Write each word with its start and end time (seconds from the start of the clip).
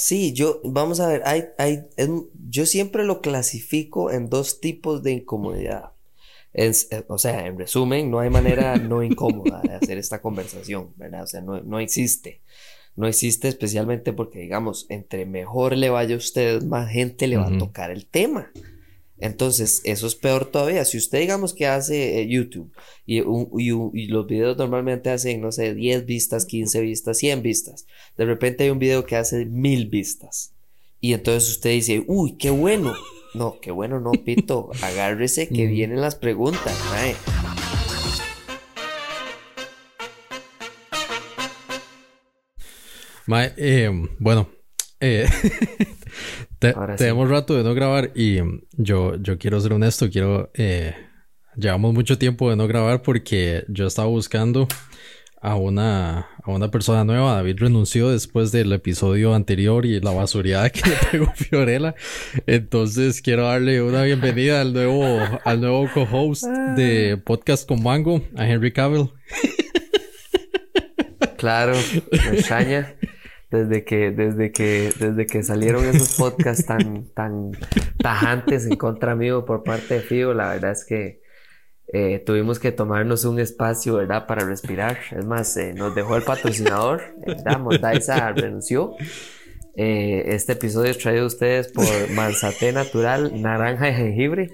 Sí, 0.00 0.32
yo, 0.32 0.62
vamos 0.64 0.98
a 0.98 1.08
ver, 1.08 1.20
hay, 1.26 1.44
hay, 1.58 1.84
yo 2.48 2.64
siempre 2.64 3.04
lo 3.04 3.20
clasifico 3.20 4.10
en 4.10 4.30
dos 4.30 4.58
tipos 4.58 5.02
de 5.02 5.12
incomodidad. 5.12 5.92
Eh, 6.54 6.72
o 7.08 7.18
sea, 7.18 7.46
en 7.46 7.58
resumen, 7.58 8.10
no 8.10 8.18
hay 8.18 8.30
manera 8.30 8.76
no 8.76 9.02
incómoda 9.04 9.60
de 9.60 9.74
hacer 9.74 9.98
esta 9.98 10.22
conversación, 10.22 10.94
¿verdad? 10.96 11.24
O 11.24 11.26
sea, 11.26 11.42
no, 11.42 11.60
no 11.60 11.78
existe. 11.80 12.40
No 12.96 13.06
existe 13.06 13.48
especialmente 13.48 14.14
porque, 14.14 14.38
digamos, 14.38 14.86
entre 14.88 15.26
mejor 15.26 15.76
le 15.76 15.90
vaya 15.90 16.14
a 16.14 16.18
usted, 16.18 16.62
más 16.62 16.90
gente 16.90 17.26
le 17.26 17.36
va 17.36 17.48
a 17.48 17.58
tocar 17.58 17.90
el 17.90 18.06
tema. 18.06 18.50
Entonces, 19.20 19.82
eso 19.84 20.06
es 20.06 20.14
peor 20.14 20.46
todavía. 20.46 20.84
Si 20.84 20.96
usted, 20.96 21.20
digamos, 21.20 21.54
que 21.54 21.66
hace 21.66 22.20
eh, 22.20 22.28
YouTube 22.28 22.72
y, 23.06 23.18
y, 23.18 24.06
los 24.06 24.26
videos 24.26 24.56
normalmente 24.56 25.10
hacen, 25.10 25.40
no 25.40 25.52
sé, 25.52 25.74
10 25.74 26.06
vistas, 26.06 26.46
15 26.46 26.80
vistas, 26.80 27.18
100 27.18 27.42
vistas. 27.42 27.86
De 28.16 28.24
repente 28.24 28.64
hay 28.64 28.70
un 28.70 28.78
video 28.78 29.04
que 29.04 29.16
hace 29.16 29.44
mil 29.44 29.86
vistas. 29.86 30.54
Y 31.00 31.12
entonces 31.12 31.50
usted 31.50 31.70
dice, 31.70 32.04
uy, 32.06 32.36
qué 32.36 32.50
bueno. 32.50 32.94
No, 33.34 33.58
qué 33.60 33.70
bueno, 33.70 34.00
no, 34.00 34.12
Pito. 34.12 34.70
Agárrese 34.82 35.48
que 35.48 35.66
vienen 35.66 36.00
las 36.00 36.16
preguntas. 36.16 36.76
Eh, 43.56 43.90
bueno, 44.18 44.50
eh, 45.00 45.26
tenemos 46.96 47.28
rato 47.28 47.56
de 47.56 47.64
no 47.64 47.74
grabar 47.74 48.12
y 48.14 48.38
yo, 48.72 49.16
yo 49.16 49.38
quiero 49.38 49.60
ser 49.60 49.72
honesto, 49.72 50.10
quiero... 50.10 50.50
Eh, 50.54 50.94
llevamos 51.56 51.92
mucho 51.94 52.18
tiempo 52.18 52.50
de 52.50 52.56
no 52.56 52.66
grabar 52.66 53.02
porque 53.02 53.64
yo 53.68 53.86
estaba 53.86 54.08
buscando 54.08 54.68
a 55.40 55.56
una, 55.56 56.28
a 56.42 56.50
una 56.50 56.70
persona 56.70 57.04
nueva. 57.04 57.34
David 57.34 57.56
renunció 57.58 58.10
después 58.10 58.52
del 58.52 58.72
episodio 58.72 59.34
anterior 59.34 59.86
y 59.86 60.00
la 60.00 60.10
basuridad 60.10 60.70
que 60.70 60.88
le 60.88 60.96
pegó 61.10 61.32
Fiorella. 61.34 61.94
Entonces 62.46 63.22
quiero 63.22 63.44
darle 63.44 63.82
una 63.82 64.02
bienvenida 64.02 64.60
al 64.60 64.72
nuevo, 64.72 65.18
al 65.44 65.60
nuevo 65.60 65.88
co-host 65.92 66.44
de 66.76 67.16
Podcast 67.16 67.66
con 67.66 67.82
Mango, 67.82 68.22
a 68.36 68.46
Henry 68.46 68.72
Cavill. 68.72 69.10
Claro, 71.36 71.72
me 72.12 72.36
extraña 72.36 72.94
desde 73.50 73.84
que, 73.84 74.10
desde 74.12 74.52
que, 74.52 74.92
desde 74.98 75.26
que 75.26 75.42
salieron 75.42 75.84
esos 75.84 76.16
podcasts 76.16 76.64
tan, 76.64 77.06
tan 77.14 77.52
tajantes 77.98 78.66
en 78.66 78.76
contra 78.76 79.16
mío 79.16 79.44
por 79.44 79.64
parte 79.64 79.94
de 79.94 80.00
Fío, 80.00 80.34
la 80.34 80.50
verdad 80.50 80.72
es 80.72 80.84
que 80.84 81.20
eh, 81.92 82.22
tuvimos 82.24 82.60
que 82.60 82.70
tomarnos 82.70 83.24
un 83.24 83.40
espacio, 83.40 83.96
¿verdad? 83.96 84.26
Para 84.26 84.44
respirar. 84.44 84.98
Es 85.10 85.26
más, 85.26 85.56
eh, 85.56 85.72
nos 85.74 85.94
dejó 85.94 86.16
el 86.16 86.22
patrocinador, 86.22 87.02
¿verdad? 87.26 87.58
Mondaisa 87.58 88.30
renunció. 88.32 88.94
Eh, 89.76 90.24
este 90.26 90.52
episodio 90.52 90.90
es 90.92 90.98
traído 90.98 91.24
a 91.24 91.26
ustedes 91.26 91.68
por 91.68 92.10
Manzate 92.10 92.72
Natural, 92.72 93.42
Naranja 93.42 93.88
y 93.88 93.94
Jengibre. 93.94 94.50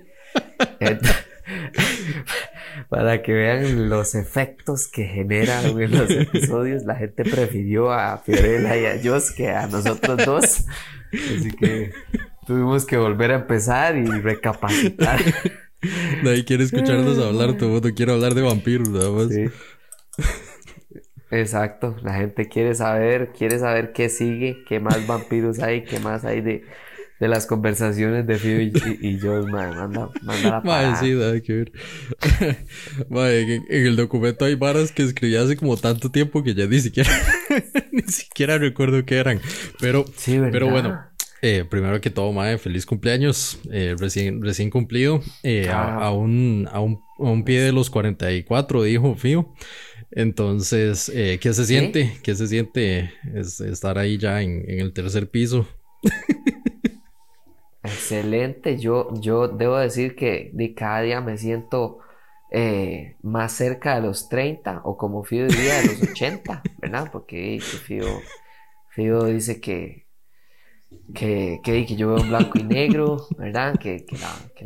para 2.89 3.23
que 3.23 3.33
vean 3.33 3.89
los 3.89 4.15
efectos 4.15 4.89
que 4.89 5.05
generan 5.05 5.81
en 5.81 5.91
los 5.91 6.11
episodios. 6.11 6.85
La 6.85 6.97
gente 6.97 7.25
prefirió 7.25 7.93
a 7.93 8.19
Fiorella 8.19 8.77
y 8.77 8.87
a 8.87 9.01
Joss 9.03 9.33
que 9.33 9.51
a 9.51 9.67
nosotros 9.67 10.25
dos. 10.25 10.65
Así 11.13 11.51
que 11.53 11.93
tuvimos 12.47 12.87
que 12.87 12.97
volver 12.97 13.33
a 13.33 13.37
empezar 13.37 13.97
y 13.97 14.07
recapacitar. 14.07 15.21
Nadie 16.23 16.45
quiere 16.45 16.65
escucharnos 16.65 17.19
hablar, 17.19 17.57
todo 17.57 17.71
mundo 17.71 17.91
quiere 17.95 18.13
hablar 18.13 18.35
de 18.35 18.43
vampiros, 18.43 18.89
nada 18.89 19.11
más. 19.11 19.29
Exacto, 21.31 21.97
la 22.03 22.15
gente 22.15 22.49
quiere 22.49 22.75
saber, 22.75 23.33
quiere 23.37 23.59
saber 23.59 23.93
qué 23.93 24.09
sigue, 24.09 24.65
qué 24.67 24.79
más 24.81 25.07
vampiros 25.07 25.59
hay, 25.59 25.85
qué 25.85 25.99
más 25.99 26.25
hay 26.25 26.41
de, 26.41 26.65
de 27.19 27.29
las 27.29 27.47
conversaciones 27.47 28.27
de 28.27 28.39
Fio 28.39 28.61
y, 28.61 29.19
yo, 29.19 29.47
manda, 29.47 30.11
manda 30.23 30.63
la 30.63 30.97
sí, 31.01 31.13
nada 31.13 31.41
que 31.41 31.53
ver. 31.53 31.73
en, 33.11 33.65
el 33.69 33.97
documento 33.97 34.45
hay 34.45 34.55
varas 34.55 34.93
que 34.93 35.03
escribí 35.03 35.37
hace 35.37 35.57
como 35.57 35.77
tanto 35.77 36.11
tiempo 36.11 36.43
que 36.43 36.55
ya 36.55 36.67
ni 36.67 36.81
siquiera, 36.81 37.11
ni 37.93 38.03
siquiera 38.03 38.59
recuerdo 38.59 39.05
qué 39.05 39.17
eran. 39.17 39.41
Pero, 39.81 40.05
pero 40.27 40.69
bueno, 40.69 41.01
eh, 41.41 41.65
primero 41.69 42.01
que 42.01 42.11
todo, 42.11 42.33
Mae, 42.33 42.59
feliz 42.59 42.85
cumpleaños, 42.85 43.61
eh, 43.73 43.95
recién, 43.99 44.43
recién 44.43 44.69
cumplido, 44.69 45.23
eh, 45.43 45.71
a, 45.71 46.11
un, 46.11 46.69
a, 46.71 46.81
un, 46.81 47.01
a, 47.19 47.23
un, 47.23 47.45
pie 47.45 47.63
de 47.63 47.73
los 47.73 47.89
44, 47.89 48.83
dijo 48.83 49.15
Fío. 49.15 49.55
Entonces, 50.11 51.11
¿qué 51.13 51.53
se 51.53 51.67
siente? 51.67 52.17
¿Qué 52.23 52.35
se 52.35 52.47
siente 52.47 53.13
estar 53.35 53.99
ahí 53.99 54.19
ya 54.19 54.41
en, 54.41 54.65
en 54.69 54.81
el 54.81 54.93
tercer 54.93 55.29
piso? 55.31 55.69
Excelente, 57.87 58.79
yo, 58.79 59.09
yo 59.15 59.49
debo 59.49 59.77
decir 59.77 60.17
que 60.17 60.51
de 60.53 60.75
cada 60.75 61.01
día 61.01 61.21
me 61.21 61.39
siento 61.39 62.01
eh, 62.51 63.17
más 63.23 63.53
cerca 63.53 63.97
de 63.97 64.03
los 64.03 64.29
30 64.29 64.83
o 64.85 64.97
como 64.97 65.25
Fido 65.25 65.47
diría 65.47 65.81
de 65.81 65.87
los 65.87 66.03
80, 66.11 66.63
¿verdad? 66.79 67.09
Porque 67.13 67.61
Fido, 67.61 69.25
dice 69.27 69.61
que, 69.61 70.07
que, 71.15 71.61
que, 71.63 71.85
yo 71.97 72.15
veo 72.15 72.25
blanco 72.25 72.59
y 72.59 72.65
negro, 72.65 73.27
¿verdad? 73.37 73.77
Que, 73.79 74.07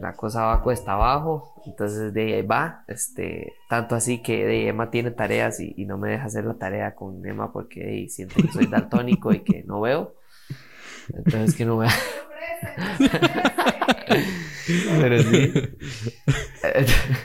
la, 0.00 0.12
cosa 0.14 0.44
va 0.44 0.62
cuesta 0.62 0.92
abajo, 0.92 1.62
entonces 1.66 2.12
de 2.14 2.34
ahí 2.34 2.42
va, 2.42 2.84
este, 2.86 3.54
tanto 3.68 3.96
así 3.96 4.22
que 4.22 4.44
de 4.44 4.68
Emma 4.68 4.90
tiene 4.90 5.10
tareas 5.10 5.60
y, 5.60 5.84
no 5.84 5.98
me 5.98 6.10
deja 6.10 6.26
hacer 6.26 6.44
la 6.44 6.54
tarea 6.54 6.94
con 6.94 7.26
Emma 7.26 7.52
porque 7.52 8.06
siente 8.08 8.42
que 8.42 8.52
soy 8.52 8.66
daltónico 8.66 9.32
y 9.32 9.40
que 9.40 9.64
no 9.64 9.80
veo, 9.80 10.14
entonces 11.12 11.56
que 11.56 11.64
no 11.64 11.78
veo 11.78 11.90
pero 15.00 15.22
sí. 15.22 15.52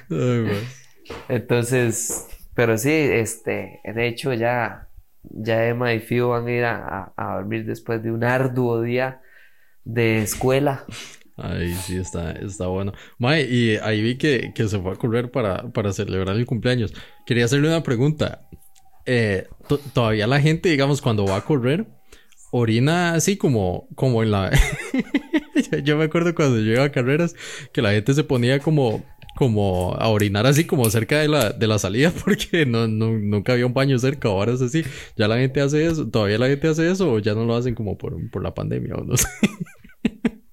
Entonces, 1.29 2.27
pero 2.53 2.77
sí, 2.77 2.91
este, 2.91 3.81
de 3.83 4.07
hecho 4.07 4.33
ya, 4.33 4.89
ya 5.23 5.67
Emma 5.67 5.93
y 5.93 5.99
Fio 5.99 6.29
van 6.29 6.47
a 6.47 6.51
ir 6.51 6.63
a, 6.65 7.13
dormir 7.17 7.65
después 7.65 8.01
de 8.01 8.11
un 8.11 8.23
arduo 8.23 8.81
día 8.81 9.21
de 9.83 10.21
escuela. 10.21 10.85
Ay, 11.37 11.73
sí, 11.73 11.97
está, 11.97 12.31
está 12.31 12.67
bueno. 12.67 12.93
Mae, 13.17 13.41
y 13.41 13.75
ahí 13.77 14.01
vi 14.01 14.17
que, 14.17 14.53
se 14.55 14.79
fue 14.79 14.93
a 14.93 14.95
correr 14.95 15.31
para, 15.31 15.69
para 15.73 15.91
celebrar 15.91 16.35
el 16.35 16.45
cumpleaños. 16.45 16.93
Quería 17.25 17.45
hacerle 17.45 17.67
una 17.67 17.83
pregunta. 17.83 18.47
Eh, 19.05 19.47
todavía 19.93 20.27
la 20.27 20.39
gente, 20.39 20.69
digamos, 20.69 21.01
cuando 21.01 21.25
va 21.25 21.37
a 21.37 21.41
correr, 21.41 21.85
orina 22.57 23.13
así 23.13 23.35
como, 23.35 23.89
como 23.95 24.23
en 24.23 24.31
la... 24.31 24.49
yo 25.83 25.97
me 25.97 26.05
acuerdo 26.05 26.33
cuando 26.33 26.59
yo 26.59 26.81
a 26.81 26.89
carreras 26.89 27.35
que 27.73 27.81
la 27.81 27.91
gente 27.91 28.13
se 28.13 28.23
ponía 28.23 28.59
como, 28.59 29.03
como 29.35 29.93
a 29.95 30.07
orinar 30.07 30.47
así 30.47 30.65
como 30.65 30.89
cerca 30.89 31.19
de 31.19 31.27
la, 31.27 31.49
de 31.51 31.67
la 31.67 31.79
salida 31.79 32.13
porque 32.23 32.65
no, 32.65 32.87
nunca 32.87 33.53
había 33.53 33.65
un 33.65 33.73
baño 33.73 33.99
cerca. 33.99 34.29
Ahora 34.29 34.53
es 34.53 34.61
así. 34.61 34.83
Ya 35.17 35.27
la 35.27 35.37
gente 35.37 35.59
hace 35.59 35.85
eso. 35.85 36.07
¿Todavía 36.07 36.37
la 36.37 36.47
gente 36.47 36.69
hace 36.69 36.89
eso 36.89 37.11
o 37.11 37.19
ya 37.19 37.33
no 37.33 37.43
lo 37.43 37.55
hacen 37.55 37.75
como 37.75 37.97
por, 37.97 38.15
por 38.31 38.41
la 38.41 38.53
pandemia 38.53 38.95
o 38.95 39.03
no 39.03 39.17
sé? 39.17 39.27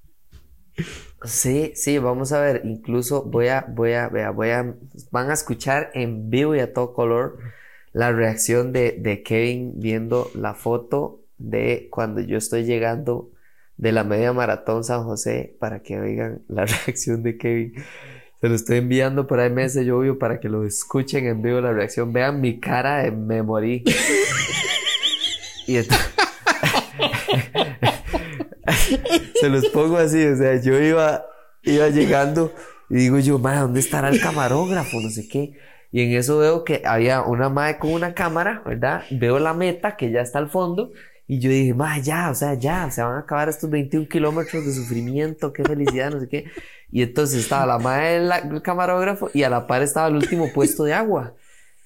Sí, 1.25 1.71
sí, 1.77 1.99
vamos 1.99 2.33
a 2.33 2.41
ver. 2.41 2.63
Incluso 2.65 3.23
voy 3.23 3.47
a, 3.47 3.65
voy 3.69 3.93
a, 3.93 4.09
voy 4.09 4.51
a, 4.51 4.75
van 5.13 5.31
a 5.31 5.35
escuchar 5.35 5.93
en 5.95 6.31
vivo 6.31 6.57
y 6.57 6.59
a 6.59 6.73
todo 6.73 6.93
color 6.95 7.39
la 7.93 8.11
reacción 8.11 8.73
de, 8.73 8.99
de 8.99 9.23
Kevin 9.23 9.75
viendo 9.77 10.33
la 10.35 10.55
foto 10.55 11.22
de 11.43 11.89
cuando 11.91 12.21
yo 12.21 12.39
estoy 12.39 12.65
llegando 12.65 13.31
de 13.77 13.93
la 13.93 14.05
media 14.05 14.33
maratón 14.33 14.85
San 14.85 15.05
José 15.05 15.57
para 15.59 15.83
que 15.83 16.01
oigan 16.01 16.43
la 16.49 16.65
reacción 16.67 17.23
de 17.23 17.37
Kevin. 17.37 17.75
Se 18.41 18.49
lo 18.49 18.55
estoy 18.55 18.79
enviando 18.79 19.27
por 19.27 19.51
meses 19.51 19.85
yo 19.87 20.19
para 20.19 20.41
que 20.41 20.49
lo 20.49 20.65
escuchen 20.65 21.27
en 21.27 21.43
vivo 21.43 21.61
la 21.61 21.73
reacción. 21.73 22.11
Vean 22.13 22.41
mi 22.41 22.59
cara 22.59 23.03
de 23.03 23.13
me 23.13 23.43
morí. 23.43 23.85
y 25.67 25.77
se 29.41 29.49
los 29.49 29.67
pongo 29.69 29.97
así, 29.97 30.25
o 30.25 30.37
sea, 30.37 30.61
yo 30.61 30.81
iba, 30.81 31.25
iba 31.63 31.89
llegando 31.89 32.53
y 32.91 32.97
digo 32.97 33.21
yo, 33.21 33.39
madre, 33.39 33.61
¿dónde 33.61 33.79
estará 33.81 34.09
el 34.09 34.21
camarógrafo? 34.21 35.01
No 35.01 35.09
sé 35.09 35.29
qué. 35.29 35.57
Y 35.93 36.03
en 36.03 36.19
eso 36.19 36.39
veo 36.39 36.65
que 36.65 36.83
había 36.85 37.23
una 37.23 37.49
madre 37.49 37.79
con 37.79 37.93
una 37.93 38.15
cámara, 38.15 38.63
¿verdad? 38.67 39.05
Veo 39.11 39.39
la 39.39 39.55
meta 39.55 39.97
que 39.97 40.11
ya 40.11 40.21
está 40.21 40.41
al 40.41 40.51
fondo 40.51 40.91
y 41.27 41.39
yo 41.39 41.51
dije, 41.51 41.75
ma, 41.75 41.99
ya, 41.99 42.31
o 42.31 42.35
sea, 42.35 42.55
ya, 42.55 42.91
se 42.91 43.03
van 43.03 43.15
a 43.15 43.21
acabar 43.21 43.49
estos 43.49 43.71
21 43.71 44.09
kilómetros 44.09 44.67
de 44.67 44.73
sufrimiento, 44.73 45.53
qué 45.53 45.63
felicidad, 45.63 46.11
no 46.11 46.21
sé 46.21 46.29
qué. 46.29 46.45
Y 46.91 47.03
entonces 47.03 47.41
estaba 47.41 47.65
la 47.65 47.79
madre 47.79 48.21
del 48.21 48.63
camarógrafo 48.63 49.31
y 49.33 49.43
a 49.45 49.49
la 49.49 49.67
par 49.67 49.83
estaba 49.83 50.09
el 50.09 50.17
último 50.17 50.53
puesto 50.53 50.85
de 50.85 50.95
agua. 50.95 51.35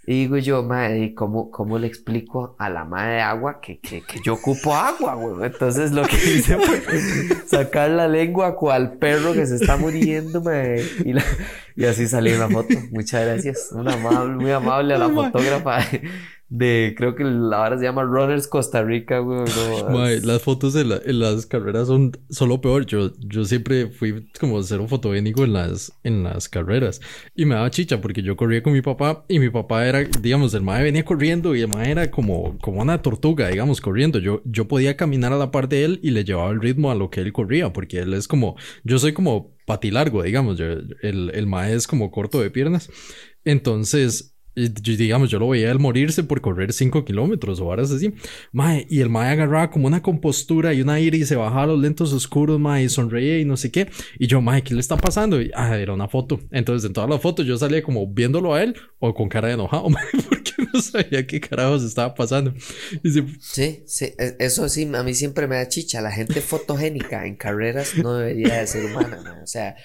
Y 0.08 0.20
digo 0.20 0.36
yo, 0.38 0.62
madre, 0.62 1.14
¿cómo, 1.14 1.50
¿cómo 1.50 1.78
le 1.78 1.88
explico 1.88 2.54
a 2.60 2.70
la 2.70 2.84
madre 2.84 3.14
de 3.14 3.20
agua 3.22 3.60
que, 3.60 3.80
que, 3.80 4.02
que 4.02 4.20
yo 4.24 4.34
ocupo 4.34 4.72
agua, 4.72 5.14
güey? 5.14 5.46
Entonces 5.46 5.90
lo 5.90 6.04
que 6.04 6.16
hice 6.16 6.56
fue 6.58 6.80
sacar 7.46 7.90
la 7.90 8.06
lengua 8.06 8.54
cual 8.54 8.98
perro 8.98 9.32
que 9.32 9.46
se 9.46 9.56
está 9.56 9.76
muriendo, 9.76 10.40
madre. 10.40 10.84
Y, 11.04 11.12
y 11.80 11.84
así 11.84 12.06
salió 12.06 12.38
la 12.38 12.48
foto. 12.48 12.74
Muchas 12.92 13.26
gracias. 13.26 13.70
Una 13.72 13.94
amable, 13.94 14.36
muy 14.36 14.50
amable 14.52 14.94
a 14.94 14.98
la 14.98 15.08
fotógrafa 15.08 15.80
de, 16.48 16.94
creo 16.96 17.16
que 17.16 17.24
ahora 17.24 17.76
se 17.76 17.84
llama 17.84 18.04
Runners 18.04 18.46
Costa 18.46 18.82
Rica, 18.82 19.18
güey. 19.18 19.40
las 20.22 20.42
fotos 20.42 20.74
de 20.74 20.82
en 21.04 21.18
las 21.18 21.44
carreras 21.46 21.88
son, 21.88 22.12
son 22.30 22.48
lo 22.48 22.60
peor. 22.60 22.86
Yo, 22.86 23.10
yo 23.18 23.44
siempre 23.44 23.88
fui 23.88 24.28
como 24.38 24.62
cero 24.62 24.86
fotogénico 24.88 25.44
en 25.44 25.54
las, 25.54 25.92
en 26.04 26.22
las 26.22 26.48
carreras. 26.48 27.00
Y 27.34 27.46
me 27.46 27.56
daba 27.56 27.70
chicha 27.70 28.00
porque 28.00 28.22
yo 28.22 28.36
corría 28.36 28.62
con 28.62 28.72
mi 28.72 28.80
papá 28.80 29.24
y 29.28 29.40
mi 29.40 29.50
papá 29.50 29.86
era, 29.86 30.04
digamos, 30.20 30.54
el 30.54 30.62
mae 30.62 30.84
venía 30.84 31.04
corriendo 31.04 31.56
y 31.56 31.62
el 31.62 31.68
mae 31.68 31.90
era 31.90 32.10
como, 32.12 32.56
como 32.60 32.80
una 32.80 33.02
tortuga, 33.02 33.48
digamos, 33.48 33.80
corriendo. 33.80 34.20
Yo, 34.20 34.40
yo 34.44 34.68
podía 34.68 34.96
caminar 34.96 35.32
a 35.32 35.38
la 35.38 35.50
par 35.50 35.68
de 35.68 35.84
él 35.84 36.00
y 36.02 36.10
le 36.10 36.24
llevaba 36.24 36.50
el 36.50 36.60
ritmo 36.60 36.92
a 36.92 36.94
lo 36.94 37.10
que 37.10 37.20
él 37.20 37.32
corría 37.32 37.72
porque 37.72 37.98
él 37.98 38.14
es 38.14 38.28
como, 38.28 38.56
yo 38.84 39.00
soy 39.00 39.12
como 39.12 39.56
patilargo, 39.66 40.22
digamos, 40.22 40.60
el, 40.60 41.30
el 41.34 41.46
mae 41.48 41.74
es 41.74 41.88
como 41.88 42.12
corto 42.12 42.40
de 42.40 42.50
piernas. 42.50 42.88
Entonces, 43.44 44.35
digamos, 44.56 45.30
yo 45.30 45.38
lo 45.38 45.50
veía 45.50 45.70
él 45.70 45.78
morirse 45.78 46.24
por 46.24 46.40
correr 46.40 46.72
5 46.72 47.04
kilómetros 47.04 47.60
o 47.60 47.66
horas 47.66 47.90
así. 47.90 48.14
Mae, 48.52 48.86
y 48.88 49.00
el 49.00 49.10
mae 49.10 49.30
agarraba 49.30 49.70
como 49.70 49.86
una 49.86 50.02
compostura 50.02 50.72
y 50.72 50.80
un 50.80 50.88
aire 50.88 51.18
y 51.18 51.26
se 51.26 51.36
bajaba 51.36 51.66
los 51.66 51.78
lentos 51.78 52.12
oscuros, 52.14 52.58
mae, 52.58 52.84
y 52.84 52.88
sonreía 52.88 53.38
y 53.38 53.44
no 53.44 53.58
sé 53.58 53.70
qué. 53.70 53.90
Y 54.18 54.26
yo, 54.26 54.40
mae, 54.40 54.62
¿qué 54.62 54.72
le 54.72 54.80
está 54.80 54.96
pasando? 54.96 55.42
Y, 55.42 55.50
ah, 55.54 55.76
era 55.76 55.92
una 55.92 56.08
foto. 56.08 56.40
Entonces, 56.50 56.86
en 56.86 56.94
todas 56.94 57.10
las 57.10 57.20
fotos 57.20 57.46
yo 57.46 57.58
salía 57.58 57.82
como 57.82 58.06
viéndolo 58.06 58.54
a 58.54 58.62
él 58.62 58.74
o 58.98 59.12
con 59.12 59.28
cara 59.28 59.48
de 59.48 59.54
enojado, 59.54 59.88
mae, 59.90 60.06
porque 60.26 60.52
no 60.72 60.80
sabía 60.80 61.26
qué 61.26 61.38
carajos 61.38 61.84
estaba 61.84 62.14
pasando. 62.14 62.54
Sí, 63.40 63.82
sí, 63.84 64.14
e, 64.18 64.36
eso 64.38 64.68
sí, 64.70 64.90
a 64.94 65.02
mí 65.02 65.12
siempre 65.12 65.46
me 65.46 65.56
da 65.56 65.68
chicha. 65.68 66.00
La 66.00 66.12
gente 66.12 66.40
fotogénica 66.40 67.26
en 67.26 67.36
carreras 67.36 67.96
no 67.98 68.14
debería 68.14 68.60
de 68.60 68.66
ser 68.66 68.86
humana, 68.86 69.40
O 69.42 69.46
sea, 69.46 69.76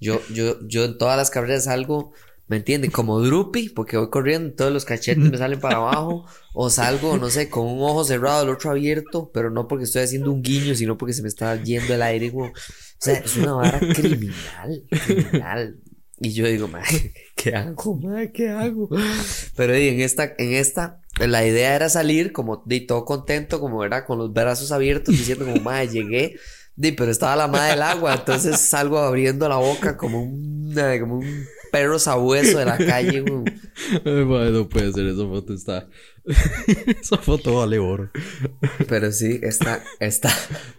yo, 0.00 0.20
yo, 0.32 0.66
yo 0.66 0.84
en 0.84 0.98
todas 0.98 1.16
las 1.16 1.30
carreras 1.30 1.64
salgo 1.64 2.12
¿Me 2.48 2.58
entienden? 2.58 2.90
Como 2.90 3.20
Drupi, 3.20 3.70
porque 3.70 3.96
voy 3.96 4.08
corriendo, 4.08 4.54
todos 4.54 4.72
los 4.72 4.84
cachetes 4.84 5.30
me 5.30 5.36
salen 5.38 5.58
para 5.58 5.76
abajo, 5.76 6.26
o 6.54 6.70
salgo, 6.70 7.16
no 7.16 7.28
sé, 7.28 7.48
con 7.48 7.66
un 7.66 7.82
ojo 7.82 8.04
cerrado, 8.04 8.44
el 8.44 8.50
otro 8.50 8.70
abierto, 8.70 9.30
pero 9.32 9.50
no 9.50 9.66
porque 9.66 9.84
estoy 9.84 10.02
haciendo 10.02 10.32
un 10.32 10.42
guiño, 10.42 10.74
sino 10.74 10.96
porque 10.96 11.12
se 11.12 11.22
me 11.22 11.28
está 11.28 11.60
yendo 11.62 11.94
el 11.94 12.02
aire, 12.02 12.32
O 12.34 12.52
sea, 12.98 13.14
es 13.14 13.36
una 13.36 13.54
vara 13.54 13.80
criminal, 13.80 14.84
criminal. 15.06 15.80
Y 16.18 16.32
yo 16.32 16.46
digo, 16.46 16.68
madre, 16.68 17.12
¿qué 17.36 17.54
hago, 17.54 17.96
madre? 17.96 18.32
¿Qué 18.32 18.48
hago? 18.48 18.88
Pero 19.54 19.74
en 19.74 20.00
esta, 20.00 20.34
en 20.38 20.54
esta, 20.54 21.02
la 21.18 21.44
idea 21.46 21.74
era 21.74 21.88
salir 21.88 22.32
como 22.32 22.62
de 22.64 22.80
todo 22.80 23.04
contento, 23.04 23.60
como 23.60 23.84
era 23.84 24.06
con 24.06 24.18
los 24.18 24.32
brazos 24.32 24.72
abiertos, 24.72 25.16
diciendo 25.16 25.44
como, 25.44 25.60
madre, 25.60 25.88
llegué. 25.88 26.36
Di, 26.74 26.92
pero 26.92 27.10
estaba 27.10 27.36
la 27.36 27.48
madre 27.48 27.70
del 27.70 27.82
agua, 27.82 28.14
entonces 28.14 28.60
salgo 28.60 28.98
abriendo 28.98 29.48
la 29.48 29.56
boca 29.56 29.96
como 29.96 30.22
un, 30.22 30.74
como 31.00 31.16
un 31.16 31.46
perro 31.76 31.98
sabueso 31.98 32.58
de 32.58 32.64
la 32.64 32.78
calle, 32.78 33.20
güey. 33.20 33.44
no 34.04 34.68
puede 34.68 34.92
ser, 34.92 35.06
esa 35.06 35.26
foto 35.26 35.52
está. 35.52 35.88
esa 37.00 37.18
foto 37.18 37.56
vale 37.56 37.78
oro. 37.78 38.10
Pero 38.88 39.12
sí, 39.12 39.40
está, 39.42 39.84
está, 40.00 40.32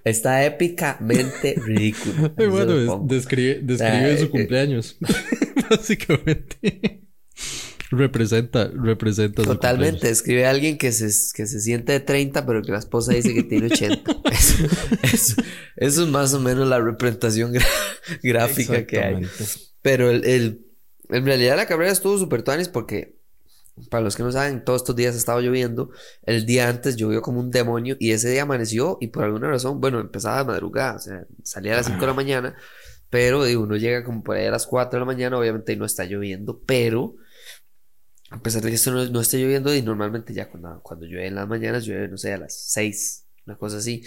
está 0.04 0.44
épicamente 0.44 1.56
ridículo. 1.64 2.34
bueno, 2.36 3.06
describe, 3.06 3.60
describe 3.62 4.18
su 4.18 4.26
eh, 4.26 4.30
cumpleaños. 4.30 4.98
Básicamente. 5.70 7.04
representa, 7.92 8.72
representa. 8.74 9.44
Totalmente, 9.44 10.10
escribe 10.10 10.48
a 10.48 10.50
alguien 10.50 10.80
que 10.80 10.92
se, 10.92 11.06
que 11.36 11.46
se 11.46 11.62
siente 11.62 11.92
de 11.92 12.00
30, 12.00 12.44
pero 12.48 12.64
que 12.64 12.72
la 12.72 12.80
esposa 12.80 13.14
dice 13.14 13.36
que 13.36 13.44
tiene 13.44 13.68
80. 13.68 14.12
Eso, 15.04 15.42
eso, 15.76 16.04
es 16.04 16.10
más 16.10 16.34
o 16.34 16.40
menos 16.40 16.68
la 16.68 16.80
representación 16.80 17.54
gráfica 18.24 18.86
que 18.88 19.00
hay. 19.00 19.28
Pero 19.84 20.10
el, 20.10 20.26
el, 20.26 20.67
en 21.09 21.25
realidad 21.25 21.56
la 21.56 21.65
carrera 21.65 21.92
estuvo 21.92 22.18
súper 22.18 22.44
tuanis 22.44 22.69
porque, 22.69 23.18
para 23.89 24.04
los 24.04 24.15
que 24.15 24.24
no 24.24 24.31
saben, 24.31 24.63
todos 24.63 24.81
estos 24.81 24.95
días 24.95 25.15
ha 25.15 25.18
estado 25.18 25.42
lloviendo. 25.42 25.92
El 26.24 26.45
día 26.45 26.69
antes 26.69 26.95
llovió 26.95 27.21
como 27.21 27.39
un 27.39 27.51
demonio 27.51 27.95
y 28.00 28.12
ese 28.12 28.30
día 28.30 28.44
amaneció 28.44 28.98
y 29.01 29.07
por 29.07 29.24
alguna 29.24 29.50
razón, 29.50 29.80
bueno, 29.80 30.00
empezaba 30.00 30.39
a 30.39 30.44
madrugada, 30.44 30.95
o 30.95 31.00
sea, 31.00 31.25
salía 31.44 31.74
a 31.74 31.77
las 31.77 31.86
5 31.88 32.00
de 32.00 32.07
la 32.07 32.13
mañana, 32.13 32.56
pero 33.09 33.44
digo, 33.44 33.63
uno 33.63 33.77
llega 33.77 34.04
como 34.04 34.24
por 34.24 34.38
ahí 34.38 34.45
a 34.45 34.51
las 34.51 34.68
4 34.68 34.98
de 34.98 35.00
la 35.00 35.06
mañana, 35.06 35.38
obviamente 35.38 35.75
no 35.75 35.86
está 35.86 36.06
lloviendo, 36.06 36.62
pero 36.65 37.15
a 38.30 38.42
pesar 38.42 38.62
de 38.62 38.69
que 38.69 38.75
esto 38.75 38.92
no, 38.92 39.21
esté 39.21 39.38
lloviendo 39.38 39.74
y 39.74 39.81
normalmente 39.81 40.33
ya 40.33 40.50
cuando, 40.50 40.81
cuando 40.81 41.06
llueve 41.06 41.27
en 41.27 41.36
las 41.36 41.48
mañanas 41.48 41.86
llueve, 41.86 42.10
no 42.10 42.18
sé, 42.18 42.33
a 42.33 42.38
las 42.38 42.53
6, 42.53 43.25
una 43.45 43.57
cosa 43.57 43.77
así. 43.77 44.03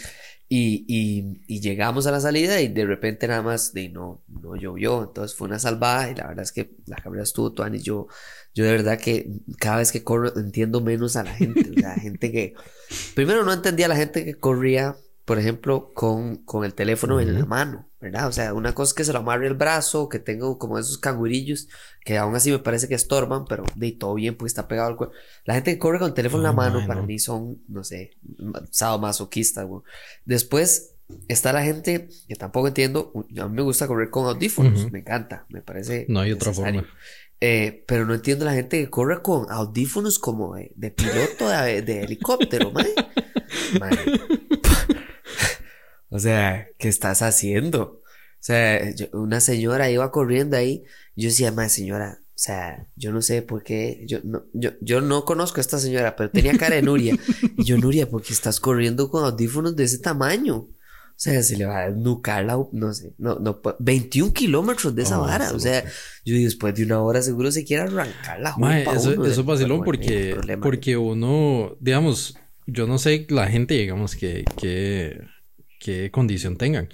Y, 0.53 0.85
y, 0.89 1.41
y, 1.47 1.61
llegamos 1.61 2.09
a 2.09 2.11
la 2.11 2.19
salida 2.19 2.61
y 2.61 2.67
de 2.67 2.85
repente 2.85 3.29
nada 3.29 3.41
más 3.41 3.73
de 3.73 3.89
no, 3.89 4.25
no 4.27 4.57
llovió, 4.57 5.05
entonces 5.05 5.37
fue 5.37 5.47
una 5.47 5.61
salvada 5.61 6.11
y 6.11 6.17
la 6.17 6.27
verdad 6.27 6.43
es 6.43 6.51
que 6.51 6.73
la 6.87 6.97
carrera 6.97 7.23
estuvo 7.23 7.53
toda 7.53 7.73
y 7.73 7.79
yo, 7.79 8.09
yo 8.53 8.65
de 8.65 8.73
verdad 8.73 8.99
que 8.99 9.31
cada 9.61 9.77
vez 9.77 9.93
que 9.93 10.03
corro 10.03 10.37
entiendo 10.37 10.81
menos 10.81 11.15
a 11.15 11.23
la 11.23 11.33
gente, 11.35 11.73
sea, 11.81 11.95
gente 11.95 12.33
que, 12.33 12.55
primero 13.15 13.45
no 13.45 13.53
entendía 13.53 13.87
a 13.87 13.91
la 13.91 13.95
gente 13.95 14.25
que 14.25 14.35
corría 14.35 14.97
por 15.31 15.39
ejemplo, 15.39 15.93
con, 15.95 16.39
con 16.39 16.65
el 16.65 16.75
teléfono 16.75 17.21
en 17.21 17.39
la 17.39 17.47
mano, 17.47 17.89
¿verdad? 18.01 18.27
O 18.27 18.33
sea, 18.33 18.53
una 18.53 18.75
cosa 18.75 18.91
es 18.91 18.95
que 18.95 19.05
se 19.05 19.13
lo 19.13 19.21
amarre 19.21 19.47
el 19.47 19.55
brazo, 19.55 20.09
que 20.09 20.19
tengo 20.19 20.59
como 20.59 20.77
esos 20.77 20.99
cangurillos, 20.99 21.69
que 22.05 22.19
aún 22.19 22.35
así 22.35 22.51
me 22.51 22.59
parece 22.59 22.89
que 22.89 22.97
estorban, 22.97 23.45
pero 23.45 23.63
de 23.77 23.93
todo 23.93 24.15
bien 24.15 24.35
porque 24.35 24.49
está 24.49 24.67
pegado 24.67 24.89
al 24.89 24.97
cuerpo. 24.97 25.15
La 25.45 25.55
gente 25.55 25.73
que 25.73 25.79
corre 25.79 26.01
con 26.01 26.09
el 26.09 26.15
teléfono 26.15 26.43
en 26.43 26.47
la 26.49 26.53
mano, 26.53 26.85
para 26.85 27.03
mí 27.03 27.21
son, 27.21 27.63
no 27.69 27.85
sé, 27.85 28.11
sadomasoquistas, 28.73 29.69
güey. 29.69 29.83
Después 30.25 30.97
está 31.29 31.53
la 31.53 31.63
gente 31.63 32.09
que 32.27 32.35
tampoco 32.35 32.67
entiendo, 32.67 33.13
a 33.39 33.47
mí 33.47 33.55
me 33.55 33.63
gusta 33.63 33.87
correr 33.87 34.11
con 34.11 34.27
audífonos, 34.27 34.91
me 34.91 34.99
encanta, 34.99 35.47
me 35.49 35.63
parece. 35.63 36.07
No 36.09 36.19
hay 36.19 36.33
otra 36.33 36.53
forma. 36.53 36.85
Eh, 37.41 37.85
pero 37.87 38.05
no 38.05 38.15
entiendo 38.15 38.45
la 38.45 38.55
gente 38.55 38.81
que 38.81 38.91
corre 38.91 39.23
con 39.23 39.49
audífonos 39.49 40.19
como 40.19 40.57
de, 40.57 40.91
piloto 40.91 41.49
de, 41.49 41.83
de 41.83 42.03
helicóptero, 42.03 42.73
man. 42.73 42.87
man. 43.79 43.97
O 46.11 46.19
sea, 46.19 46.69
¿qué 46.79 46.89
estás 46.89 47.23
haciendo? 47.23 47.83
O 47.83 48.43
sea, 48.43 48.81
una 49.13 49.41
señora 49.41 49.91
iba 49.91 50.11
corriendo 50.11 50.57
ahí. 50.57 50.85
Yo 51.15 51.29
decía, 51.29 51.53
más 51.53 51.73
señora, 51.73 52.21
o 52.41 52.43
sea, 52.43 52.87
yo 52.97 53.13
no 53.13 53.23
sé 53.23 53.43
por 53.43 53.63
qué. 53.63 54.05
Yo 54.07 54.19
no, 54.25 54.45
yo, 54.53 54.71
yo 54.81 55.01
no 55.01 55.25
conozco 55.25 55.59
a 55.59 55.61
esta 55.61 55.79
señora, 55.79 56.17
pero 56.17 56.31
tenía 56.31 56.57
cara 56.57 56.77
de 56.77 56.83
Nuria. 56.83 57.17
y 57.59 57.65
yo, 57.65 57.77
Nuria, 57.77 58.09
¿por 58.09 58.23
qué 58.23 58.33
estás 58.33 58.61
corriendo 58.61 59.11
con 59.11 59.25
audífonos 59.25 59.77
de 59.77 59.85
ese 59.85 59.99
tamaño? 59.99 60.57
O 60.57 61.23
sea, 61.23 61.43
se 61.43 61.55
le 61.59 61.67
va 61.67 61.81
a 61.81 61.91
desnucar 61.91 62.43
la, 62.47 62.59
no 62.73 62.95
sé, 62.95 63.13
no, 63.19 63.39
no, 63.39 63.61
21 63.79 64.33
kilómetros 64.33 64.95
de 64.95 65.03
esa 65.03 65.21
oh, 65.21 65.25
vara. 65.25 65.53
O 65.53 65.61
sea, 65.61 65.85
yo 66.25 66.35
después 66.35 66.75
de 66.75 66.85
una 66.85 67.03
hora 67.03 67.21
seguro 67.21 67.53
se 67.53 67.63
quiere 67.63 67.83
arrancar 67.83 68.41
la 68.41 68.57
Mae, 68.57 68.85
Eso, 68.85 69.13
eso 69.13 69.41
es 69.43 69.45
vacilón 69.45 69.85
porque, 69.85 70.35
porque 70.63 70.97
uno, 70.97 71.77
digamos, 71.79 72.39
yo 72.67 72.87
no 72.87 72.97
sé 72.97 73.27
la 73.29 73.49
gente, 73.49 73.75
digamos, 73.75 74.17
que, 74.17 74.47
que 74.57 75.21
qué 75.81 76.11
condición 76.13 76.57
tengan. 76.57 76.91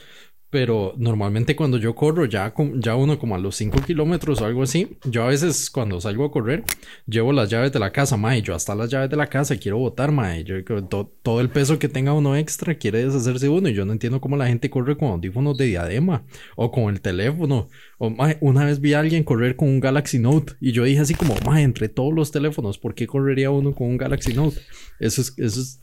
Pero 0.48 0.94
normalmente 0.96 1.56
cuando 1.56 1.76
yo 1.76 1.94
corro, 1.94 2.24
ya, 2.24 2.54
ya 2.76 2.94
uno 2.94 3.18
como 3.18 3.34
a 3.34 3.38
los 3.38 3.56
5 3.56 3.82
kilómetros 3.82 4.40
o 4.40 4.46
algo 4.46 4.62
así, 4.62 4.96
yo 5.04 5.24
a 5.24 5.28
veces 5.28 5.70
cuando 5.70 6.00
salgo 6.00 6.24
a 6.24 6.30
correr, 6.30 6.62
llevo 7.06 7.32
las 7.32 7.50
llaves 7.50 7.72
de 7.72 7.80
la 7.80 7.90
casa, 7.90 8.16
mae, 8.16 8.42
yo 8.42 8.54
hasta 8.54 8.74
las 8.74 8.88
llaves 8.88 9.10
de 9.10 9.16
la 9.16 9.26
casa 9.26 9.56
quiero 9.56 9.78
botar, 9.78 10.12
mae, 10.12 10.44
yo 10.44 10.62
todo 10.64 11.40
el 11.40 11.50
peso 11.50 11.78
que 11.78 11.88
tenga 11.88 12.12
uno 12.12 12.36
extra 12.36 12.76
quiere 12.76 13.04
deshacerse 13.04 13.48
uno 13.48 13.68
y 13.68 13.74
yo 13.74 13.84
no 13.84 13.92
entiendo 13.92 14.20
cómo 14.20 14.36
la 14.36 14.46
gente 14.46 14.70
corre 14.70 14.96
con 14.96 15.08
audífonos 15.08 15.56
de 15.58 15.66
diadema 15.66 16.24
o 16.54 16.70
con 16.70 16.84
el 16.94 17.00
teléfono. 17.00 17.68
O, 17.98 18.10
mae, 18.10 18.38
una 18.40 18.64
vez 18.64 18.80
vi 18.80 18.94
a 18.94 19.00
alguien 19.00 19.24
correr 19.24 19.56
con 19.56 19.68
un 19.68 19.80
Galaxy 19.80 20.18
Note 20.18 20.54
y 20.60 20.72
yo 20.72 20.84
dije 20.84 21.00
así 21.00 21.14
como, 21.14 21.34
mae, 21.44 21.62
entre 21.62 21.88
todos 21.88 22.14
los 22.14 22.30
teléfonos, 22.30 22.78
¿por 22.78 22.94
qué 22.94 23.06
correría 23.06 23.50
uno 23.50 23.74
con 23.74 23.88
un 23.88 23.96
Galaxy 23.96 24.32
Note? 24.32 24.60
Eso 25.00 25.20
es... 25.20 25.34
Eso 25.38 25.60
es... 25.60 25.80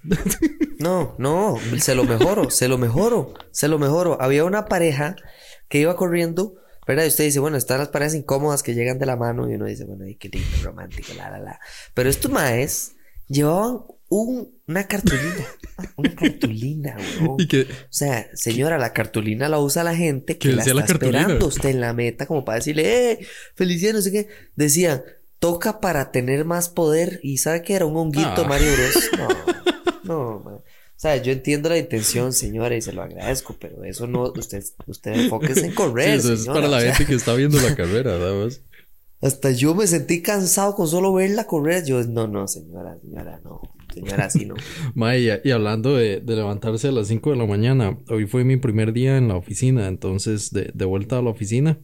no, 0.79 1.15
no, 1.17 1.57
se 1.77 1.95
lo 1.95 2.03
mejoro, 2.03 2.49
se 2.49 2.67
lo 2.67 2.77
mejoro, 2.77 3.33
se 3.51 3.67
lo 3.67 3.79
mejoro. 3.79 4.21
Había 4.21 4.45
una 4.45 4.62
pareja 4.65 5.15
que 5.67 5.79
iba 5.79 5.95
corriendo, 5.95 6.55
¿verdad? 6.87 7.05
Y 7.05 7.07
usted 7.07 7.25
dice, 7.25 7.39
bueno, 7.39 7.57
están 7.57 7.79
las 7.79 7.89
parejas 7.89 8.15
incómodas 8.15 8.63
que 8.63 8.73
llegan 8.73 8.99
de 8.99 9.05
la 9.05 9.15
mano 9.15 9.49
y 9.49 9.55
uno 9.55 9.65
dice, 9.65 9.85
bueno, 9.85 10.05
ay, 10.05 10.15
qué 10.15 10.29
lindo, 10.29 10.49
romántico, 10.63 11.13
la, 11.15 11.29
la, 11.29 11.39
la. 11.39 11.59
Pero 11.93 12.09
estos 12.09 12.31
maes 12.31 12.95
llevaban 13.27 13.85
una 14.65 14.87
cartulina, 14.87 15.47
una 15.95 16.15
cartulina, 16.15 16.97
O 17.27 17.37
sea, 17.89 18.29
señora, 18.35 18.77
la 18.77 18.93
cartulina 18.93 19.49
la 19.49 19.59
usa 19.59 19.83
la 19.83 19.95
gente 19.95 20.37
que 20.37 20.51
la 20.51 20.63
está 20.63 20.85
esperando 20.85 21.47
usted 21.47 21.69
en 21.69 21.81
la 21.81 21.93
meta 21.93 22.25
como 22.25 22.45
para 22.45 22.57
decirle, 22.57 23.11
eh, 23.11 23.27
felicidades, 23.55 23.95
no 23.95 24.01
sé 24.01 24.11
qué. 24.11 24.27
Decían, 24.55 25.03
toca 25.39 25.79
para 25.79 26.11
tener 26.11 26.45
más 26.45 26.69
poder 26.69 27.19
y 27.23 27.37
¿sabe 27.37 27.63
qué 27.63 27.75
era? 27.75 27.85
Un 27.85 27.97
honguito 27.97 28.43
ah. 28.43 28.47
Mario 28.47 28.71
Bros. 28.73 29.09
No, 30.03 30.43
no, 30.43 30.63
O 30.95 30.99
sea, 31.03 31.17
yo 31.17 31.33
entiendo 31.33 31.69
la 31.69 31.77
intención, 31.77 32.31
señora, 32.31 32.75
y 32.75 32.81
se 32.81 32.93
lo 32.93 33.01
agradezco, 33.01 33.55
pero 33.59 33.83
eso 33.83 34.07
no, 34.07 34.31
usted, 34.37 34.63
usted 34.87 35.13
enfóquese 35.13 35.65
en 35.65 35.73
correr. 35.75 36.19
eso 36.19 36.33
es 36.33 36.45
para 36.45 36.67
la 36.67 36.81
gente 36.81 37.05
que 37.05 37.15
está 37.15 37.33
viendo 37.33 37.59
la 37.59 37.75
carrera, 37.77 38.17
¿sabes? 38.17 38.61
Hasta 39.21 39.51
yo 39.51 39.73
me 39.73 39.87
sentí 39.87 40.21
cansado 40.21 40.75
con 40.75 40.87
solo 40.87 41.13
verla 41.13 41.45
correr. 41.45 41.85
Yo, 41.85 42.03
no, 42.03 42.27
no, 42.27 42.47
señora, 42.47 42.97
señora, 43.01 43.39
no. 43.43 43.61
Señora, 43.93 44.25
así 44.25 44.45
no. 44.45 44.55
Maya, 44.95 45.39
y 45.43 45.51
hablando 45.51 45.95
de, 45.95 46.21
levantarse 46.25 46.89
a 46.89 46.91
las 46.91 47.07
5 47.07 47.31
de 47.31 47.35
la 47.37 47.45
mañana, 47.45 47.97
hoy 48.09 48.25
fue 48.25 48.43
mi 48.43 48.57
primer 48.57 48.91
día 48.91 49.17
en 49.17 49.29
la 49.29 49.35
oficina, 49.35 49.87
entonces 49.87 50.51
de, 50.51 50.71
de 50.73 50.85
vuelta 50.85 51.19
a 51.19 51.21
la 51.21 51.29
oficina. 51.29 51.79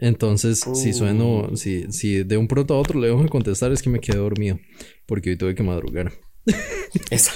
Entonces, 0.00 0.60
si 0.74 0.92
sueno, 0.92 1.56
si, 1.56 1.90
si 1.90 2.22
de 2.22 2.36
un 2.36 2.46
pronto 2.48 2.74
a 2.74 2.78
otro 2.78 3.00
le 3.00 3.08
dejo 3.08 3.22
de 3.22 3.28
contestar, 3.28 3.72
es 3.72 3.82
que 3.82 3.90
me 3.90 4.00
quedé 4.00 4.18
dormido. 4.18 4.58
Porque 5.06 5.30
hoy 5.30 5.36
tuve 5.36 5.54
que 5.54 5.62
madrugar. 5.62 6.12
Eso. 7.10 7.30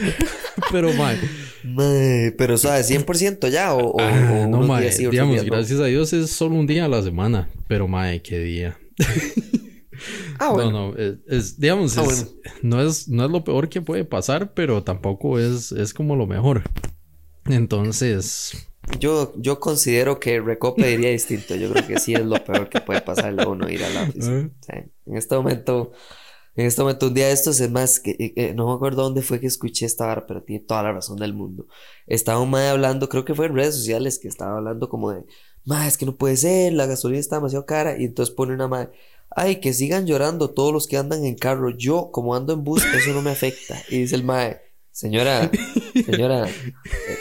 pero, 0.72 0.92
mae. 0.94 1.18
Mae, 1.64 2.32
pero, 2.38 2.56
¿sabes? 2.58 2.88
¿100% 2.90 3.48
ya? 3.50 3.74
¿O, 3.74 3.90
o, 3.92 4.00
Ah, 4.00 4.42
o 4.44 4.48
no, 4.48 4.62
mae. 4.62 4.90
sí, 4.92 5.06
digamos, 5.06 5.34
días 5.36 5.46
no? 5.46 5.52
gracias 5.56 5.80
a 5.80 5.84
Dios 5.86 6.12
es 6.12 6.30
solo 6.30 6.54
un 6.56 6.66
día 6.66 6.84
a 6.84 6.88
la 6.88 7.02
semana. 7.02 7.48
Pero, 7.68 7.88
mae, 7.88 8.22
qué 8.22 8.38
día. 8.38 8.78
Ah, 10.38 10.50
bueno. 10.52 10.70
No, 10.70 10.92
no, 10.92 10.96
es, 10.96 11.14
es- 11.26 11.60
digamos, 11.60 11.96
Ah, 11.98 12.04
es- 12.08 12.34
no, 12.62 12.80
es, 12.80 13.08
no 13.08 13.24
es 13.24 13.30
lo 13.30 13.42
peor 13.44 13.68
que 13.68 13.80
puede 13.82 14.04
pasar, 14.04 14.54
pero 14.54 14.82
tampoco 14.84 15.38
es, 15.38 15.72
es 15.72 15.92
como 15.92 16.14
lo 16.16 16.26
mejor. 16.26 16.62
Entonces, 17.46 18.52
Yo, 19.00 19.32
yo 19.36 19.58
considero 19.58 20.20
que 20.20 20.40
Recope 20.40 20.86
diría 20.86 21.10
distinto. 21.10 21.56
Yo 21.56 21.70
creo 21.72 21.86
que 21.86 21.98
sí 21.98 22.14
es 22.14 22.24
lo 22.24 22.42
peor 22.44 22.68
que 22.68 22.80
puede 22.80 23.00
pasarle 23.00 23.42
a 23.42 23.48
uno 23.48 23.68
ir 23.68 23.82
a 23.84 23.88
la 23.90 24.02
oficina. 24.04 24.50
O 24.60 24.64
sea, 24.64 24.84
en 25.06 25.16
este 25.16 25.34
momento, 25.34 25.92
en 26.58 26.66
este 26.66 26.82
momento, 26.82 27.06
un 27.06 27.14
día 27.14 27.28
de 27.28 27.32
estos 27.32 27.60
es 27.60 27.70
más 27.70 28.00
que 28.00 28.10
eh, 28.18 28.32
eh, 28.34 28.52
no 28.52 28.66
me 28.66 28.74
acuerdo 28.74 29.04
dónde 29.04 29.22
fue 29.22 29.38
que 29.38 29.46
escuché 29.46 29.86
esta 29.86 30.06
vara, 30.06 30.26
pero 30.26 30.42
tiene 30.42 30.64
toda 30.64 30.82
la 30.82 30.92
razón 30.92 31.16
del 31.16 31.32
mundo. 31.32 31.68
Estaba 32.08 32.40
un 32.40 32.50
mae 32.50 32.68
hablando, 32.68 33.08
creo 33.08 33.24
que 33.24 33.32
fue 33.32 33.46
en 33.46 33.54
redes 33.54 33.76
sociales, 33.76 34.18
que 34.18 34.26
estaba 34.26 34.56
hablando 34.56 34.88
como 34.88 35.12
de, 35.12 35.24
mae, 35.64 35.86
es 35.86 35.96
que 35.96 36.04
no 36.04 36.16
puede 36.16 36.36
ser, 36.36 36.72
la 36.72 36.86
gasolina 36.86 37.20
está 37.20 37.36
demasiado 37.36 37.64
cara. 37.64 37.96
Y 37.96 38.06
entonces 38.06 38.34
pone 38.34 38.54
una 38.54 38.66
mae, 38.66 38.90
ay, 39.30 39.60
que 39.60 39.72
sigan 39.72 40.06
llorando 40.08 40.50
todos 40.50 40.72
los 40.72 40.88
que 40.88 40.96
andan 40.96 41.24
en 41.24 41.36
carro. 41.36 41.70
Yo, 41.70 42.10
como 42.10 42.34
ando 42.34 42.54
en 42.54 42.64
bus, 42.64 42.84
eso 42.92 43.12
no 43.12 43.22
me 43.22 43.30
afecta. 43.30 43.80
Y 43.88 44.00
dice 44.00 44.16
el 44.16 44.24
mae, 44.24 44.60
señora, 44.98 45.48
señora, 46.06 46.48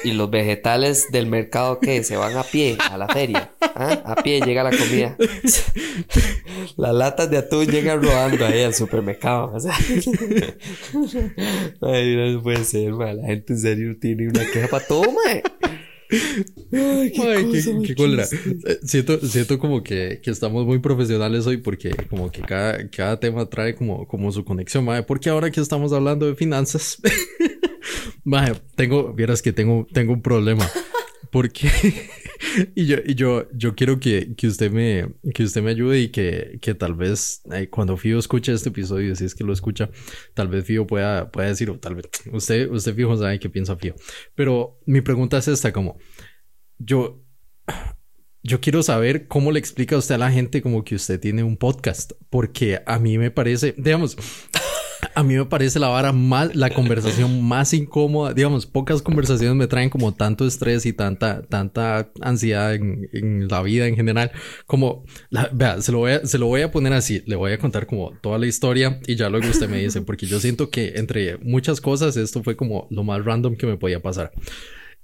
¿y 0.04 0.14
los 0.14 0.32
vegetales 0.32 1.12
del 1.12 1.28
mercado 1.28 1.80
qué? 1.80 2.04
¿Se 2.04 2.18
van 2.18 2.36
a 2.36 2.42
pie 2.42 2.76
a 2.80 2.98
la 2.98 3.08
feria? 3.08 3.52
¿Ah? 3.62 4.02
A 4.04 4.16
pie 4.24 4.42
llega 4.42 4.64
la 4.64 4.72
comida. 4.72 5.16
Las 6.78 6.96
latas 6.96 7.30
de 7.30 7.38
atún 7.38 7.68
llegan 7.68 8.02
rodando 8.02 8.48
ahí 8.48 8.64
al 8.64 8.74
supermercado. 8.74 9.52
o 9.54 9.60
sea. 9.60 9.74
Ay, 11.82 12.34
no 12.34 12.42
puede 12.42 12.64
ser, 12.64 12.94
mae. 12.94 13.14
La 13.14 13.28
gente 13.28 13.54
en 13.54 13.60
serio 13.60 13.96
tiene 14.02 14.28
una 14.28 14.44
queja 14.52 14.68
para 14.68 14.84
todo, 14.86 15.12
mae. 15.12 15.44
Ay, 16.10 17.12
qué 17.12 17.22
Ay, 17.22 17.94
cosa. 17.96 18.36
Eh, 18.36 18.80
Siento, 18.84 19.20
siento 19.20 19.60
como 19.60 19.84
que, 19.84 20.20
que 20.24 20.32
estamos 20.32 20.66
muy 20.66 20.80
profesionales 20.80 21.46
hoy 21.46 21.58
porque 21.58 21.92
como 22.10 22.32
que 22.32 22.42
cada, 22.42 22.90
cada 22.90 23.20
tema 23.20 23.46
trae 23.46 23.76
como, 23.76 24.08
como 24.08 24.32
su 24.32 24.44
conexión, 24.44 24.84
mae. 24.84 25.04
Porque 25.04 25.30
ahora 25.30 25.52
que 25.52 25.62
estamos 25.62 25.94
hablando 25.94 26.26
de 26.26 26.34
finanzas, 26.36 27.00
mae, 28.28 28.54
tengo, 28.76 29.14
vieras 29.14 29.42
que 29.42 29.54
tengo, 29.54 29.88
tengo 29.94 30.14
un 30.14 30.22
problema. 30.22 30.70
Porque, 31.32 31.70
y 32.76 32.86
yo, 32.86 32.98
y 33.06 33.16
yo, 33.16 33.48
yo 33.52 33.76
quiero 33.76 34.00
que, 34.00 34.36
que 34.36 34.48
usted 34.48 34.72
me, 34.72 35.10
que 35.34 35.44
usted 35.44 35.62
me 35.62 35.72
ayude 35.72 36.00
y 36.00 36.10
que, 36.10 36.58
que 36.62 36.74
tal 36.74 36.94
vez 36.94 37.42
eh, 37.52 37.70
cuando 37.70 37.98
Fío 37.98 38.20
escuche 38.20 38.54
este 38.54 38.70
episodio, 38.70 39.16
si 39.16 39.26
es 39.26 39.36
que 39.36 39.44
lo 39.44 39.52
escucha, 39.52 39.90
tal 40.34 40.48
vez 40.48 40.66
Fío 40.66 40.86
pueda, 40.88 41.32
pueda 41.32 41.50
decir, 41.50 41.70
o 41.70 41.80
tal 41.80 41.96
vez, 41.96 42.06
usted, 42.32 42.70
usted 42.70 42.96
fijo 42.96 43.18
sabe 43.18 43.40
qué 43.40 43.50
piensa 43.50 43.76
Fío. 43.76 43.96
Pero 44.36 44.80
mi 44.86 45.02
pregunta 45.02 45.38
es 45.38 45.48
esta, 45.48 45.74
como, 45.74 45.98
yo, 46.78 47.24
yo 48.44 48.62
quiero 48.62 48.84
saber 48.84 49.28
cómo 49.28 49.52
le 49.52 49.60
explica 49.60 49.98
usted 49.98 50.16
a 50.16 50.20
la 50.20 50.32
gente 50.32 50.62
como 50.62 50.84
que 50.84 50.96
usted 50.96 51.20
tiene 51.20 51.44
un 51.44 51.58
podcast, 51.58 52.14
porque 52.30 52.82
a 52.86 53.00
mí 53.00 53.18
me 53.18 53.32
parece, 53.32 53.74
digamos, 53.78 54.18
a 55.18 55.24
mí 55.24 55.36
me 55.36 55.46
parece 55.46 55.80
la 55.80 55.88
vara 55.88 56.12
más, 56.14 56.56
la 56.56 56.70
conversación 56.70 57.42
más 57.48 57.74
incómoda, 57.74 58.34
digamos, 58.34 58.66
pocas 58.66 59.02
conversaciones 59.02 59.56
me 59.56 59.68
traen 59.68 59.90
como 59.90 60.14
tanto 60.14 60.46
estrés 60.46 60.86
y 60.86 60.94
tanta, 60.94 61.42
tanta 61.42 62.12
ansiedad 62.22 62.76
en, 62.76 63.10
en 63.14 63.48
la 63.48 63.62
vida 63.64 63.88
en 63.88 63.96
general, 63.96 64.32
como, 64.66 65.04
la- 65.30 65.50
vea, 65.52 65.82
se 65.82 65.92
lo, 65.92 65.98
voy 66.00 66.12
a, 66.12 66.26
se 66.26 66.38
lo 66.38 66.46
voy 66.48 66.62
a 66.62 66.72
poner 66.72 66.94
así, 66.94 67.24
le 67.26 67.36
voy 67.36 67.52
a 67.52 67.58
contar 67.58 67.88
como 67.88 68.12
toda 68.22 68.38
la 68.38 68.46
historia 68.46 69.00
y 69.08 69.16
ya 69.16 69.30
luego 69.30 69.48
usted 69.50 69.68
me 69.70 69.80
dice, 69.80 70.02
porque 70.02 70.26
yo 70.28 70.40
siento 70.40 70.70
que 70.70 70.94
entre 70.98 71.38
muchas 71.40 71.82
cosas 71.82 72.16
esto 72.16 72.44
fue 72.44 72.56
como 72.56 72.88
lo 72.92 73.04
más 73.04 73.26
random 73.26 73.56
que 73.56 73.66
me 73.66 73.78
podía 73.78 74.02
pasar. 74.02 74.32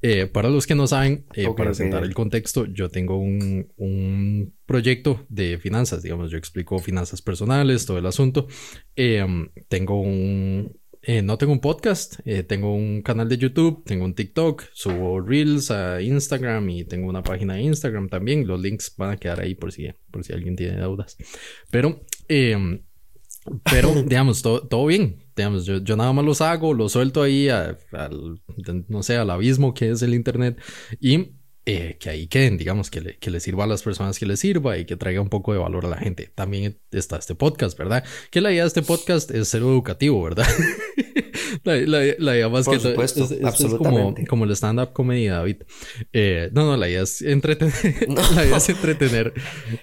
Eh, 0.04 0.28
para 0.28 0.50
los 0.50 0.68
que 0.68 0.76
no 0.76 0.86
saben, 0.86 1.26
eh, 1.34 1.48
Ok, 1.48 1.58
para 1.58 1.74
sentar 1.74 2.04
el 2.04 2.14
contexto, 2.14 2.66
yo 2.66 2.90
tengo 2.90 3.18
un, 3.18 3.72
un 3.78 4.54
proyecto 4.66 5.26
de 5.30 5.58
finanzas, 5.58 6.04
digamos, 6.04 6.30
yo 6.30 6.38
explico 6.38 6.78
finanzas 6.78 7.22
personales, 7.22 7.86
todo 7.86 7.98
el 7.98 8.06
asunto. 8.06 8.48
Eh, 8.96 9.26
tengo 9.70 10.02
un, 10.02 10.78
eh, 11.06 11.22
no 11.22 11.38
tengo 11.38 11.52
un 11.52 11.60
podcast, 11.60 12.20
eh, 12.24 12.44
tengo 12.44 12.74
un 12.74 13.02
canal 13.02 13.28
de 13.28 13.38
YouTube, 13.38 13.84
tengo 13.86 14.06
un 14.06 14.14
TikTok, 14.14 14.64
subo 14.72 15.20
Reels 15.20 15.70
a 15.70 16.02
Instagram 16.02 16.70
y 16.70 16.86
tengo 16.86 17.10
una 17.10 17.22
página 17.22 17.56
de 17.56 17.64
Instagram 17.64 18.08
también. 18.08 18.48
Los 18.48 18.62
links 18.62 18.96
van 18.96 19.12
a 19.12 19.18
quedar 19.18 19.42
ahí 19.42 19.54
por 19.54 19.74
si, 19.74 19.90
por 20.12 20.24
si 20.24 20.32
alguien 20.32 20.56
tiene 20.56 20.82
dudas. 20.82 21.18
Pero, 21.70 22.06
eh, 22.30 22.80
pero, 23.70 23.92
digamos, 24.08 24.42
todo, 24.42 24.66
todo 24.66 24.86
bien. 24.86 25.23
Digamos, 25.36 25.66
yo, 25.66 25.78
yo 25.78 25.96
nada 25.96 26.14
más 26.14 26.26
los 26.26 26.42
hago, 26.42 26.74
los 26.74 26.92
suelto 26.92 27.22
ahí 27.24 27.50
a- 27.50 27.78
al, 27.92 28.42
no 28.88 29.04
sé, 29.04 29.18
al 29.18 29.30
abismo 29.30 29.74
que 29.74 29.90
es 29.92 30.02
el 30.02 30.14
Internet 30.14 30.60
y 31.00 31.32
eh, 31.66 31.98
que 32.00 32.10
ahí 32.10 32.28
queden, 32.28 32.58
digamos, 32.58 32.92
que 32.92 33.00
le, 33.02 33.18
que 33.20 33.32
le 33.32 33.40
sirva 33.40 33.64
a 33.64 33.68
las 33.68 33.84
personas 33.84 34.20
que 34.20 34.26
les 34.26 34.40
sirva 34.42 34.78
y 34.78 34.86
que 34.86 34.98
traiga 34.98 35.22
un 35.22 35.30
poco 35.30 35.54
de 35.54 35.60
valor 35.60 35.86
a 35.86 35.90
la 35.90 35.98
gente. 35.98 36.30
También 36.36 36.78
está 36.92 37.18
este 37.18 37.36
podcast, 37.36 37.78
¿verdad? 37.78 38.04
Que 38.32 38.42
la 38.42 38.52
idea 38.52 38.64
de 38.64 38.68
este 38.68 38.82
podcast 38.82 39.32
es 39.32 39.48
ser 39.48 39.62
educativo, 39.62 40.22
¿verdad? 40.22 40.46
la, 41.64 41.76
la- 41.76 42.16
la 42.18 42.36
idea 42.36 42.50
más 42.50 42.66
Por 42.66 42.76
que 42.76 42.80
todo- 42.82 42.92
supuesto, 42.92 43.24
es, 43.26 43.32
es- 43.32 43.38
es 43.38 43.40
como, 43.42 43.48
absolutamente. 43.50 44.28
como 44.28 44.46
el 44.46 44.52
stand-up 44.52 44.94
comedy, 44.94 45.28
David. 45.28 45.58
Eh, 46.12 46.50
no, 46.54 46.66
no, 46.66 46.78
la 46.78 46.90
idea 46.90 47.02
es 47.04 47.22
entretener. 47.22 47.74
No. 48.10 48.16
la 48.36 48.46
idea 48.46 48.58
es 48.58 48.70
entretener. 48.70 49.34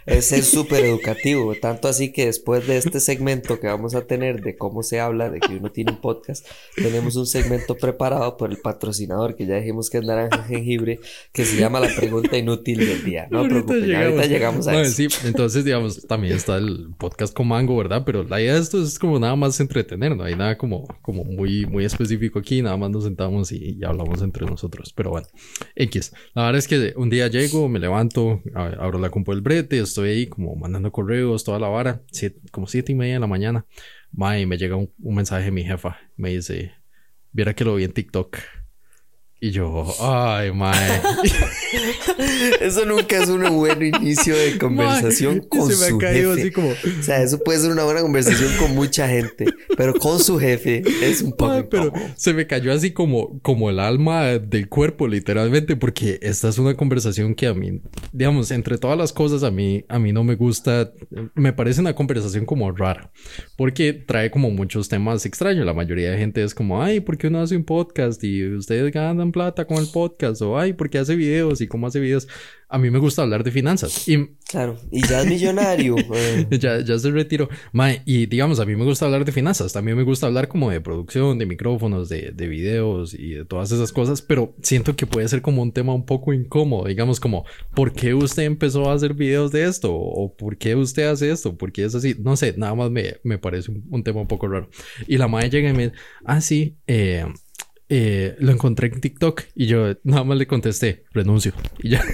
Es 0.06 0.26
súper 0.48 0.84
educativo, 0.84 1.54
tanto 1.60 1.88
así 1.88 2.12
que 2.12 2.26
después 2.26 2.66
de 2.66 2.76
este 2.76 3.00
segmento 3.00 3.60
que 3.60 3.66
vamos 3.66 3.94
a 3.94 4.06
tener 4.06 4.42
de 4.42 4.56
cómo 4.56 4.82
se 4.82 5.00
habla, 5.00 5.30
de 5.30 5.40
que 5.40 5.56
uno 5.56 5.70
tiene 5.70 5.92
un 5.92 6.00
podcast, 6.00 6.46
tenemos 6.74 7.16
un 7.16 7.26
segmento 7.26 7.76
preparado 7.76 8.36
por 8.36 8.50
el 8.50 8.58
patrocinador 8.58 9.36
que 9.36 9.46
ya 9.46 9.56
dijimos 9.56 9.90
que 9.90 9.98
es 9.98 10.04
Naranja 10.04 10.44
Jengibre, 10.44 11.00
que 11.32 11.44
se 11.44 11.56
llama 11.58 11.80
La 11.80 11.88
Pregunta 11.94 12.36
Inútil 12.36 12.78
del 12.78 13.04
Día. 13.04 13.28
No 13.30 13.38
Ahorita 13.38 13.54
preocupen, 13.66 13.86
ya 13.90 14.02
ahorita 14.04 14.26
llegamos 14.26 14.66
a 14.68 14.72
Bueno, 14.72 14.86
eso. 14.86 14.96
sí, 14.96 15.08
entonces, 15.26 15.64
digamos, 15.64 16.06
también 16.06 16.34
está 16.34 16.56
el 16.56 16.88
podcast 16.98 17.34
con 17.34 17.48
Mango, 17.48 17.76
¿verdad? 17.76 18.02
Pero 18.04 18.24
la 18.24 18.40
idea 18.40 18.54
de 18.54 18.60
esto 18.60 18.82
es 18.82 18.98
como 18.98 19.18
nada 19.18 19.36
más 19.36 19.58
entretener, 19.60 20.16
no 20.16 20.24
hay 20.24 20.34
nada 20.36 20.56
como, 20.56 20.86
como 21.02 21.24
muy, 21.24 21.59
muy 21.66 21.84
específico 21.84 22.38
aquí, 22.38 22.62
nada 22.62 22.76
más 22.76 22.90
nos 22.90 23.04
sentamos 23.04 23.52
y, 23.52 23.76
y 23.80 23.84
hablamos 23.84 24.22
entre 24.22 24.46
nosotros. 24.46 24.92
Pero 24.94 25.10
bueno, 25.10 25.26
X. 25.74 26.12
La 26.34 26.42
verdad 26.44 26.58
es 26.58 26.68
que 26.68 26.92
un 26.96 27.10
día 27.10 27.28
llego, 27.28 27.68
me 27.68 27.78
levanto, 27.78 28.42
abro 28.54 28.98
la 28.98 29.10
compu 29.10 29.32
del 29.32 29.40
brete, 29.40 29.78
estoy 29.80 30.10
ahí 30.10 30.26
como 30.26 30.54
mandando 30.56 30.90
correos, 30.92 31.44
toda 31.44 31.58
la 31.58 31.68
vara, 31.68 32.02
siete- 32.10 32.40
como 32.50 32.66
siete 32.66 32.92
y 32.92 32.94
media 32.94 33.14
de 33.14 33.20
la 33.20 33.26
mañana. 33.26 33.66
Mae, 34.12 34.44
me 34.46 34.58
llega 34.58 34.76
un, 34.76 34.90
un 35.02 35.14
mensaje 35.14 35.44
de 35.46 35.50
mi 35.52 35.62
jefa, 35.64 35.98
me 36.16 36.30
dice, 36.30 36.72
viera 37.32 37.54
que 37.54 37.64
lo 37.64 37.74
vi 37.76 37.84
en 37.84 37.92
TikTok. 37.92 38.38
Y 39.40 39.52
yo, 39.52 39.86
ay, 40.00 40.52
mae. 40.52 41.00
Eso 42.60 42.84
nunca 42.84 43.22
es 43.22 43.28
un 43.28 43.42
buen 43.56 43.82
inicio 43.82 44.36
de 44.36 44.58
conversación 44.58 45.40
con 45.40 45.70
se 45.70 45.76
me 45.76 45.84
ha 45.84 45.88
su 45.88 46.00
jefe. 46.00 46.40
así 46.40 46.50
como, 46.50 46.68
O 46.68 47.02
sea, 47.02 47.22
eso 47.22 47.42
puede 47.42 47.60
ser 47.60 47.70
una 47.70 47.84
buena 47.84 48.02
conversación 48.02 48.50
con 48.58 48.74
mucha 48.74 49.08
gente, 49.08 49.46
pero 49.76 49.94
con 49.94 50.18
su 50.20 50.38
jefe 50.38 50.82
es 51.02 51.22
un 51.22 51.32
poco 51.32 51.52
Ay, 51.52 51.64
pero 51.70 51.92
se 52.16 52.34
me 52.34 52.46
cayó 52.46 52.72
así 52.72 52.92
como, 52.92 53.40
como 53.40 53.70
el 53.70 53.80
alma 53.80 54.38
del 54.38 54.68
cuerpo, 54.68 55.08
literalmente, 55.08 55.76
porque 55.76 56.18
esta 56.22 56.48
es 56.48 56.58
una 56.58 56.74
conversación 56.74 57.34
que 57.34 57.46
a 57.46 57.54
mí, 57.54 57.80
digamos, 58.12 58.50
entre 58.50 58.78
todas 58.78 58.98
las 58.98 59.12
cosas, 59.12 59.42
a 59.42 59.50
mí, 59.50 59.84
a 59.88 59.98
mí 59.98 60.12
no 60.12 60.24
me 60.24 60.34
gusta, 60.34 60.92
me 61.34 61.52
parece 61.52 61.80
una 61.80 61.94
conversación 61.94 62.46
como 62.46 62.70
rara, 62.72 63.10
porque 63.56 63.92
trae 63.92 64.30
como 64.30 64.50
muchos 64.50 64.88
temas 64.88 65.26
extraños. 65.26 65.66
La 65.66 65.74
mayoría 65.74 66.10
de 66.10 66.18
gente 66.18 66.42
es 66.42 66.54
como, 66.54 66.82
ay, 66.82 67.00
¿por 67.00 67.18
qué 67.18 67.28
uno 67.28 67.40
hace 67.40 67.56
un 67.56 67.64
podcast? 67.64 68.22
Y 68.24 68.46
ustedes 68.54 68.92
ganan 68.92 69.32
plata 69.32 69.66
con 69.66 69.78
el 69.78 69.88
podcast, 69.92 70.42
o 70.42 70.58
ay, 70.58 70.72
¿por 70.72 70.90
qué 70.90 70.98
hace 70.98 71.16
videos? 71.16 71.59
¿Y 71.60 71.68
cómo 71.68 71.86
hace 71.86 72.00
videos? 72.00 72.28
A 72.68 72.78
mí 72.78 72.90
me 72.90 72.98
gusta 72.98 73.22
hablar 73.22 73.44
de 73.44 73.50
finanzas. 73.50 74.06
Y 74.08 74.30
Claro, 74.50 74.76
y 74.90 75.06
ya 75.06 75.20
es 75.20 75.28
millonario. 75.28 75.94
eh. 76.14 76.46
ya, 76.58 76.80
ya 76.80 76.98
se 76.98 77.12
retiró. 77.12 77.48
Mae, 77.72 78.02
y 78.04 78.26
digamos, 78.26 78.58
a 78.58 78.64
mí 78.64 78.74
me 78.74 78.84
gusta 78.84 79.04
hablar 79.04 79.24
de 79.24 79.30
finanzas, 79.30 79.72
también 79.72 79.96
me 79.96 80.02
gusta 80.02 80.26
hablar 80.26 80.48
como 80.48 80.70
de 80.70 80.80
producción, 80.80 81.38
de 81.38 81.46
micrófonos, 81.46 82.08
de, 82.08 82.32
de 82.32 82.48
videos 82.48 83.14
y 83.14 83.34
de 83.34 83.44
todas 83.44 83.70
esas 83.70 83.92
cosas, 83.92 84.22
pero 84.22 84.56
siento 84.60 84.96
que 84.96 85.06
puede 85.06 85.28
ser 85.28 85.40
como 85.40 85.62
un 85.62 85.70
tema 85.70 85.94
un 85.94 86.04
poco 86.04 86.32
incómodo, 86.32 86.88
digamos 86.88 87.20
como, 87.20 87.44
¿por 87.76 87.92
qué 87.92 88.12
usted 88.12 88.42
empezó 88.42 88.90
a 88.90 88.94
hacer 88.94 89.14
videos 89.14 89.52
de 89.52 89.66
esto? 89.66 89.94
¿O 89.94 90.34
por 90.34 90.56
qué 90.56 90.74
usted 90.74 91.04
hace 91.04 91.30
esto? 91.30 91.56
¿Por 91.56 91.70
qué 91.70 91.84
es 91.84 91.94
así? 91.94 92.16
No 92.18 92.36
sé, 92.36 92.54
nada 92.56 92.74
más 92.74 92.90
me, 92.90 93.18
me 93.22 93.38
parece 93.38 93.70
un, 93.70 93.84
un 93.88 94.02
tema 94.02 94.20
un 94.20 94.26
poco 94.26 94.48
raro. 94.48 94.68
Y 95.06 95.16
la 95.16 95.28
madre 95.28 95.48
llega 95.48 95.70
y 95.70 95.74
me 95.74 95.84
dice, 95.90 95.96
ah, 96.24 96.40
sí, 96.40 96.76
eh, 96.88 97.24
eh, 97.90 98.36
lo 98.38 98.52
encontré 98.52 98.86
en 98.86 99.00
TikTok 99.00 99.42
y 99.54 99.66
yo 99.66 99.94
nada 100.04 100.22
más 100.22 100.38
le 100.38 100.46
contesté, 100.46 101.04
renuncio. 101.12 101.52
Y 101.80 101.90
ya. 101.90 102.04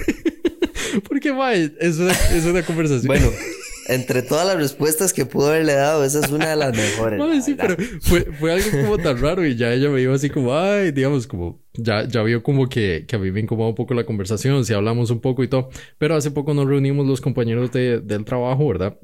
Porque, 1.07 1.31
mae, 1.31 1.71
es 1.79 1.99
una, 1.99 2.11
es 2.11 2.45
una 2.45 2.63
conversación. 2.63 3.07
Bueno, 3.07 3.29
entre 3.87 4.23
todas 4.23 4.47
las 4.47 4.57
respuestas 4.57 5.13
que 5.13 5.27
pudo 5.27 5.49
haberle 5.49 5.73
dado, 5.73 6.03
esa 6.03 6.19
es 6.19 6.31
una 6.31 6.49
de 6.49 6.55
las 6.55 6.75
mejores. 6.75 7.45
Sí, 7.45 7.55
pero 7.55 7.75
fue, 8.01 8.21
fue, 8.39 8.53
algo 8.53 8.69
como 8.71 8.97
tan 8.97 9.21
raro 9.21 9.45
y 9.45 9.55
ya 9.55 9.71
ella 9.71 9.89
me 9.89 9.99
dijo 9.99 10.13
así 10.13 10.31
como, 10.31 10.57
ay, 10.57 10.91
digamos, 10.91 11.27
como, 11.27 11.61
ya, 11.73 12.07
ya 12.07 12.23
vio 12.23 12.41
como 12.41 12.67
que, 12.67 13.05
que 13.07 13.15
a 13.15 13.19
mí 13.19 13.31
me 13.31 13.39
incomoda 13.39 13.69
un 13.69 13.75
poco 13.75 13.93
la 13.93 14.03
conversación, 14.03 14.65
si 14.65 14.73
hablamos 14.73 15.11
un 15.11 15.21
poco 15.21 15.43
y 15.43 15.47
todo, 15.47 15.69
pero 15.99 16.15
hace 16.15 16.31
poco 16.31 16.55
nos 16.55 16.67
reunimos 16.67 17.05
los 17.05 17.21
compañeros 17.21 17.71
de, 17.71 17.99
del 17.99 18.25
trabajo, 18.25 18.67
¿verdad? 18.67 18.97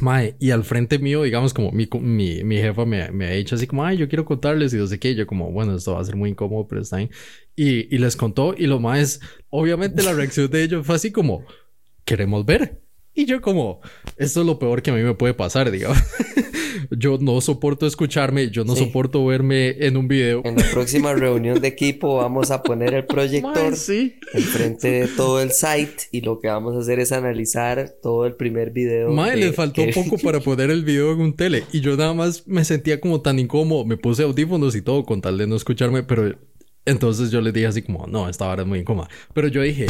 Mae, 0.00 0.36
y 0.38 0.50
al 0.50 0.64
frente 0.64 0.98
mío, 0.98 1.22
digamos, 1.22 1.54
como 1.54 1.72
mi, 1.72 1.88
mi, 2.00 2.44
mi 2.44 2.56
jefa 2.56 2.84
me, 2.84 3.10
me, 3.10 3.26
ha 3.26 3.30
dicho 3.30 3.54
así 3.54 3.66
como, 3.66 3.84
ay, 3.84 3.96
yo 3.96 4.08
quiero 4.08 4.24
contarles 4.24 4.72
y 4.74 4.76
no 4.76 4.86
sé 4.86 4.98
qué. 4.98 5.14
Yo 5.14 5.26
como, 5.26 5.50
bueno, 5.50 5.76
esto 5.76 5.94
va 5.94 6.00
a 6.00 6.04
ser 6.04 6.16
muy 6.16 6.30
incómodo, 6.30 6.66
pero 6.68 6.82
está 6.82 6.98
bien. 6.98 7.10
Y, 7.56 7.94
y 7.94 7.98
les 7.98 8.16
contó 8.16 8.54
y 8.56 8.66
lo 8.66 8.80
más, 8.80 9.20
obviamente 9.50 10.02
la 10.02 10.12
reacción 10.12 10.50
de 10.50 10.62
ellos 10.62 10.86
fue 10.86 10.96
así 10.96 11.10
como, 11.10 11.44
queremos 12.04 12.44
ver. 12.44 12.80
Y 13.14 13.26
yo 13.26 13.40
como, 13.40 13.80
esto 14.16 14.40
es 14.40 14.46
lo 14.46 14.58
peor 14.58 14.82
que 14.82 14.90
a 14.90 14.94
mí 14.94 15.02
me 15.02 15.14
puede 15.14 15.34
pasar, 15.34 15.70
digamos. 15.70 15.98
yo 16.90 17.18
no 17.20 17.40
soporto 17.40 17.86
escucharme, 17.86 18.50
yo 18.50 18.64
no 18.64 18.76
soporto 18.76 19.24
verme 19.26 19.70
en 19.86 19.96
un 19.96 20.08
video. 20.08 20.42
En 20.44 20.56
la 20.56 20.64
próxima 20.70 21.14
reunión 21.14 21.60
de 21.60 21.68
equipo 21.68 22.16
vamos 22.16 22.50
a 22.50 22.62
poner 22.62 22.94
el 22.94 23.06
proyector 23.06 23.76
sí. 23.76 24.16
enfrente 24.32 24.90
de 24.90 25.08
todo 25.08 25.40
el 25.40 25.52
site 25.52 26.08
y 26.12 26.20
lo 26.20 26.40
que 26.40 26.48
vamos 26.48 26.76
a 26.76 26.80
hacer 26.80 27.00
es 27.00 27.12
analizar 27.12 27.94
todo 28.02 28.26
el 28.26 28.34
primer 28.34 28.70
video. 28.70 29.10
Mae, 29.10 29.36
le 29.36 29.52
faltó 29.52 29.82
un 29.82 29.92
poco 29.92 30.18
para 30.18 30.40
poner 30.40 30.70
el 30.70 30.84
video 30.84 31.12
en 31.12 31.20
un 31.20 31.34
tele 31.34 31.64
y 31.72 31.80
yo 31.80 31.96
nada 31.96 32.14
más 32.14 32.46
me 32.46 32.64
sentía 32.64 33.00
como 33.00 33.20
tan 33.20 33.38
incómodo, 33.38 33.84
me 33.84 33.96
puse 33.96 34.22
audífonos 34.22 34.74
y 34.74 34.82
todo 34.82 35.04
con 35.04 35.20
tal 35.20 35.38
de 35.38 35.46
no 35.46 35.56
escucharme, 35.56 36.02
pero 36.02 36.34
entonces 36.84 37.30
yo 37.30 37.40
le 37.40 37.52
dije 37.52 37.66
así 37.66 37.82
como, 37.82 38.06
no, 38.06 38.28
esta 38.28 38.48
hora 38.48 38.62
es 38.62 38.68
muy 38.68 38.80
incómoda. 38.80 39.08
Pero 39.34 39.48
yo 39.48 39.60
dije, 39.62 39.86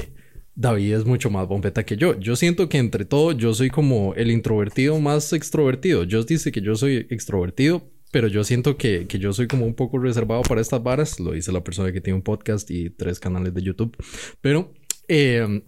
David 0.58 0.92
es 0.92 1.04
mucho 1.04 1.30
más 1.30 1.46
bombeta 1.46 1.86
que 1.86 1.96
yo. 1.96 2.18
Yo 2.18 2.34
siento 2.34 2.68
que 2.68 2.78
entre 2.78 3.04
todo 3.04 3.30
yo 3.30 3.54
soy 3.54 3.70
como 3.70 4.14
el 4.14 4.28
introvertido 4.32 4.98
más 4.98 5.32
extrovertido. 5.32 6.04
Dios 6.04 6.26
dice 6.26 6.50
que 6.50 6.60
yo 6.60 6.74
soy 6.74 7.06
extrovertido, 7.10 7.88
pero 8.10 8.26
yo 8.26 8.42
siento 8.42 8.76
que, 8.76 9.06
que, 9.06 9.20
yo 9.20 9.32
soy 9.32 9.46
como 9.46 9.66
un 9.66 9.74
poco 9.74 9.98
reservado 9.98 10.42
para 10.42 10.60
estas 10.60 10.82
varas. 10.82 11.20
Lo 11.20 11.30
dice 11.30 11.52
la 11.52 11.62
persona 11.62 11.92
que 11.92 12.00
tiene 12.00 12.16
un 12.16 12.22
podcast 12.22 12.68
y 12.72 12.90
tres 12.90 13.20
canales 13.20 13.54
de 13.54 13.62
YouTube. 13.62 13.96
Pero, 14.40 14.74
eh, 15.06 15.62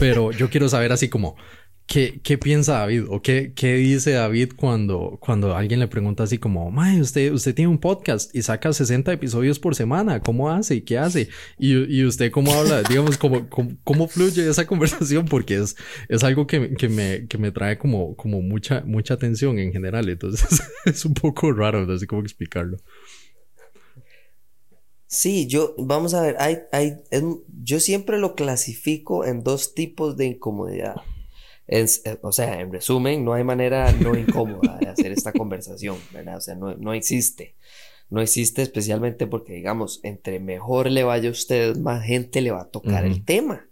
pero 0.00 0.32
yo 0.32 0.50
quiero 0.50 0.68
saber 0.68 0.90
así 0.90 1.08
como, 1.08 1.36
¿Qué, 1.92 2.20
¿Qué, 2.22 2.38
piensa 2.38 2.78
David? 2.78 3.04
¿O 3.10 3.20
qué, 3.20 3.52
dice 3.54 4.12
David 4.12 4.52
cuando, 4.56 5.18
cuando 5.20 5.54
alguien 5.54 5.78
le 5.78 5.88
pregunta 5.88 6.22
así 6.22 6.38
como, 6.38 6.70
Mae, 6.70 7.02
usted, 7.02 7.30
usted 7.30 7.54
tiene 7.54 7.68
un 7.70 7.76
podcast 7.76 8.34
y 8.34 8.40
saca 8.40 8.72
60 8.72 9.12
episodios 9.12 9.58
por 9.58 9.74
semana, 9.74 10.20
¿cómo 10.20 10.50
hace? 10.50 10.84
¿Qué 10.84 10.96
hace? 10.96 11.28
Y, 11.58 11.74
y 11.94 12.06
usted 12.06 12.32
cómo 12.32 12.50
habla, 12.54 12.82
digamos, 12.88 13.18
cómo, 13.18 13.46
cómo, 13.84 14.08
fluye 14.08 14.48
esa 14.48 14.66
conversación, 14.72 15.26
porque 15.26 15.56
es, 15.56 15.76
es 16.08 16.24
algo 16.24 16.46
que, 16.46 16.72
que, 16.76 16.88
me, 16.88 17.26
que 17.26 17.36
me 17.36 17.52
trae 17.52 17.76
como, 17.76 18.16
como 18.16 18.40
mucha, 18.40 18.80
mucha 18.86 19.12
atención 19.12 19.58
en 19.58 19.70
general. 19.70 20.08
Entonces 20.08 20.62
es 20.86 21.04
un 21.04 21.12
poco 21.12 21.52
raro, 21.52 21.84
no 21.84 21.98
sé 21.98 22.06
cómo 22.06 22.22
explicarlo. 22.22 22.78
Sí, 25.06 25.46
yo, 25.46 25.74
vamos 25.76 26.14
a 26.14 26.22
ver, 26.22 26.36
hay, 26.38 26.60
hay, 26.72 26.94
yo 27.62 27.80
siempre 27.80 28.16
lo 28.16 28.34
clasifico 28.34 29.26
en 29.26 29.44
dos 29.44 29.74
tipos 29.74 30.16
de 30.16 30.24
incomodidad. 30.24 31.02
Es, 31.72 32.02
eh, 32.04 32.18
o 32.20 32.32
sea, 32.32 32.60
en 32.60 32.70
resumen, 32.70 33.24
no 33.24 33.32
hay 33.32 33.44
manera 33.44 33.90
no 33.92 34.14
incómoda 34.14 34.76
de 34.76 34.88
hacer 34.88 35.10
esta 35.10 35.32
conversación, 35.32 35.96
¿verdad? 36.12 36.36
O 36.36 36.40
sea, 36.42 36.54
no, 36.54 36.74
no 36.74 36.92
existe. 36.92 37.56
No 38.10 38.20
existe 38.20 38.60
especialmente 38.60 39.26
porque, 39.26 39.54
digamos, 39.54 40.00
entre 40.02 40.38
mejor 40.38 40.90
le 40.90 41.02
vaya 41.02 41.30
a 41.30 41.32
usted, 41.32 41.74
más 41.78 42.04
gente 42.04 42.42
le 42.42 42.50
va 42.50 42.60
a 42.60 42.70
tocar 42.70 43.06
el 43.06 43.24
tema. 43.24 43.70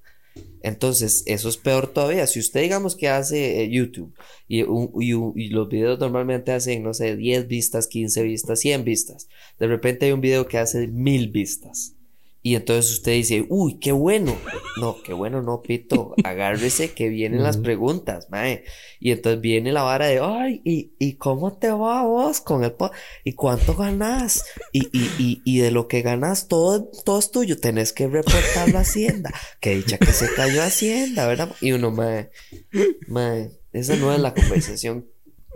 Entonces, 0.62 1.24
eso 1.26 1.50
es 1.50 1.58
peor 1.58 1.88
todavía. 1.88 2.26
Si 2.26 2.40
usted, 2.40 2.62
digamos, 2.62 2.96
que 2.96 3.10
hace 3.10 3.62
eh, 3.62 3.70
YouTube 3.70 4.14
y, 4.48 4.60
y, 4.62 5.48
los 5.50 5.68
videos 5.68 5.98
normalmente 6.00 6.52
hacen, 6.52 6.82
no 6.82 6.94
sé, 6.94 7.16
10 7.16 7.48
vistas, 7.48 7.86
15 7.86 8.22
vistas, 8.22 8.60
100 8.60 8.82
vistas. 8.82 9.28
De 9.58 9.66
repente 9.66 10.06
hay 10.06 10.12
un 10.12 10.22
video 10.22 10.48
que 10.48 10.56
hace 10.56 10.86
mil 10.86 11.28
vistas. 11.28 11.96
Y 12.42 12.54
entonces 12.54 12.92
usted 12.92 13.12
dice, 13.12 13.44
uy, 13.50 13.78
qué 13.78 13.92
bueno. 13.92 14.34
No, 14.78 15.02
qué 15.02 15.12
bueno, 15.12 15.42
no, 15.42 15.60
Pito. 15.60 16.14
Agárrese 16.24 16.92
que 16.94 17.08
vienen 17.08 17.42
las 17.42 17.58
preguntas, 17.58 18.28
mae. 18.30 18.64
Y 18.98 19.10
entonces 19.10 19.42
viene 19.42 19.72
la 19.72 19.82
vara 19.82 20.06
de, 20.06 20.20
ay, 20.20 20.62
¿y, 20.64 20.92
y 20.98 21.14
cómo 21.14 21.58
te 21.58 21.68
va 21.70 22.02
vos 22.04 22.40
con 22.40 22.64
el 22.64 22.74
¿Y 23.24 23.34
cuánto 23.34 23.74
ganas? 23.74 24.44
Y, 24.72 24.86
y, 24.96 25.10
y, 25.18 25.42
y, 25.44 25.58
de 25.58 25.70
lo 25.70 25.86
que 25.86 26.00
ganas, 26.00 26.48
todo, 26.48 26.90
todo 27.04 27.18
es 27.18 27.30
tuyo. 27.30 27.58
Tenés 27.58 27.92
que 27.92 28.08
reportar 28.08 28.70
la 28.70 28.80
Hacienda. 28.80 29.30
Que 29.60 29.76
dicha 29.76 29.98
que 29.98 30.12
se 30.12 30.32
cayó 30.34 30.62
Hacienda, 30.62 31.26
¿verdad? 31.26 31.54
Y 31.60 31.72
uno, 31.72 31.90
mae, 31.90 32.30
mae, 33.06 33.50
esa 33.72 33.96
no 33.96 34.12
es 34.14 34.20
la 34.20 34.32
conversación 34.32 35.06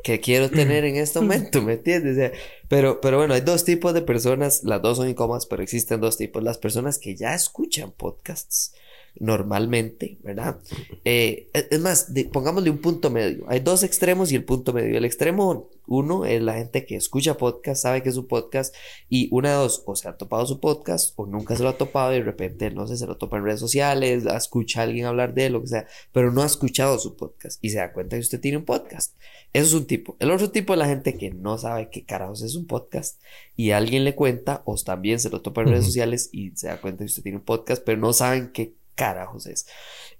que 0.04 0.20
quiero 0.20 0.50
tener 0.50 0.84
en 0.84 0.96
este 0.96 1.18
momento, 1.18 1.62
¿me 1.62 1.72
entiendes? 1.72 2.32
pero, 2.68 3.00
pero 3.00 3.16
bueno, 3.16 3.32
hay 3.32 3.40
dos 3.40 3.64
tipos 3.64 3.94
de 3.94 4.02
personas, 4.02 4.62
las 4.62 4.82
dos 4.82 4.98
son 4.98 5.08
incómodas, 5.08 5.46
pero 5.46 5.62
existen 5.62 6.00
dos 6.00 6.18
tipos. 6.18 6.42
Las 6.42 6.58
personas 6.58 6.98
que 6.98 7.16
ya 7.16 7.34
escuchan 7.34 7.90
podcasts 7.90 8.74
normalmente, 9.18 10.18
¿verdad? 10.22 10.58
Eh, 11.04 11.48
es 11.52 11.80
más, 11.80 12.12
pongámosle 12.32 12.70
un 12.70 12.78
punto 12.78 13.10
medio. 13.10 13.44
Hay 13.48 13.60
dos 13.60 13.82
extremos 13.82 14.32
y 14.32 14.34
el 14.34 14.44
punto 14.44 14.72
medio. 14.72 14.98
El 14.98 15.04
extremo 15.04 15.70
uno 15.86 16.24
es 16.24 16.42
la 16.42 16.54
gente 16.54 16.84
que 16.84 16.96
escucha 16.96 17.36
podcast, 17.36 17.82
sabe 17.82 18.02
que 18.02 18.08
es 18.08 18.16
un 18.16 18.26
podcast 18.26 18.74
y 19.08 19.28
una 19.30 19.50
de 19.50 19.56
dos, 19.56 19.84
o 19.86 19.94
se 19.94 20.08
ha 20.08 20.16
topado 20.16 20.46
su 20.46 20.58
podcast 20.58 21.12
o 21.16 21.26
nunca 21.26 21.54
se 21.56 21.62
lo 21.62 21.68
ha 21.68 21.78
topado 21.78 22.12
y 22.12 22.18
de 22.18 22.24
repente, 22.24 22.70
no 22.70 22.86
sé, 22.86 22.96
se 22.96 23.06
lo 23.06 23.16
topa 23.16 23.36
en 23.36 23.44
redes 23.44 23.60
sociales, 23.60 24.24
escucha 24.26 24.80
a 24.80 24.84
alguien 24.84 25.06
hablar 25.06 25.34
de 25.34 25.46
él, 25.46 25.52
lo 25.52 25.60
que 25.60 25.68
sea, 25.68 25.86
pero 26.12 26.32
no 26.32 26.42
ha 26.42 26.46
escuchado 26.46 26.98
su 26.98 27.16
podcast 27.16 27.58
y 27.62 27.70
se 27.70 27.78
da 27.78 27.92
cuenta 27.92 28.16
que 28.16 28.20
usted 28.20 28.40
tiene 28.40 28.58
un 28.58 28.64
podcast. 28.64 29.14
Eso 29.54 29.66
es 29.68 29.74
un 29.74 29.86
tipo. 29.86 30.16
El 30.18 30.30
otro 30.32 30.50
tipo 30.50 30.74
es 30.74 30.78
la 30.78 30.88
gente 30.88 31.16
que 31.16 31.30
no 31.30 31.56
sabe 31.56 31.88
qué 31.88 32.04
carajos 32.04 32.42
es 32.42 32.56
un 32.56 32.66
podcast 32.66 33.22
y 33.56 33.70
alguien 33.70 34.04
le 34.04 34.14
cuenta 34.14 34.62
o 34.66 34.76
también 34.76 35.20
se 35.20 35.30
lo 35.30 35.40
topa 35.40 35.62
en 35.62 35.68
redes 35.68 35.86
sociales 35.86 36.28
y 36.32 36.50
se 36.56 36.66
da 36.66 36.80
cuenta 36.80 37.04
que 37.04 37.06
usted 37.06 37.22
tiene 37.22 37.38
un 37.38 37.44
podcast, 37.44 37.82
pero 37.82 37.98
no 37.98 38.12
saben 38.12 38.50
qué 38.52 38.74
carajos 38.96 39.46
es. 39.46 39.66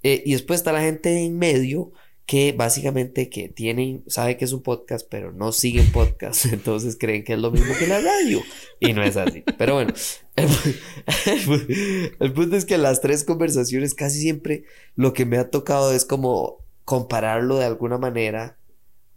Eh, 0.03 0.23
y 0.25 0.33
después 0.33 0.61
está 0.61 0.73
la 0.73 0.83
gente 0.83 1.25
en 1.25 1.37
medio 1.37 1.93
que 2.27 2.53
básicamente 2.53 3.29
que 3.29 3.49
tienen, 3.49 4.03
sabe 4.07 4.37
que 4.37 4.45
es 4.47 4.53
un 4.53 4.63
podcast, 4.63 5.07
pero 5.11 5.33
no 5.33 5.53
siguen 5.53 5.91
podcast, 5.93 6.47
entonces 6.53 6.97
creen 6.99 7.25
que 7.25 7.35
es 7.35 7.39
lo 7.39 7.51
mismo 7.51 7.75
que 7.79 7.87
la 7.87 8.01
radio. 8.01 8.41
Y 8.81 8.93
no 8.93 9.03
es 9.03 9.17
así. 9.17 9.43
Pero 9.59 9.75
bueno, 9.75 9.93
el, 12.21 12.33
punto 12.33 12.57
es 12.57 12.65
que 12.65 12.79
las 12.79 13.01
tres 13.01 13.25
conversaciones 13.25 13.95
casi 13.95 14.21
siempre 14.21 14.65
lo 14.95 15.13
que 15.13 15.27
me 15.27 15.39
ha 15.39 15.51
tocado 15.51 15.93
es 15.93 16.05
como 16.05 16.65
compararlo 16.85 17.59
de 17.59 17.65
alguna 17.65 17.99
manera, 17.99 18.59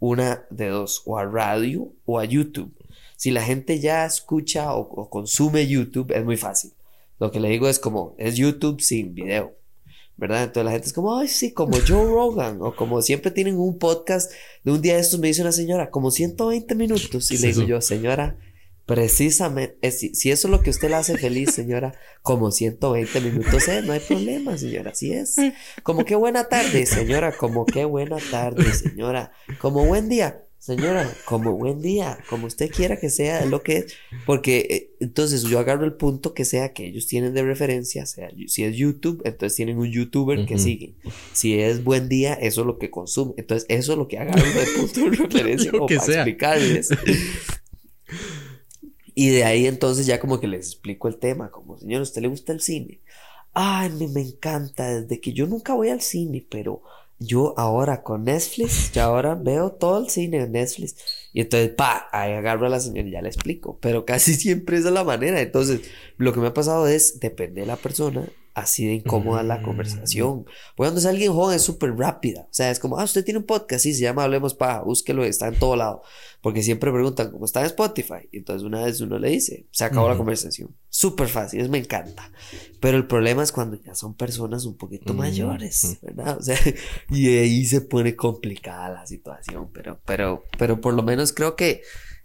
una 0.00 0.46
de 0.50 0.68
dos, 0.68 1.02
o 1.04 1.18
a 1.18 1.24
radio 1.24 1.92
o 2.04 2.18
a 2.18 2.24
YouTube. 2.24 2.72
Si 3.16 3.30
la 3.30 3.42
gente 3.42 3.80
ya 3.80 4.04
escucha 4.04 4.74
o 4.74 5.10
consume 5.10 5.66
YouTube, 5.66 6.12
es 6.12 6.24
muy 6.24 6.36
fácil. 6.36 6.72
Lo 7.18 7.30
que 7.30 7.40
le 7.40 7.48
digo 7.48 7.68
es 7.68 7.78
como, 7.78 8.14
es 8.18 8.36
YouTube 8.36 8.80
sin 8.80 9.14
video. 9.14 9.58
¿verdad? 10.18 10.42
Entonces 10.42 10.64
la 10.64 10.72
gente 10.72 10.88
es 10.88 10.92
como, 10.92 11.16
ay, 11.16 11.28
sí, 11.28 11.52
como 11.52 11.78
Joe 11.86 12.04
Rogan, 12.10 12.58
o 12.60 12.74
como 12.74 13.00
siempre 13.00 13.30
tienen 13.30 13.56
un 13.56 13.78
podcast 13.78 14.32
de 14.64 14.72
un 14.72 14.82
día 14.82 14.96
de 14.96 15.00
estos, 15.00 15.20
me 15.20 15.28
dice 15.28 15.42
una 15.42 15.52
señora, 15.52 15.90
como 15.90 16.10
120 16.10 16.74
minutos, 16.74 17.30
y 17.30 17.38
le 17.38 17.48
digo 17.48 17.62
yo, 17.62 17.80
señora, 17.80 18.36
precisamente, 18.88 19.90
si, 19.92 20.14
si, 20.14 20.30
eso 20.30 20.48
es 20.48 20.50
lo 20.50 20.62
que 20.62 20.70
usted 20.70 20.88
le 20.88 20.94
hace 20.94 21.18
feliz, 21.18 21.52
señora, 21.52 21.92
como 22.22 22.50
120 22.50 23.20
minutos, 23.20 23.68
eh, 23.68 23.82
no 23.84 23.92
hay 23.92 24.00
problema, 24.00 24.56
señora, 24.56 24.92
así 24.92 25.12
es. 25.12 25.36
Como 25.82 26.06
qué 26.06 26.16
buena 26.16 26.48
tarde, 26.48 26.86
señora, 26.86 27.32
como 27.32 27.66
qué 27.66 27.84
buena 27.84 28.16
tarde, 28.30 28.64
señora, 28.72 29.30
como 29.58 29.84
buen 29.84 30.08
día. 30.08 30.42
Señora, 30.58 31.08
como 31.24 31.52
buen 31.52 31.82
día, 31.82 32.18
como 32.28 32.46
usted 32.46 32.70
quiera 32.70 32.98
que 32.98 33.10
sea 33.10 33.44
lo 33.44 33.62
que 33.62 33.76
es, 33.76 33.94
porque 34.26 34.66
eh, 34.70 34.90
entonces 35.00 35.44
yo 35.44 35.58
agarro 35.58 35.84
el 35.84 35.92
punto 35.94 36.34
que 36.34 36.44
sea 36.44 36.72
que 36.72 36.86
ellos 36.86 37.06
tienen 37.06 37.32
de 37.32 37.42
referencia, 37.42 38.06
sea 38.06 38.30
si 38.46 38.64
es 38.64 38.74
YouTube, 38.74 39.22
entonces 39.24 39.54
tienen 39.54 39.78
un 39.78 39.90
youtuber 39.90 40.46
que 40.46 40.58
sigue. 40.58 40.96
Si 41.32 41.60
es 41.60 41.84
buen 41.84 42.08
día, 42.08 42.34
eso 42.34 42.62
es 42.62 42.66
lo 42.66 42.78
que 42.78 42.90
consume. 42.90 43.34
Entonces, 43.36 43.66
eso 43.68 43.92
es 43.92 43.98
lo 43.98 44.08
que 44.08 44.18
agarro 44.18 44.42
de 44.42 44.66
punto 44.76 45.10
de 45.10 45.16
referencia 45.24 45.70
como 45.70 45.86
para 45.86 46.04
explicarles. 46.04 46.88
Y 49.18 49.30
de 49.30 49.42
ahí 49.42 49.66
entonces 49.66 50.06
ya 50.06 50.20
como 50.20 50.38
que 50.38 50.46
les 50.46 50.66
explico 50.66 51.08
el 51.08 51.16
tema, 51.16 51.50
como 51.50 51.76
señor, 51.76 51.98
¿a 51.98 52.02
usted 52.04 52.22
le 52.22 52.28
gusta 52.28 52.52
el 52.52 52.60
cine? 52.60 53.00
Ay, 53.52 53.90
me, 53.90 54.06
me 54.06 54.20
encanta, 54.20 55.00
desde 55.00 55.20
que 55.20 55.32
yo 55.32 55.48
nunca 55.48 55.74
voy 55.74 55.88
al 55.88 56.00
cine, 56.00 56.46
pero 56.48 56.82
yo 57.18 57.52
ahora 57.56 58.04
con 58.04 58.22
Netflix, 58.22 58.92
ya 58.92 59.06
ahora 59.06 59.34
veo 59.34 59.72
todo 59.72 59.98
el 59.98 60.08
cine 60.08 60.42
en 60.44 60.52
Netflix. 60.52 60.94
Y 61.32 61.40
entonces, 61.40 61.70
pa, 61.70 62.06
ahí 62.12 62.32
agarro 62.32 62.66
a 62.66 62.68
la 62.68 62.78
señora 62.78 63.08
y 63.08 63.10
ya 63.10 63.20
le 63.20 63.28
explico. 63.28 63.76
Pero 63.80 64.04
casi 64.04 64.34
siempre 64.36 64.76
es 64.76 64.84
de 64.84 64.92
la 64.92 65.02
manera. 65.02 65.40
Entonces, 65.40 65.80
lo 66.16 66.32
que 66.32 66.38
me 66.38 66.46
ha 66.46 66.54
pasado 66.54 66.86
es, 66.86 67.18
depende 67.18 67.62
de 67.62 67.66
la 67.66 67.74
persona, 67.76 68.24
así 68.60 68.86
de 68.86 68.94
incómoda 68.94 69.42
la 69.42 69.62
conversación. 69.62 70.44
Porque 70.44 70.74
cuando 70.76 71.00
es 71.00 71.06
alguien 71.06 71.32
joven 71.32 71.56
es 71.56 71.62
súper 71.62 71.96
rápida. 71.96 72.42
O 72.42 72.52
sea, 72.52 72.70
es 72.70 72.78
como, 72.78 72.98
ah, 72.98 73.04
usted 73.04 73.24
tiene 73.24 73.40
un 73.40 73.46
podcast, 73.46 73.82
sí, 73.82 73.94
se 73.94 74.02
llama 74.02 74.24
Hablemos 74.24 74.54
Paja, 74.54 74.82
búsquelo, 74.82 75.24
está 75.24 75.48
en 75.48 75.58
todo 75.58 75.76
lado. 75.76 76.02
Porque 76.40 76.62
siempre 76.62 76.92
preguntan, 76.92 77.30
¿cómo 77.30 77.44
está 77.44 77.60
en 77.60 77.66
Spotify? 77.66 78.28
Y 78.30 78.38
entonces 78.38 78.62
una 78.62 78.84
vez 78.84 79.00
uno 79.00 79.18
le 79.18 79.30
dice, 79.30 79.66
se 79.70 79.84
acabó 79.84 80.08
la 80.08 80.16
conversación. 80.16 80.74
Súper 80.88 81.28
fácil, 81.28 81.60
es 81.60 81.68
me 81.68 81.78
encanta. 81.78 82.30
Pero 82.80 82.96
el 82.96 83.06
problema 83.06 83.42
es 83.42 83.50
cuando 83.50 83.76
ya 83.82 83.94
son 83.94 84.14
personas 84.14 84.64
un 84.64 84.76
poquito 84.76 85.14
mayores, 85.14 85.98
¿verdad? 86.02 86.38
O 86.38 86.42
sea, 86.42 86.56
y 87.10 87.28
ahí 87.36 87.64
se 87.64 87.80
pone 87.80 88.14
complicada 88.14 88.88
la 88.90 89.06
situación. 89.06 89.70
Pero, 89.72 90.00
pero, 90.04 90.44
pero 90.58 90.80
por 90.80 90.94
lo 90.94 91.02
menos 91.02 91.32
creo 91.32 91.56
que 91.56 91.82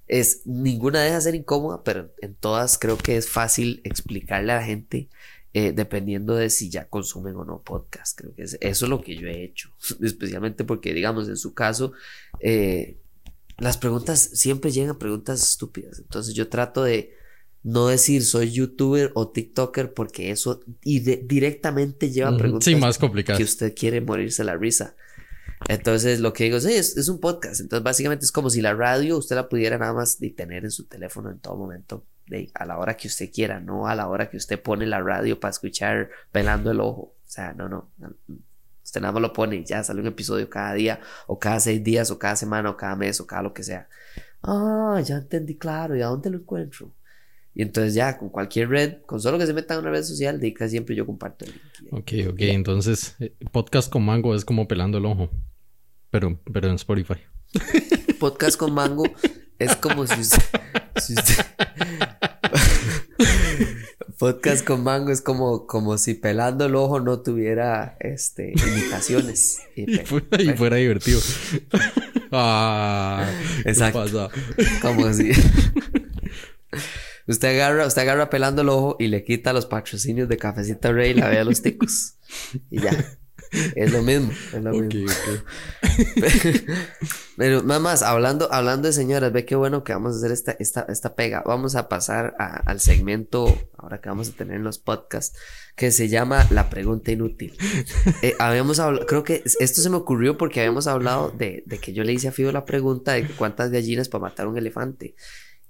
es, 0.07 0.41
ninguna 0.45 1.01
deja 1.01 1.15
de 1.15 1.21
ser 1.21 1.35
incómoda, 1.35 1.83
pero 1.83 2.13
en 2.21 2.35
todas 2.35 2.77
creo 2.77 2.97
que 2.97 3.17
es 3.17 3.29
fácil 3.29 3.81
explicarle 3.83 4.51
a 4.51 4.57
la 4.57 4.63
gente 4.63 5.09
eh, 5.55 5.71
dependiendo 5.71 6.35
de 6.35 6.49
si 6.49 6.71
ya 6.71 6.89
consumen 6.89 7.35
o 7.35 7.45
no 7.45 7.61
podcast. 7.61 8.17
Creo 8.17 8.33
que 8.33 8.41
es, 8.41 8.57
eso 8.59 8.85
es 8.85 8.89
lo 8.89 9.01
que 9.01 9.15
yo 9.15 9.27
he 9.27 9.43
hecho, 9.43 9.69
especialmente 10.01 10.63
porque, 10.63 10.93
digamos, 10.93 11.29
en 11.29 11.37
su 11.37 11.53
caso, 11.53 11.93
eh, 12.39 12.97
las 13.59 13.77
preguntas 13.77 14.19
siempre 14.19 14.71
llegan 14.71 14.97
preguntas 14.97 15.43
estúpidas. 15.43 15.99
Entonces 15.99 16.33
yo 16.33 16.49
trato 16.49 16.83
de 16.83 17.15
no 17.61 17.87
decir 17.87 18.23
soy 18.25 18.51
youtuber 18.51 19.11
o 19.13 19.29
tiktoker 19.29 19.93
porque 19.93 20.31
eso 20.31 20.61
y 20.83 20.99
directamente 20.99 22.11
lleva 22.11 22.35
preguntas 22.35 22.73
más 22.75 22.97
complicadas. 22.97 23.37
que 23.37 23.43
usted 23.43 23.73
quiere 23.75 24.01
morirse 24.01 24.43
la 24.43 24.57
risa. 24.57 24.95
Entonces 25.69 26.19
lo 26.19 26.33
que 26.33 26.45
digo 26.45 26.57
es, 26.57 26.65
es, 26.65 27.07
un 27.07 27.19
podcast. 27.19 27.61
Entonces 27.61 27.83
básicamente 27.83 28.25
es 28.25 28.31
como 28.31 28.49
si 28.49 28.59
la 28.59 28.73
radio 28.73 29.17
usted 29.17 29.35
la 29.35 29.47
pudiera 29.47 29.77
nada 29.77 29.93
más 29.93 30.19
de 30.19 30.31
tener 30.31 30.65
en 30.65 30.71
su 30.71 30.85
teléfono 30.85 31.29
en 31.29 31.39
todo 31.39 31.55
momento 31.55 32.05
a 32.53 32.65
la 32.65 32.77
hora 32.77 32.95
que 32.95 33.07
usted 33.07 33.31
quiera, 33.31 33.59
no 33.59 33.87
a 33.87 33.95
la 33.95 34.07
hora 34.07 34.29
que 34.29 34.37
usted 34.37 34.61
pone 34.61 34.85
la 34.85 35.01
radio 35.01 35.39
para 35.39 35.51
escuchar 35.51 36.09
pelando 36.31 36.71
el 36.71 36.79
ojo. 36.79 37.01
O 37.01 37.15
sea, 37.25 37.53
no, 37.53 37.67
no. 37.67 37.91
Usted 38.83 39.01
nada 39.01 39.13
más 39.13 39.21
lo 39.21 39.33
pone 39.33 39.57
y 39.57 39.65
ya 39.65 39.83
sale 39.83 40.01
un 40.01 40.07
episodio 40.07 40.49
cada 40.49 40.73
día, 40.73 40.99
o 41.27 41.39
cada 41.39 41.59
seis 41.59 41.83
días, 41.83 42.11
o 42.11 42.19
cada 42.19 42.35
semana, 42.35 42.69
o 42.69 42.77
cada 42.77 42.95
mes, 42.95 43.19
o 43.19 43.27
cada 43.27 43.41
lo 43.41 43.53
que 43.53 43.63
sea. 43.63 43.87
Ah, 44.41 45.01
ya 45.03 45.15
entendí, 45.15 45.55
claro, 45.55 45.95
¿y 45.95 46.01
a 46.01 46.07
dónde 46.07 46.29
lo 46.29 46.37
encuentro? 46.37 46.93
Y 47.55 47.61
entonces 47.61 47.93
ya, 47.93 48.17
con 48.17 48.29
cualquier 48.29 48.69
red, 48.69 49.01
con 49.05 49.21
solo 49.21 49.37
que 49.37 49.45
se 49.45 49.53
meta 49.53 49.75
en 49.75 49.81
una 49.81 49.91
red 49.91 50.03
social, 50.03 50.39
de 50.39 50.53
casi 50.53 50.71
siempre 50.71 50.95
yo 50.95 51.05
comparto 51.05 51.45
el 51.45 51.51
link. 51.51 51.93
Ok, 51.93 52.11
ok, 52.33 52.41
entonces 52.41 53.15
eh, 53.19 53.33
podcast 53.51 53.91
con 53.91 54.03
mango 54.03 54.35
es 54.35 54.43
como 54.43 54.67
pelando 54.67 54.97
el 54.97 55.05
ojo, 55.05 55.29
pero, 56.09 56.39
pero 56.51 56.67
en 56.67 56.75
Spotify. 56.75 57.15
Podcast 58.19 58.57
con 58.57 58.73
mango 58.73 59.03
es 59.59 59.75
como 59.75 60.05
si 60.07 60.21
usted, 60.21 61.45
Podcast 64.17 64.65
con 64.65 64.83
mango 64.83 65.11
es 65.11 65.21
como, 65.21 65.65
como 65.67 65.97
si 65.97 66.13
pelando 66.13 66.65
el 66.65 66.75
ojo 66.75 66.99
no 66.99 67.21
tuviera 67.21 67.97
este, 67.99 68.53
imitaciones. 68.53 69.59
Y, 69.75 69.97
fuera, 69.97 70.77
divertido. 70.77 71.19
ah, 72.31 73.29
Exacto. 73.65 74.29
Como 74.81 75.11
si. 75.13 75.31
usted 77.27 77.49
agarra, 77.49 77.87
usted 77.87 78.03
agarra 78.03 78.29
pelando 78.29 78.61
el 78.61 78.69
ojo 78.69 78.95
y 78.99 79.07
le 79.07 79.23
quita 79.23 79.51
los 79.51 79.65
patrocinios 79.65 80.29
de 80.29 80.37
Cafecita 80.37 80.91
Rey 80.91 81.11
y 81.11 81.15
la 81.15 81.29
ve 81.29 81.39
a 81.39 81.43
los 81.43 81.61
ticos. 81.61 82.15
Y 82.69 82.81
ya. 82.81 83.17
Es 83.75 83.91
lo 83.91 84.01
mismo, 84.01 84.31
es 84.53 84.63
lo 84.63 84.71
mismo. 84.71 85.11
Pero 87.37 87.63
nada 87.63 87.79
más, 87.79 88.03
hablando, 88.03 88.51
hablando 88.51 88.87
de 88.87 88.93
señoras, 88.93 89.31
ve 89.31 89.45
qué 89.45 89.55
bueno 89.55 89.83
que 89.83 89.93
vamos 89.93 90.13
a 90.13 90.17
hacer 90.17 90.31
esta, 90.31 90.51
esta, 90.53 90.85
esta 90.89 91.15
pega. 91.15 91.43
Vamos 91.45 91.75
a 91.75 91.89
pasar 91.89 92.35
al 92.37 92.79
segmento, 92.79 93.45
ahora 93.77 94.01
que 94.01 94.09
vamos 94.09 94.29
a 94.29 94.33
tener 94.33 94.57
en 94.57 94.63
los 94.63 94.77
podcasts, 94.77 95.37
que 95.75 95.91
se 95.91 96.09
llama 96.09 96.47
La 96.51 96.69
Pregunta 96.69 97.11
Inútil. 97.11 97.57
Eh, 98.21 98.35
habíamos 98.39 98.79
hablado, 98.79 99.05
creo 99.05 99.23
que 99.23 99.43
esto 99.43 99.81
se 99.81 99.89
me 99.89 99.97
ocurrió 99.97 100.37
porque 100.37 100.59
habíamos 100.59 100.87
hablado 100.87 101.29
de, 101.31 101.63
de 101.65 101.77
que 101.79 101.93
yo 101.93 102.03
le 102.03 102.13
hice 102.13 102.27
a 102.27 102.31
Fío 102.31 102.51
la 102.51 102.65
pregunta 102.65 103.13
de 103.13 103.27
cuántas 103.27 103.71
gallinas 103.71 104.09
para 104.09 104.23
matar 104.23 104.47
un 104.47 104.57
elefante. 104.57 105.15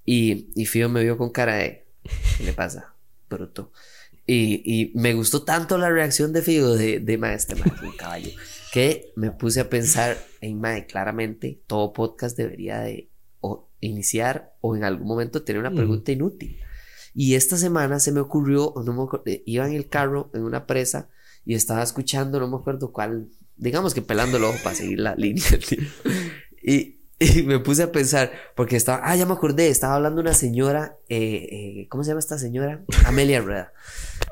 Y, 0.04 0.50
y 0.54 0.66
Fío 0.66 0.88
me 0.88 1.02
vio 1.02 1.16
con 1.16 1.30
cara 1.30 1.56
de, 1.56 1.86
¿qué 2.36 2.44
le 2.44 2.52
pasa? 2.52 2.94
Bruto. 3.28 3.72
Y, 4.26 4.62
y, 4.64 4.92
me 4.94 5.12
gustó 5.12 5.42
tanto 5.42 5.76
la 5.76 5.90
reacción 5.90 6.32
de 6.32 6.42
Figo 6.42 6.74
de, 6.74 6.98
de 6.98 7.18
maestro, 7.18 7.58
un 7.82 7.96
caballo, 7.96 8.30
que 8.72 9.12
me 9.16 9.30
puse 9.30 9.60
a 9.60 9.68
pensar 9.68 10.16
en 10.40 10.60
Mae, 10.60 10.86
claramente 10.86 11.62
todo 11.66 11.92
podcast 11.92 12.36
debería 12.36 12.80
de 12.80 13.10
o 13.40 13.68
iniciar 13.80 14.54
o 14.60 14.76
en 14.76 14.84
algún 14.84 15.06
momento 15.06 15.42
tener 15.42 15.60
una 15.60 15.70
pregunta 15.70 16.10
inútil. 16.10 16.58
Y 17.14 17.34
esta 17.34 17.56
semana 17.56 18.00
se 18.00 18.10
me 18.10 18.20
ocurrió, 18.20 18.72
no 18.84 18.92
me 18.92 19.32
eh, 19.32 19.42
iba 19.46 19.66
en 19.66 19.74
el 19.74 19.88
carro 19.88 20.30
en 20.34 20.42
una 20.42 20.66
presa 20.66 21.08
y 21.44 21.54
estaba 21.54 21.82
escuchando, 21.82 22.40
no 22.40 22.48
me 22.48 22.56
acuerdo 22.56 22.90
cuál, 22.90 23.28
digamos 23.56 23.94
que 23.94 24.02
pelando 24.02 24.38
el 24.38 24.44
ojo 24.44 24.58
para 24.64 24.74
seguir 24.74 25.00
la 25.00 25.14
línea. 25.16 25.44
Y, 26.62 27.00
y 27.20 27.42
me 27.42 27.60
puse 27.60 27.84
a 27.84 27.92
pensar, 27.92 28.32
porque 28.56 28.76
estaba, 28.76 29.02
ah, 29.04 29.14
ya 29.14 29.26
me 29.26 29.34
acordé, 29.34 29.68
estaba 29.68 29.94
hablando 29.94 30.20
una 30.20 30.34
señora, 30.34 30.96
eh, 31.08 31.48
eh, 31.50 31.86
¿cómo 31.88 32.02
se 32.02 32.08
llama 32.08 32.20
esta 32.20 32.38
señora? 32.38 32.82
Amelia 33.04 33.40
Rueda. 33.40 33.72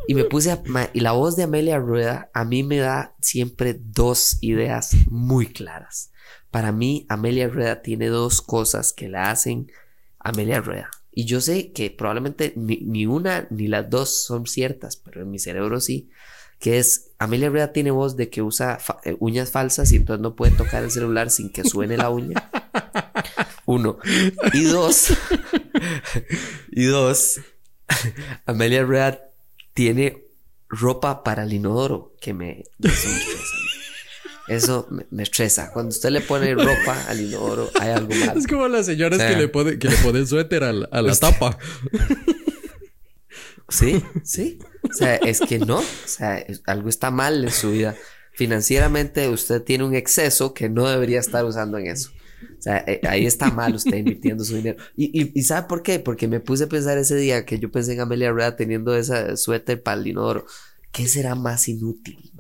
Y 0.09 0.15
me 0.15 0.25
puse 0.25 0.53
a, 0.53 0.62
y 0.93 1.01
la 1.01 1.12
voz 1.12 1.37
de 1.37 1.45
Amelia 1.45 1.79
Rueda 1.79 2.31
a 2.35 2.45
mí 2.45 2.62
me 2.62 2.79
da 2.79 3.15
siempre 3.21 3.79
dos 3.81 4.38
ideas 4.41 4.95
muy 5.09 5.47
claras. 5.47 6.11
Para 6.51 6.73
mí, 6.73 7.07
Amelia 7.09 7.49
Rueda 7.49 7.83
tiene 7.83 8.09
dos 8.09 8.43
cosas 8.43 8.93
que 8.93 9.09
la 9.09 9.31
hacen 9.31 9.71
Amelia 10.19 10.61
Rueda. 10.61 10.91
Y 11.11 11.25
yo 11.27 11.41
sé 11.41 11.73
que 11.73 11.91
probablemente 11.91 12.53
ni, 12.57 12.79
ni 12.79 13.07
una 13.07 13.47
ni 13.51 13.69
las 13.69 13.88
dos 13.88 14.25
son 14.25 14.47
ciertas, 14.47 14.97
pero 14.97 15.23
en 15.23 15.31
mi 15.31 15.38
cerebro 15.38 15.81
sí 15.81 16.11
que 16.62 16.79
es 16.79 17.11
Amelia 17.19 17.51
Rueda 17.51 17.73
tiene 17.73 17.91
voz 17.91 18.17
de 18.17 18.31
que 18.31 18.41
usa 18.41 18.79
eh, 19.05 19.17
uñas 19.19 19.51
falsas 19.51 19.91
y 19.91 19.97
entonces 19.97 20.23
no 20.23 20.37
puede 20.37 20.53
tocar 20.53 20.85
el 20.85 20.93
celular 20.93 21.29
sin 21.29 21.51
que 21.51 21.65
suene 21.65 21.97
la 21.97 22.09
uña. 22.09 22.51
Uno. 23.67 23.99
Y 24.53 24.62
dos. 24.62 25.12
y 26.71 26.85
dos. 26.85 27.41
Amelia 28.47 28.85
Rueda 28.85 29.32
tiene 29.75 30.25
ropa 30.69 31.23
para 31.23 31.45
el 31.45 31.53
inodoro 31.53 32.15
que 32.21 32.35
me, 32.35 32.65
Eso 34.49 34.89
me, 34.91 35.23
estresa. 35.23 35.71
Cuando 35.73 35.91
usted 35.91 36.11
le 36.11 36.21
pone 36.21 36.55
ropa 36.55 37.05
al 37.09 37.21
inodoro, 37.21 37.71
hay 37.81 37.91
algo. 37.91 38.13
Es 38.13 38.47
como 38.47 38.67
las 38.69 38.87
señoras 38.87 39.23
que, 39.23 39.37
le 39.37 39.49
ponen, 39.49 39.79
que 39.79 39.89
le 39.89 39.97
ponen 39.99 40.27
suéter 40.27 40.65
a 40.65 40.73
la 40.73 41.15
tapa. 41.17 41.59
Sí, 43.73 44.05
sí. 44.23 44.59
O 44.83 44.93
sea, 44.93 45.17
es 45.17 45.41
que 45.41 45.59
no. 45.59 45.79
O 45.79 45.85
sea, 46.05 46.45
algo 46.67 46.91
está 46.91 47.11
mal 47.11 47.43
en 47.43 47.51
su 47.51 47.71
vida. 47.71 47.97
Financieramente 48.33 49.29
usted 49.29 49.63
tiene 49.63 49.85
un 49.85 49.95
exceso 49.95 50.53
que 50.53 50.69
no 50.69 50.89
debería 50.89 51.21
estar 51.21 51.45
usando 51.45 51.79
en 51.79 51.87
eso. 51.87 52.11
Eh, 52.66 53.00
ahí 53.09 53.26
está 53.26 53.50
mal 53.50 53.74
usted 53.74 53.96
invirtiendo 53.96 54.44
su 54.44 54.57
dinero. 54.57 54.83
Y, 54.96 55.38
y, 55.38 55.42
¿sabe 55.42 55.66
por 55.68 55.83
qué? 55.83 55.98
Porque 55.98 56.28
me 56.28 56.40
puse 56.40 56.64
a 56.64 56.68
pensar 56.68 56.98
ese 56.98 57.16
día 57.16 57.44
que 57.44 57.59
yo 57.59 57.70
pensé 57.70 57.94
en 57.94 58.00
Amelia 58.00 58.31
Rueda 58.31 58.57
teniendo 58.57 58.94
esa 58.94 59.37
suéter 59.37 59.83
para 59.83 60.00
el 60.00 60.07
inodoro. 60.07 60.46
¿Qué 60.92 61.09
será 61.09 61.35
más 61.35 61.68
inútil? 61.68 62.33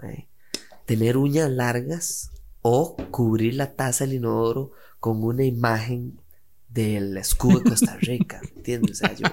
¿Tener 0.86 1.16
uñas 1.16 1.50
largas 1.50 2.30
o 2.60 2.96
cubrir 3.10 3.54
la 3.54 3.74
taza 3.74 4.04
del 4.04 4.14
inodoro 4.14 4.72
con 5.00 5.22
una 5.24 5.44
imagen 5.44 6.20
del 6.68 7.16
escudo 7.18 7.58
de 7.58 7.70
Costa 7.70 7.96
Rica, 8.00 8.40
¿entiendes? 8.56 9.02
O 9.02 9.06
sea, 9.06 9.14
yo 9.14 9.26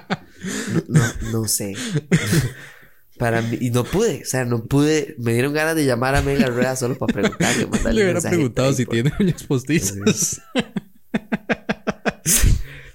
no, 1.32 1.48
sé. 1.48 1.76
Para 3.20 3.44
mí, 3.44 3.58
y 3.62 3.70
no 3.70 3.84
pude, 3.84 4.22
o 4.24 4.26
sea, 4.26 4.46
no 4.46 4.64
pude, 4.66 5.16
me 5.20 5.34
dieron 5.34 5.54
ganas 5.54 5.76
de 5.76 5.86
llamar 5.86 6.16
a 6.16 6.22
Mega 6.22 6.48
Rueda 6.48 6.76
solo 6.76 6.98
para 6.98 7.14
preguntarle. 7.14 7.68
Le 7.94 8.04
hubiera 8.04 8.22
preguntado 8.22 8.74
si 8.74 8.86
tiene 8.86 9.12
uñas 9.20 9.44
postizas. 9.44 10.42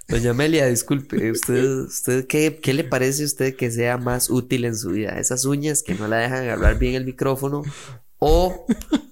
Doña 0.07 0.31
Amelia, 0.31 0.65
disculpe, 0.65 1.31
¿usted, 1.31 1.63
usted 1.63 2.27
qué, 2.27 2.59
qué, 2.61 2.73
le 2.73 2.83
parece 2.83 3.23
a 3.23 3.25
usted 3.25 3.55
que 3.55 3.71
sea 3.71 3.97
más 3.97 4.29
útil 4.29 4.65
en 4.65 4.75
su 4.75 4.89
vida? 4.89 5.19
¿Esas 5.19 5.45
uñas 5.45 5.83
que 5.83 5.95
no 5.95 6.07
la 6.07 6.17
dejan 6.17 6.43
agarrar 6.43 6.77
bien 6.77 6.95
el 6.95 7.05
micrófono? 7.05 7.63
¿O 8.19 8.65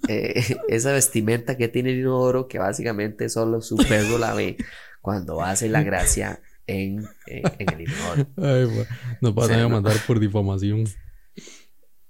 eh, 0.07 0.57
esa 0.67 0.91
vestimenta 0.91 1.57
que 1.57 1.67
tiene 1.67 1.91
el 1.91 1.99
inodoro 1.99 2.47
que 2.47 2.59
básicamente 2.59 3.29
solo 3.29 3.61
su 3.61 3.77
perro 3.77 4.17
la 4.17 4.33
ve? 4.33 4.57
cuando 5.03 5.41
hace 5.43 5.67
la 5.67 5.83
gracia 5.83 6.39
en, 6.65 7.03
eh, 7.27 7.43
en 7.59 7.73
el 7.73 7.81
inodoro. 7.81 8.25
Ay, 8.37 8.85
nos 9.19 9.35
van 9.35 9.51
a 9.51 9.67
mandar 9.67 9.97
por 10.07 10.17
difamación. 10.17 10.85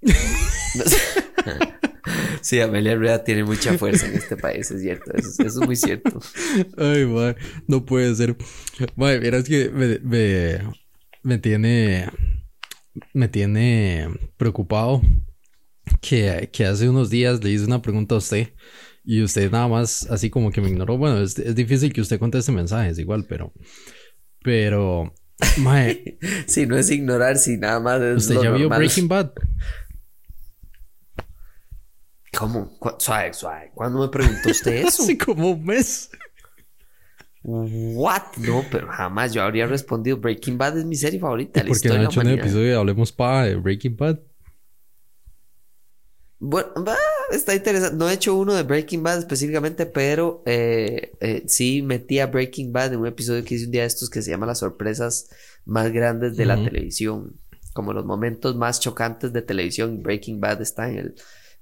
Sí, 2.41 2.59
Amelia 2.59 2.95
Rueda 2.95 3.23
tiene 3.23 3.45
mucha 3.45 3.77
fuerza 3.77 4.05
en 4.05 4.15
este 4.15 4.35
país, 4.35 4.69
es 4.69 4.81
cierto. 4.81 5.13
Eso, 5.13 5.43
es 5.43 5.55
muy 5.55 5.77
cierto. 5.77 6.19
Ay, 6.77 7.05
man, 7.05 7.37
no 7.67 7.85
puede 7.85 8.13
ser. 8.15 8.35
Madre, 8.97 9.19
verás 9.19 9.45
que 9.45 9.69
me, 9.69 9.99
me, 9.99 10.59
me, 11.21 11.37
tiene. 11.37 12.09
Me 13.13 13.29
tiene 13.29 14.09
preocupado 14.35 15.01
que, 16.01 16.49
que 16.51 16.65
hace 16.65 16.89
unos 16.89 17.09
días 17.09 17.41
le 17.41 17.51
hice 17.51 17.63
una 17.63 17.81
pregunta 17.81 18.15
a 18.15 18.17
usted 18.17 18.49
y 19.03 19.21
usted 19.21 19.51
nada 19.51 19.67
más 19.67 20.09
así 20.09 20.29
como 20.29 20.51
que 20.51 20.61
me 20.61 20.69
ignoró. 20.69 20.97
Bueno, 20.97 21.21
es, 21.21 21.35
difícil 21.55 21.93
que 21.93 22.01
usted 22.01 22.19
conteste 22.19 22.51
mensajes 22.51 22.99
igual, 22.99 23.25
pero... 23.27 23.53
Pero... 24.43 25.13
Mae, 25.57 26.19
sí, 26.47 26.65
no 26.65 26.77
es 26.77 26.89
ignorar, 26.91 27.37
si 27.37 27.57
nada 27.57 27.79
más 27.79 28.01
es 28.01 28.17
¿Usted 28.17 28.41
ya 28.41 28.51
vio 28.51 28.69
Breaking 28.69 29.07
Bad? 29.07 29.31
¿Cómo? 32.43 32.77
suave, 32.97 33.33
suave. 33.33 33.71
¿Cuándo 33.73 34.01
me 34.01 34.09
preguntó 34.09 34.49
usted 34.49 34.73
eso? 34.87 35.03
Hace 35.03 35.17
como 35.17 35.51
un 35.51 35.63
mes. 35.63 36.09
What? 37.41 38.37
No, 38.37 38.65
pero 38.69 38.87
jamás 38.87 39.33
yo 39.33 39.43
habría 39.43 39.65
respondido. 39.65 40.17
Breaking 40.17 40.57
Bad 40.57 40.77
es 40.77 40.85
mi 40.85 40.95
serie 40.95 41.19
favorita. 41.19 41.63
¿Por 41.63 41.79
qué 41.79 41.89
no 41.89 41.95
han 41.95 42.05
hecho 42.05 42.19
un 42.19 42.29
episodio 42.29 42.69
de 42.69 42.75
Hablemos 42.75 43.11
Pa 43.11 43.43
de 43.43 43.55
Breaking 43.55 43.95
Bad? 43.95 44.19
Bueno, 46.39 46.69
está 47.31 47.55
interesante. 47.55 47.95
No 47.95 48.09
he 48.09 48.13
hecho 48.13 48.35
uno 48.35 48.53
de 48.53 48.63
Breaking 48.63 49.03
Bad 49.03 49.19
específicamente, 49.19 49.85
pero 49.85 50.43
eh, 50.45 51.13
eh, 51.21 51.43
sí 51.47 51.81
metí 51.81 52.19
a 52.19 52.27
Breaking 52.27 52.73
Bad 52.73 52.93
en 52.93 52.99
un 52.99 53.07
episodio 53.07 53.43
que 53.45 53.55
hice 53.55 53.65
un 53.65 53.71
día 53.71 53.81
de 53.81 53.87
estos 53.87 54.09
que 54.09 54.21
se 54.21 54.31
llama 54.31 54.45
Las 54.45 54.59
sorpresas 54.59 55.29
más 55.63 55.91
grandes 55.93 56.35
de 56.35 56.45
la 56.45 56.61
televisión. 56.61 57.39
Como 57.73 57.93
los 57.93 58.05
momentos 58.05 58.55
más 58.55 58.81
chocantes 58.81 59.31
de 59.31 59.41
televisión. 59.41 60.03
Breaking 60.03 60.41
Bad 60.41 60.61
está 60.61 60.89
en 60.89 60.97
el 60.97 61.15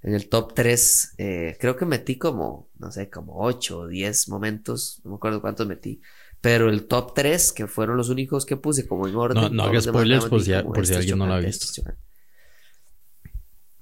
en 0.04 0.16
el 0.16 0.30
top 0.30 0.54
3, 0.56 1.14
eh, 1.18 1.58
creo 1.60 1.76
que 1.76 1.86
metí 1.86 2.18
como, 2.18 2.70
no 2.80 2.92
sé, 2.92 3.10
como 3.10 3.40
8 3.40 3.80
o 3.80 3.88
10 3.88 4.30
momentos, 4.30 5.02
no 5.04 5.12
me 5.12 5.16
acuerdo 5.18 5.42
cuántos 5.42 5.68
metí. 5.68 6.02
Pero 6.42 6.70
el 6.70 6.88
top 6.88 7.14
3, 7.14 7.54
que 7.54 7.68
fueron 7.68 7.98
los 7.98 8.10
únicos 8.10 8.46
que 8.46 8.58
puse 8.58 8.88
como 8.88 9.08
en 9.08 9.16
orden. 9.16 9.44
No, 9.44 9.50
no 9.50 9.64
hagas 9.64 9.84
spoilers 9.84 10.26
por 10.26 10.42
si, 10.42 10.54
por 10.54 10.88
si 10.88 10.96
alguien 10.96 11.20
no 11.20 11.28
lo 11.28 11.34
ha 11.34 11.40
visto. 11.40 11.84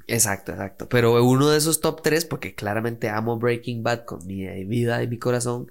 Exacto, 0.08 0.51
exacto. 0.51 0.89
Pero 0.89 1.23
uno 1.23 1.49
de 1.49 1.58
esos 1.58 1.79
top 1.79 2.01
3, 2.01 2.25
porque 2.25 2.53
claramente 2.53 3.08
amo 3.08 3.39
Breaking 3.39 3.82
Bad 3.82 4.03
con 4.03 4.25
mi 4.25 4.45
vida 4.65 5.01
y 5.01 5.08
mi 5.08 5.17
corazón, 5.17 5.67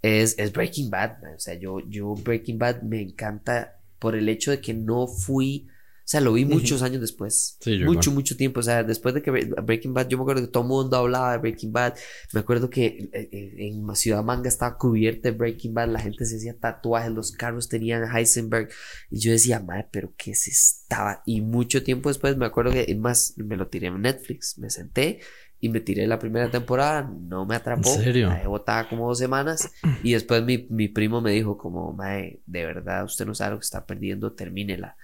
es, 0.00 0.36
es 0.36 0.52
Breaking 0.52 0.90
Bad. 0.90 1.18
O 1.36 1.38
sea, 1.38 1.54
yo, 1.54 1.78
yo 1.88 2.14
Breaking 2.14 2.58
Bad 2.58 2.82
me 2.82 3.00
encanta 3.00 3.78
por 4.00 4.16
el 4.16 4.28
hecho 4.28 4.50
de 4.50 4.60
que 4.60 4.74
no 4.74 5.06
fui 5.06 5.68
sea, 6.12 6.20
lo 6.20 6.34
vi 6.34 6.44
muchos 6.44 6.82
años 6.82 7.00
después. 7.00 7.58
mucho, 7.84 8.12
mucho 8.12 8.36
tiempo. 8.36 8.60
O 8.60 8.62
sea, 8.62 8.82
después 8.84 9.14
de 9.14 9.22
que 9.22 9.30
Breaking 9.30 9.94
Bad, 9.94 10.08
yo 10.08 10.18
me 10.18 10.22
acuerdo 10.22 10.42
que 10.42 10.48
todo 10.48 10.62
el 10.62 10.68
mundo 10.68 10.96
hablaba 10.98 11.32
de 11.32 11.38
Breaking 11.38 11.72
Bad. 11.72 11.94
Me 12.34 12.40
acuerdo 12.40 12.68
que 12.68 13.08
eh, 13.12 13.28
eh, 13.32 13.54
en 13.58 13.96
Ciudad 13.96 14.22
Manga 14.22 14.48
estaba 14.48 14.76
cubierta 14.76 15.30
de 15.30 15.36
Breaking 15.36 15.72
Bad. 15.72 15.88
La 15.88 16.00
gente 16.00 16.26
se 16.26 16.36
hacía 16.36 16.58
tatuajes, 16.58 17.12
los 17.12 17.32
carros 17.32 17.68
tenían 17.68 18.04
Heisenberg. 18.14 18.68
Y 19.10 19.20
yo 19.20 19.32
decía, 19.32 19.60
madre, 19.60 19.88
pero 19.90 20.12
¿qué 20.16 20.34
se 20.34 20.50
estaba? 20.50 21.22
Y 21.24 21.40
mucho 21.40 21.82
tiempo 21.82 22.10
después 22.10 22.36
me 22.36 22.44
acuerdo 22.44 22.72
que, 22.72 22.94
más, 22.94 23.32
me 23.38 23.56
lo 23.56 23.68
tiré 23.68 23.86
en 23.86 24.02
Netflix. 24.02 24.58
Me 24.58 24.68
senté 24.68 25.20
y 25.60 25.70
me 25.70 25.80
tiré 25.80 26.06
la 26.06 26.18
primera 26.18 26.50
temporada, 26.50 27.10
no 27.20 27.46
me 27.46 27.54
atrapó. 27.54 27.88
¿En 27.94 28.02
serio? 28.02 28.28
La 28.28 28.46
botada 28.46 28.88
como 28.88 29.08
dos 29.08 29.18
semanas 29.18 29.70
y 30.02 30.12
después 30.12 30.44
mi, 30.44 30.66
mi 30.68 30.88
primo 30.88 31.22
me 31.22 31.30
dijo 31.30 31.56
como, 31.56 31.94
mae, 31.94 32.42
de 32.44 32.66
verdad 32.66 33.04
usted 33.04 33.24
no 33.24 33.34
sabe 33.34 33.52
lo 33.52 33.60
que 33.60 33.64
está 33.64 33.86
perdiendo, 33.86 34.32
termínela. 34.32 34.96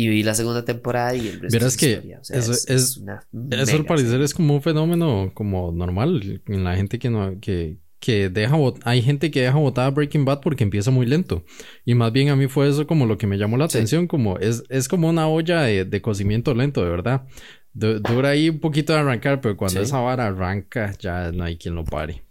Y 0.00 0.06
vi 0.06 0.22
la 0.22 0.34
segunda 0.34 0.64
temporada 0.64 1.16
y 1.16 1.26
el 1.26 1.40
resto 1.40 1.58
Verás 1.58 1.76
que 1.76 1.94
eso 2.22 2.52
es, 2.52 2.70
es, 2.70 3.02
eso 3.50 3.76
al 3.76 3.84
parecer 3.84 4.20
es 4.20 4.32
como 4.32 4.54
un 4.54 4.62
fenómeno 4.62 5.32
como 5.34 5.72
normal 5.72 6.40
en 6.46 6.62
la 6.62 6.76
gente 6.76 7.00
que 7.00 7.10
no 7.10 7.40
que, 7.40 7.78
que 7.98 8.28
deja 8.28 8.56
hay 8.84 9.02
gente 9.02 9.32
que 9.32 9.40
deja 9.42 9.56
botada 9.56 9.90
Breaking 9.90 10.24
Bad 10.24 10.40
porque 10.40 10.62
empieza 10.62 10.92
muy 10.92 11.04
lento. 11.04 11.44
Y 11.84 11.96
más 11.96 12.12
bien 12.12 12.28
a 12.28 12.36
mí 12.36 12.46
fue 12.46 12.68
eso 12.68 12.86
como 12.86 13.06
lo 13.06 13.18
que 13.18 13.26
me 13.26 13.38
llamó 13.38 13.56
la 13.56 13.64
atención 13.64 14.06
como 14.06 14.38
es, 14.38 14.62
es 14.68 14.86
como 14.86 15.08
una 15.08 15.26
olla 15.26 15.62
de, 15.62 16.00
cocimiento 16.00 16.54
lento 16.54 16.84
de 16.84 16.90
verdad. 16.90 17.26
Dura 17.72 18.28
ahí 18.28 18.50
un 18.50 18.60
poquito 18.60 18.92
de 18.92 19.00
arrancar 19.00 19.40
pero 19.40 19.56
cuando 19.56 19.80
esa 19.80 19.98
vara 19.98 20.28
arranca 20.28 20.92
ya 21.00 21.32
no 21.32 21.42
hay 21.42 21.56
quien 21.56 21.74
lo 21.74 21.82
pare. 21.82 22.22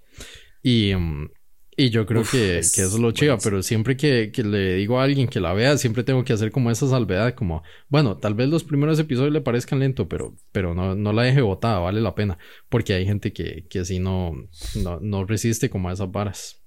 Y 0.63 0.95
mm, 0.95 1.31
y 1.79 1.91
yo 1.91 2.07
creo 2.07 2.23
que, 2.23 2.57
eso 2.57 2.81
es 2.81 2.97
lo 2.97 3.11
chido, 3.11 3.37
pero 3.37 3.61
siempre 3.61 3.95
que, 3.95 4.31
le 4.43 4.73
digo 4.73 4.99
a 4.99 5.03
alguien 5.03 5.27
que 5.27 5.39
la 5.39 5.53
vea, 5.53 5.77
siempre 5.77 6.03
tengo 6.03 6.23
que 6.23 6.33
hacer 6.33 6.51
como 6.51 6.71
esa 6.71 6.89
salvedad, 6.89 7.35
como, 7.35 7.61
bueno, 7.87 8.17
tal 8.17 8.33
vez 8.33 8.49
los 8.49 8.63
primeros 8.63 8.97
episodios 8.97 9.31
le 9.31 9.41
parezcan 9.41 9.77
lento, 9.77 10.09
pero, 10.09 10.35
pero 10.51 10.73
no, 10.73 10.95
no 10.95 11.13
la 11.13 11.21
deje 11.21 11.41
botada, 11.41 11.77
vale 11.77 12.01
la 12.01 12.15
pena, 12.15 12.39
porque 12.67 12.95
hay 12.95 13.05
gente 13.05 13.31
que, 13.31 13.67
que 13.69 13.81
así 13.81 13.99
no, 13.99 14.33
no, 14.73 15.25
resiste 15.25 15.69
como 15.69 15.89
a 15.89 15.93
esas 15.93 16.11
varas. 16.11 16.63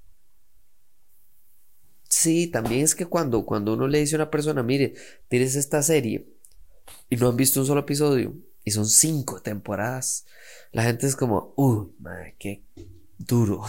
Sí, 2.08 2.46
también 2.46 2.82
es 2.82 2.94
que 2.94 3.06
cuando, 3.06 3.44
cuando 3.44 3.74
uno 3.74 3.88
le 3.88 3.98
dice 3.98 4.14
a 4.14 4.18
una 4.18 4.30
persona, 4.30 4.62
mire, 4.62 4.94
tienes 5.26 5.56
esta 5.56 5.82
serie 5.82 6.28
y 7.08 7.16
no 7.16 7.28
han 7.28 7.36
visto 7.36 7.58
un 7.58 7.66
solo 7.66 7.80
episodio 7.80 8.36
y 8.64 8.70
son 8.70 8.86
cinco 8.86 9.42
temporadas, 9.42 10.24
la 10.70 10.84
gente 10.84 11.08
es 11.08 11.16
como, 11.16 11.52
uy, 11.56 11.88
madre, 11.98 12.36
qué 12.38 12.62
duro. 13.18 13.64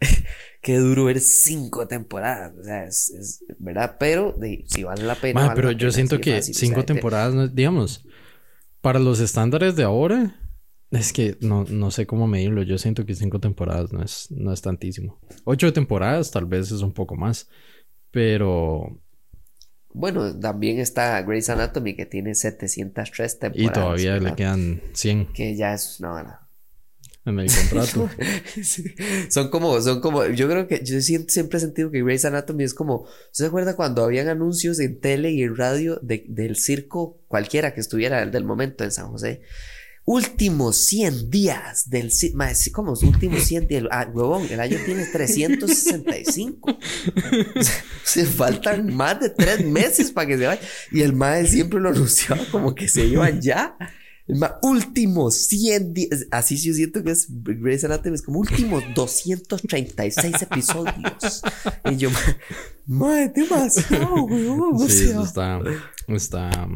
qué 0.62 0.78
duro 0.78 1.04
ver 1.04 1.20
cinco 1.20 1.86
temporadas. 1.86 2.54
O 2.58 2.64
sea, 2.64 2.84
es, 2.84 3.44
verdad, 3.58 3.96
pero 3.98 4.34
si 4.66 4.84
vale 4.84 5.02
la 5.02 5.16
pena. 5.16 5.52
pero 5.54 5.72
yo 5.72 5.90
siento 5.90 6.20
que 6.20 6.40
cinco 6.42 6.84
temporadas, 6.84 7.54
digamos, 7.54 8.06
para 8.80 8.98
los 8.98 9.20
estándares 9.20 9.76
de 9.76 9.82
ahora, 9.82 10.40
es 10.90 11.12
que 11.12 11.36
no, 11.40 11.64
no 11.68 11.90
sé 11.90 12.06
cómo 12.06 12.26
medirlo. 12.26 12.62
Yo 12.62 12.78
siento 12.78 13.04
que 13.04 13.14
cinco 13.14 13.40
temporadas 13.40 13.92
no 13.92 14.02
es, 14.02 14.30
no 14.30 14.52
es 14.52 14.62
tantísimo. 14.62 15.18
Ocho 15.44 15.72
temporadas 15.72 16.30
tal 16.30 16.46
vez 16.46 16.70
es 16.70 16.80
un 16.80 16.92
poco 16.92 17.16
más, 17.16 17.48
pero. 18.10 19.00
Bueno, 19.94 20.38
también 20.38 20.78
está 20.78 21.20
Grey's 21.20 21.50
Anatomy 21.50 21.94
que 21.94 22.06
tiene 22.06 22.34
703 22.34 23.38
temporadas. 23.38 23.70
Y 23.70 23.72
todavía 23.74 24.16
le 24.16 24.34
quedan 24.34 24.80
100. 24.94 25.34
Que 25.34 25.54
ya 25.54 25.74
es 25.74 26.00
una 26.00 26.41
en 27.24 27.38
el 27.38 27.50
contrato. 27.50 28.10
Son 29.30 29.48
como, 29.48 29.80
son 29.80 30.00
como, 30.00 30.26
yo 30.26 30.48
creo 30.48 30.66
que 30.66 30.82
yo 30.84 31.00
siempre 31.00 31.58
he 31.58 31.60
sentido 31.60 31.90
que 31.90 32.02
Grey's 32.02 32.24
Anatomy 32.24 32.64
es 32.64 32.74
como, 32.74 33.06
¿se 33.30 33.46
acuerda 33.46 33.76
cuando 33.76 34.04
habían 34.04 34.28
anuncios 34.28 34.80
en 34.80 35.00
tele 35.00 35.30
y 35.30 35.42
en 35.42 35.56
radio 35.56 36.00
del 36.02 36.56
circo 36.56 37.20
cualquiera 37.28 37.74
que 37.74 37.80
estuviera 37.80 38.26
del 38.26 38.44
momento 38.44 38.84
en 38.84 38.90
San 38.90 39.08
José? 39.08 39.42
Últimos 40.04 40.78
100 40.78 41.30
días 41.30 41.88
del 41.88 42.10
¿cómo? 42.72 42.94
Últimos 43.00 43.44
100 43.44 43.68
días. 43.68 43.84
Ah, 43.92 44.10
huevón, 44.12 44.48
el 44.50 44.58
año 44.58 44.76
tiene 44.84 45.06
365. 45.06 46.76
se 48.02 48.26
faltan 48.26 48.92
más 48.96 49.20
de 49.20 49.30
tres 49.30 49.64
meses 49.64 50.10
para 50.10 50.26
que 50.26 50.38
se 50.38 50.46
vaya. 50.46 50.60
Y 50.90 51.02
el 51.02 51.12
mae 51.12 51.46
siempre 51.46 51.78
lo 51.78 51.90
anunciaba 51.90 52.44
como 52.50 52.74
que 52.74 52.88
se 52.88 53.06
iban 53.06 53.40
ya. 53.40 53.76
Últimos 54.62 55.34
100 55.34 55.94
días. 55.94 56.26
Así 56.30 56.56
yo 56.56 56.72
siento 56.72 57.02
que 57.02 57.10
es 57.10 57.26
Grey's 57.28 57.84
Anatomy. 57.84 58.14
Es 58.14 58.22
como 58.22 58.40
últimos 58.40 58.84
236 58.94 60.42
episodios. 60.42 61.42
y 61.90 61.96
yo, 61.96 62.10
madre, 62.86 63.32
demasiado, 63.34 64.24
weón. 64.24 64.78
Sí, 64.88 65.04
eso 65.04 65.24
está. 65.24 65.60
Está. 66.08 66.68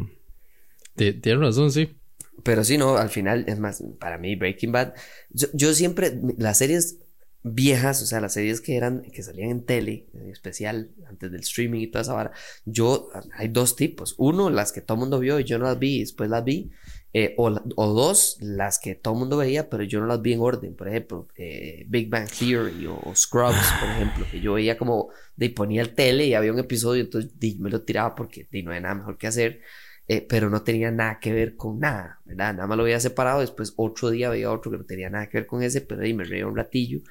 Tienes 0.95 1.39
razón, 1.39 1.71
sí. 1.71 1.95
Pero 2.43 2.63
sí, 2.63 2.77
no, 2.77 2.97
al 2.97 3.09
final, 3.09 3.45
es 3.47 3.59
más, 3.59 3.83
para 3.99 4.17
mí, 4.17 4.35
Breaking 4.35 4.71
Bad. 4.71 4.93
Yo, 5.29 5.47
yo 5.53 5.73
siempre. 5.73 6.19
Las 6.37 6.57
series 6.57 6.97
viejas, 7.43 8.01
o 8.01 8.05
sea, 8.05 8.19
las 8.19 8.33
series 8.33 8.61
que 8.61 8.75
eran, 8.75 9.03
que 9.03 9.23
salían 9.23 9.49
en 9.49 9.65
tele, 9.65 10.07
en 10.13 10.29
especial 10.29 10.91
antes 11.07 11.31
del 11.31 11.41
streaming 11.41 11.81
y 11.81 11.87
toda 11.87 12.01
esa 12.01 12.13
vara, 12.13 12.31
yo, 12.65 13.09
hay 13.33 13.47
dos 13.47 13.75
tipos. 13.75 14.15
Uno, 14.17 14.49
las 14.49 14.71
que 14.71 14.81
todo 14.81 14.95
el 14.95 15.01
mundo 15.01 15.19
vio 15.19 15.39
y 15.39 15.43
yo 15.43 15.57
no 15.57 15.65
las 15.65 15.79
vi 15.79 15.97
y 15.97 15.99
después 16.01 16.29
las 16.29 16.43
vi. 16.43 16.71
Eh, 17.13 17.33
o, 17.37 17.49
dos, 17.49 18.37
las 18.41 18.79
que 18.79 18.93
todo 18.93 19.13
el 19.15 19.21
mundo 19.21 19.37
veía, 19.37 19.69
pero 19.69 19.83
yo 19.83 19.99
no 19.99 20.05
las 20.07 20.21
vi 20.21 20.33
en 20.33 20.41
orden. 20.41 20.75
Por 20.75 20.87
ejemplo, 20.87 21.27
eh, 21.35 21.85
Big 21.87 22.09
Bang 22.09 22.27
Theory 22.29 22.85
o, 22.87 23.15
Scrubs, 23.15 23.73
por 23.79 23.89
ejemplo, 23.89 24.25
que 24.29 24.39
yo 24.39 24.53
veía 24.53 24.77
como 24.77 25.09
de 25.35 25.49
ponía 25.49 25.81
el 25.81 25.95
tele 25.95 26.25
y 26.25 26.33
había 26.33 26.53
un 26.53 26.59
episodio, 26.59 27.03
entonces 27.03 27.31
me 27.59 27.69
lo 27.69 27.81
tiraba 27.83 28.13
porque 28.15 28.47
no 28.63 28.71
había 28.71 28.81
nada 28.81 28.95
mejor 28.95 29.17
que 29.17 29.27
hacer. 29.27 29.61
Eh, 30.09 30.21
pero 30.21 30.49
no 30.49 30.63
tenía 30.63 30.89
nada 30.89 31.19
que 31.19 31.33
ver 31.33 31.57
con 31.57 31.79
nada, 31.79 32.21
¿verdad? 32.23 32.53
Nada 32.53 32.67
más 32.67 32.77
lo 32.77 32.83
había 32.83 32.99
separado, 32.99 33.41
después 33.41 33.73
otro 33.75 34.09
día 34.09 34.29
veía 34.29 34.51
otro 34.51 34.71
que 34.71 34.77
no 34.77 34.85
tenía 34.85 35.09
nada 35.09 35.27
que 35.27 35.39
ver 35.39 35.47
con 35.47 35.63
ese, 35.63 35.81
pero 35.81 36.01
ahí 36.01 36.13
me 36.13 36.23
reía 36.23 36.47
un 36.47 36.55
ratillo 36.55 37.01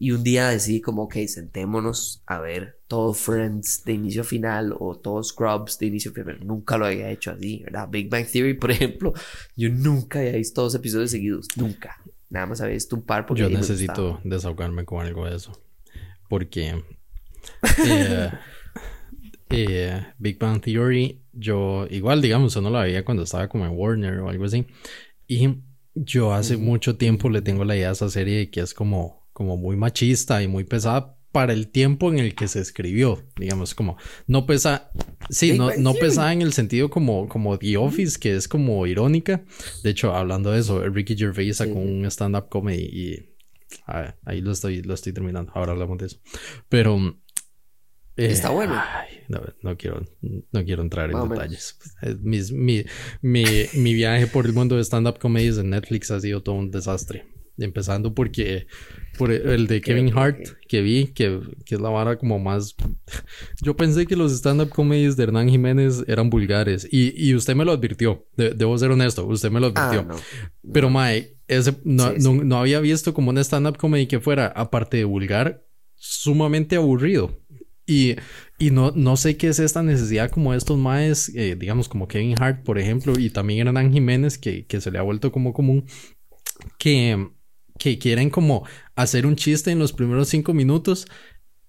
y 0.00 0.12
un 0.12 0.22
día 0.22 0.48
decidí 0.48 0.80
como, 0.80 1.02
ok, 1.02 1.16
sentémonos 1.26 2.22
a 2.26 2.38
ver 2.38 2.78
todo 2.86 3.12
Friends 3.12 3.82
de 3.84 3.94
inicio 3.94 4.22
a 4.22 4.24
final 4.24 4.74
o 4.78 4.96
todo 4.96 5.22
Scrubs 5.22 5.78
de 5.78 5.86
inicio 5.86 6.12
a 6.12 6.14
final. 6.14 6.38
Nunca 6.44 6.78
lo 6.78 6.86
había 6.86 7.10
hecho 7.10 7.32
así, 7.32 7.62
¿verdad? 7.64 7.88
Big 7.90 8.08
Bang 8.08 8.26
Theory, 8.26 8.54
por 8.60 8.70
ejemplo, 8.70 9.12
yo 9.56 9.68
nunca 9.70 10.20
había 10.20 10.32
visto 10.32 10.62
dos 10.62 10.74
episodios 10.74 11.10
seguidos, 11.10 11.48
nunca. 11.56 12.00
Nada 12.30 12.46
más 12.46 12.60
había 12.60 12.74
visto 12.74 12.94
un 12.94 13.02
par 13.02 13.26
porque... 13.26 13.42
Yo 13.42 13.50
necesito 13.50 14.20
desahogarme 14.22 14.84
con 14.84 15.04
algo 15.04 15.26
de 15.26 15.36
eso. 15.36 15.52
Porque... 16.28 16.84
Eh, 17.84 18.30
eh, 19.50 20.06
Big 20.18 20.38
Bang 20.38 20.60
Theory, 20.60 21.22
yo 21.32 21.86
igual, 21.90 22.22
digamos, 22.22 22.54
yo 22.54 22.60
no 22.60 22.70
la 22.70 22.82
veía 22.82 23.04
cuando 23.04 23.24
estaba 23.24 23.48
como 23.48 23.64
en 23.64 23.72
Warner 23.72 24.20
o 24.20 24.28
algo 24.28 24.44
así. 24.44 24.64
Y 25.26 25.56
yo 25.94 26.32
hace 26.32 26.56
mucho 26.56 26.96
tiempo 26.96 27.28
le 27.30 27.42
tengo 27.42 27.64
la 27.64 27.74
idea 27.74 27.88
a 27.88 27.92
esa 27.92 28.08
serie 28.08 28.50
que 28.50 28.60
es 28.60 28.74
como 28.74 29.17
como 29.38 29.56
muy 29.56 29.76
machista 29.76 30.42
y 30.42 30.48
muy 30.48 30.64
pesada 30.64 31.16
para 31.30 31.52
el 31.52 31.68
tiempo 31.68 32.10
en 32.10 32.18
el 32.18 32.34
que 32.34 32.48
se 32.48 32.58
escribió, 32.58 33.22
digamos, 33.36 33.72
como 33.72 33.96
no 34.26 34.46
pesa, 34.46 34.90
sí, 35.30 35.56
no, 35.56 35.70
no 35.78 35.94
pesada 35.94 36.32
en 36.32 36.42
el 36.42 36.52
sentido 36.52 36.90
como, 36.90 37.28
como 37.28 37.56
The 37.56 37.76
Office, 37.76 38.18
que 38.18 38.34
es 38.34 38.48
como 38.48 38.84
irónica. 38.88 39.44
De 39.84 39.90
hecho, 39.90 40.12
hablando 40.12 40.50
de 40.50 40.58
eso, 40.58 40.82
Ricky 40.88 41.16
Gervais 41.16 41.58
sacó 41.58 41.74
un 41.74 42.04
stand-up 42.06 42.48
comedy 42.48 42.82
y 42.82 43.36
ahí 44.24 44.40
lo 44.40 44.50
estoy, 44.50 44.82
lo 44.82 44.94
estoy 44.94 45.12
terminando. 45.12 45.52
Ahora 45.54 45.70
hablamos 45.70 45.98
de 45.98 46.06
eso. 46.06 46.18
Pero 46.68 46.98
eh, 48.16 48.26
está 48.32 48.50
bueno. 48.50 48.74
no, 49.62 49.76
quiero, 49.76 50.04
no 50.20 50.64
quiero 50.64 50.82
entrar 50.82 51.12
en 51.12 51.28
detalles. 51.28 51.78
Mi, 52.20 52.40
mi, 52.50 52.84
mi, 53.22 53.44
mi, 53.74 53.94
viaje 53.94 54.26
por 54.26 54.46
el 54.46 54.52
mundo 54.52 54.74
de 54.74 54.82
stand-up 54.82 55.20
comedies 55.20 55.58
en 55.58 55.70
Netflix 55.70 56.10
ha 56.10 56.18
sido 56.18 56.42
todo 56.42 56.56
un 56.56 56.72
desastre. 56.72 57.37
Empezando 57.58 58.14
porque 58.14 58.66
por 59.18 59.32
el 59.32 59.66
de 59.66 59.80
Kevin 59.80 60.16
Hart 60.16 60.38
que 60.68 60.80
vi, 60.80 61.08
que, 61.08 61.40
que, 61.64 61.74
es 61.74 61.80
la 61.80 61.88
vara 61.88 62.18
como 62.18 62.38
más... 62.38 62.76
Yo 63.60 63.76
pensé 63.76 64.06
que 64.06 64.16
los 64.16 64.32
stand-up 64.32 64.70
comedies 64.70 65.16
de 65.16 65.24
Hernán 65.24 65.48
Jiménez 65.48 66.04
eran 66.06 66.30
vulgares 66.30 66.88
y, 66.90 67.12
y 67.16 67.34
usted 67.34 67.54
me 67.54 67.64
lo 67.64 67.72
advirtió, 67.72 68.26
debo 68.36 68.78
ser 68.78 68.90
honesto, 68.90 69.26
usted 69.26 69.50
me 69.50 69.60
lo 69.60 69.72
ah, 69.74 69.88
advirtió. 69.88 70.16
Pero 70.72 70.88
Mae, 70.88 71.36
ese, 71.48 71.74
no, 71.84 72.12
no, 72.12 72.58
había 72.58 72.80
visto 72.80 73.12
como 73.14 73.30
un 73.30 73.38
stand-up 73.38 73.76
comedy 73.76 74.06
que 74.06 74.20
fuera, 74.20 74.46
aparte 74.46 74.98
de 74.98 75.04
vulgar, 75.04 75.64
sumamente 75.96 76.76
aburrido. 76.76 77.36
Y, 77.86 78.16
y 78.58 78.70
no, 78.70 78.92
no 78.94 79.16
sé 79.16 79.38
qué 79.38 79.48
es 79.48 79.58
esta 79.58 79.82
necesidad 79.82 80.30
como 80.30 80.52
de 80.52 80.58
estos 80.58 80.76
maes, 80.76 81.32
eh, 81.34 81.56
digamos 81.58 81.88
como 81.88 82.06
Kevin 82.06 82.34
Hart, 82.38 82.62
por 82.62 82.78
ejemplo, 82.78 83.18
y 83.18 83.30
también 83.30 83.66
Hernán 83.66 83.92
Jiménez, 83.92 84.36
que, 84.36 84.66
que 84.66 84.82
se 84.82 84.90
le 84.90 84.98
ha 84.98 85.02
vuelto 85.02 85.32
como 85.32 85.54
común, 85.54 85.86
que 86.78 87.30
que 87.78 87.98
quieren 87.98 88.30
como 88.30 88.66
hacer 88.96 89.26
un 89.26 89.36
chiste 89.36 89.70
en 89.70 89.78
los 89.78 89.92
primeros 89.92 90.28
cinco 90.28 90.52
minutos 90.52 91.06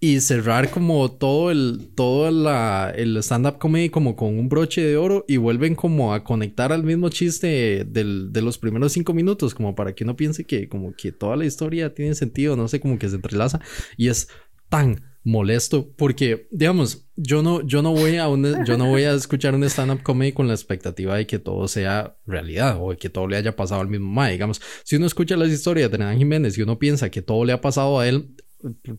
y 0.02 0.22
cerrar 0.22 0.70
como 0.72 1.12
todo 1.12 1.52
el 1.52 1.92
todo 1.94 2.32
la, 2.32 2.94
el 2.96 3.18
stand-up 3.18 3.58
comedy 3.58 3.90
como 3.90 4.16
con 4.16 4.40
un 4.40 4.48
broche 4.48 4.82
de 4.82 4.96
oro 4.96 5.26
y 5.28 5.38
vuelven 5.38 5.76
como 5.76 6.14
a 6.14 6.24
conectar 6.24 6.72
al 6.72 6.84
mismo 6.84 7.10
chiste 7.10 7.84
del, 7.86 8.32
de 8.32 8.42
los 8.42 8.58
primeros 8.58 8.94
cinco 8.94 9.14
minutos 9.14 9.54
como 9.54 9.76
para 9.76 9.94
que 9.94 10.06
uno 10.06 10.16
piense 10.16 10.46
que 10.46 10.70
como 10.70 10.94
que 10.96 11.12
toda 11.12 11.36
la 11.36 11.46
historia 11.46 11.94
tiene 11.94 12.16
sentido 12.16 12.56
no 12.56 12.70
sé 12.70 12.80
como 12.80 12.98
que 12.98 13.10
se 13.10 13.16
entrelaza 13.16 13.60
y 13.98 14.08
es 14.08 14.30
tan 14.70 15.09
molesto 15.24 15.92
porque 15.98 16.48
digamos 16.50 17.10
yo 17.16 17.42
no 17.44 17.62
yo 17.62 17.82
no 17.82 17.92
voy 17.92 18.18
a 18.18 18.28
yo 18.66 18.78
no 18.78 18.88
voy 18.88 19.04
a 19.04 19.14
escuchar 19.14 19.54
un 19.54 19.64
stand 19.66 19.92
up 19.92 20.04
comedy 20.04 20.32
con 20.32 20.48
la 20.48 20.54
expectativa 20.54 21.18
de 21.18 21.28
que 21.28 21.40
todo 21.40 21.68
sea 21.68 22.16
realidad 22.26 22.78
o 22.80 22.92
de 22.92 22.98
que 22.98 23.10
todo 23.10 23.28
le 23.28 23.36
haya 23.36 23.56
pasado 23.56 23.82
al 23.82 23.90
mismo 23.90 24.10
mae. 24.10 24.32
Digamos 24.32 24.62
si 24.84 24.96
uno 24.96 25.06
escucha 25.06 25.36
las 25.36 25.50
historias 25.50 25.90
de 25.90 25.96
Hernán 25.96 26.18
Jiménez 26.18 26.58
y 26.58 26.62
uno 26.62 26.80
piensa 26.80 27.10
que 27.10 27.22
todo 27.22 27.44
le 27.44 27.54
ha 27.54 27.62
pasado 27.62 28.00
a 28.00 28.08
él 28.08 28.34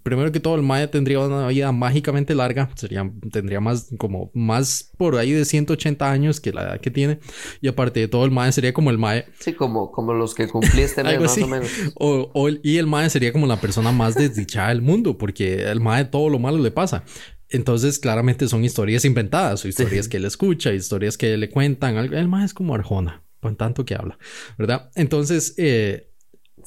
primero 0.03 0.33
que 0.33 0.40
todo, 0.40 0.55
el 0.55 0.62
Maya 0.62 0.90
tendría 0.90 1.20
una 1.20 1.46
vida 1.49 1.70
mágicamente 1.73 2.35
larga, 2.35 2.70
sería, 2.77 3.11
tendría 3.31 3.61
más, 3.61 3.88
como, 3.99 4.31
más 4.35 4.90
por 4.96 5.16
ahí 5.16 5.33
de 5.33 5.44
180 5.44 6.11
años 6.11 6.40
que 6.40 6.53
la 6.53 6.62
edad 6.62 6.81
que 6.81 6.90
tiene, 6.90 7.20
y 7.61 7.68
aparte 7.68 8.01
de 8.01 8.09
todo, 8.09 8.25
el 8.25 8.31
Maya 8.31 8.53
sería 8.53 8.73
como 8.73 8.90
el 8.90 8.99
Maya. 8.99 9.27
Sí, 9.38 9.53
como, 9.53 9.92
como 9.92 10.14
los 10.14 10.35
que 10.35 10.49
cumplí 10.49 10.83
este 10.83 11.05
mes, 11.05 11.20
más 11.20 11.38
o 11.38 11.46
menos. 11.46 11.68
O, 11.94 12.49
y 12.62 12.79
el 12.79 12.87
Maya 12.87 13.11
sería 13.11 13.33
como 13.33 13.46
la 13.46 13.61
persona 13.61 13.92
más 13.92 14.14
desdichada 14.14 14.70
del 14.70 14.83
mundo, 14.83 15.18
porque 15.18 15.70
el 15.70 15.81
Maya 15.81 16.11
todo 16.11 16.29
lo 16.29 16.38
malo 16.38 16.59
le 16.59 16.70
pasa. 16.70 17.05
Entonces, 17.51 17.99
claramente 17.99 18.49
son 18.49 18.64
historias 18.64 19.05
inventadas, 19.05 19.64
o 19.64 19.68
historias 19.68 20.09
que 20.09 20.18
él 20.18 20.25
escucha, 20.25 20.73
historias 20.73 21.18
que 21.18 21.37
le 21.37 21.51
cuentan. 21.51 21.96
El 21.96 22.29
Maya 22.29 22.44
es 22.44 22.55
como 22.55 22.75
Arjona, 22.75 23.25
con 23.40 23.57
tanto 23.57 23.85
que 23.85 23.94
habla, 23.94 24.18
¿verdad? 24.57 24.90
Entonces, 24.94 25.55
eh, 25.59 26.10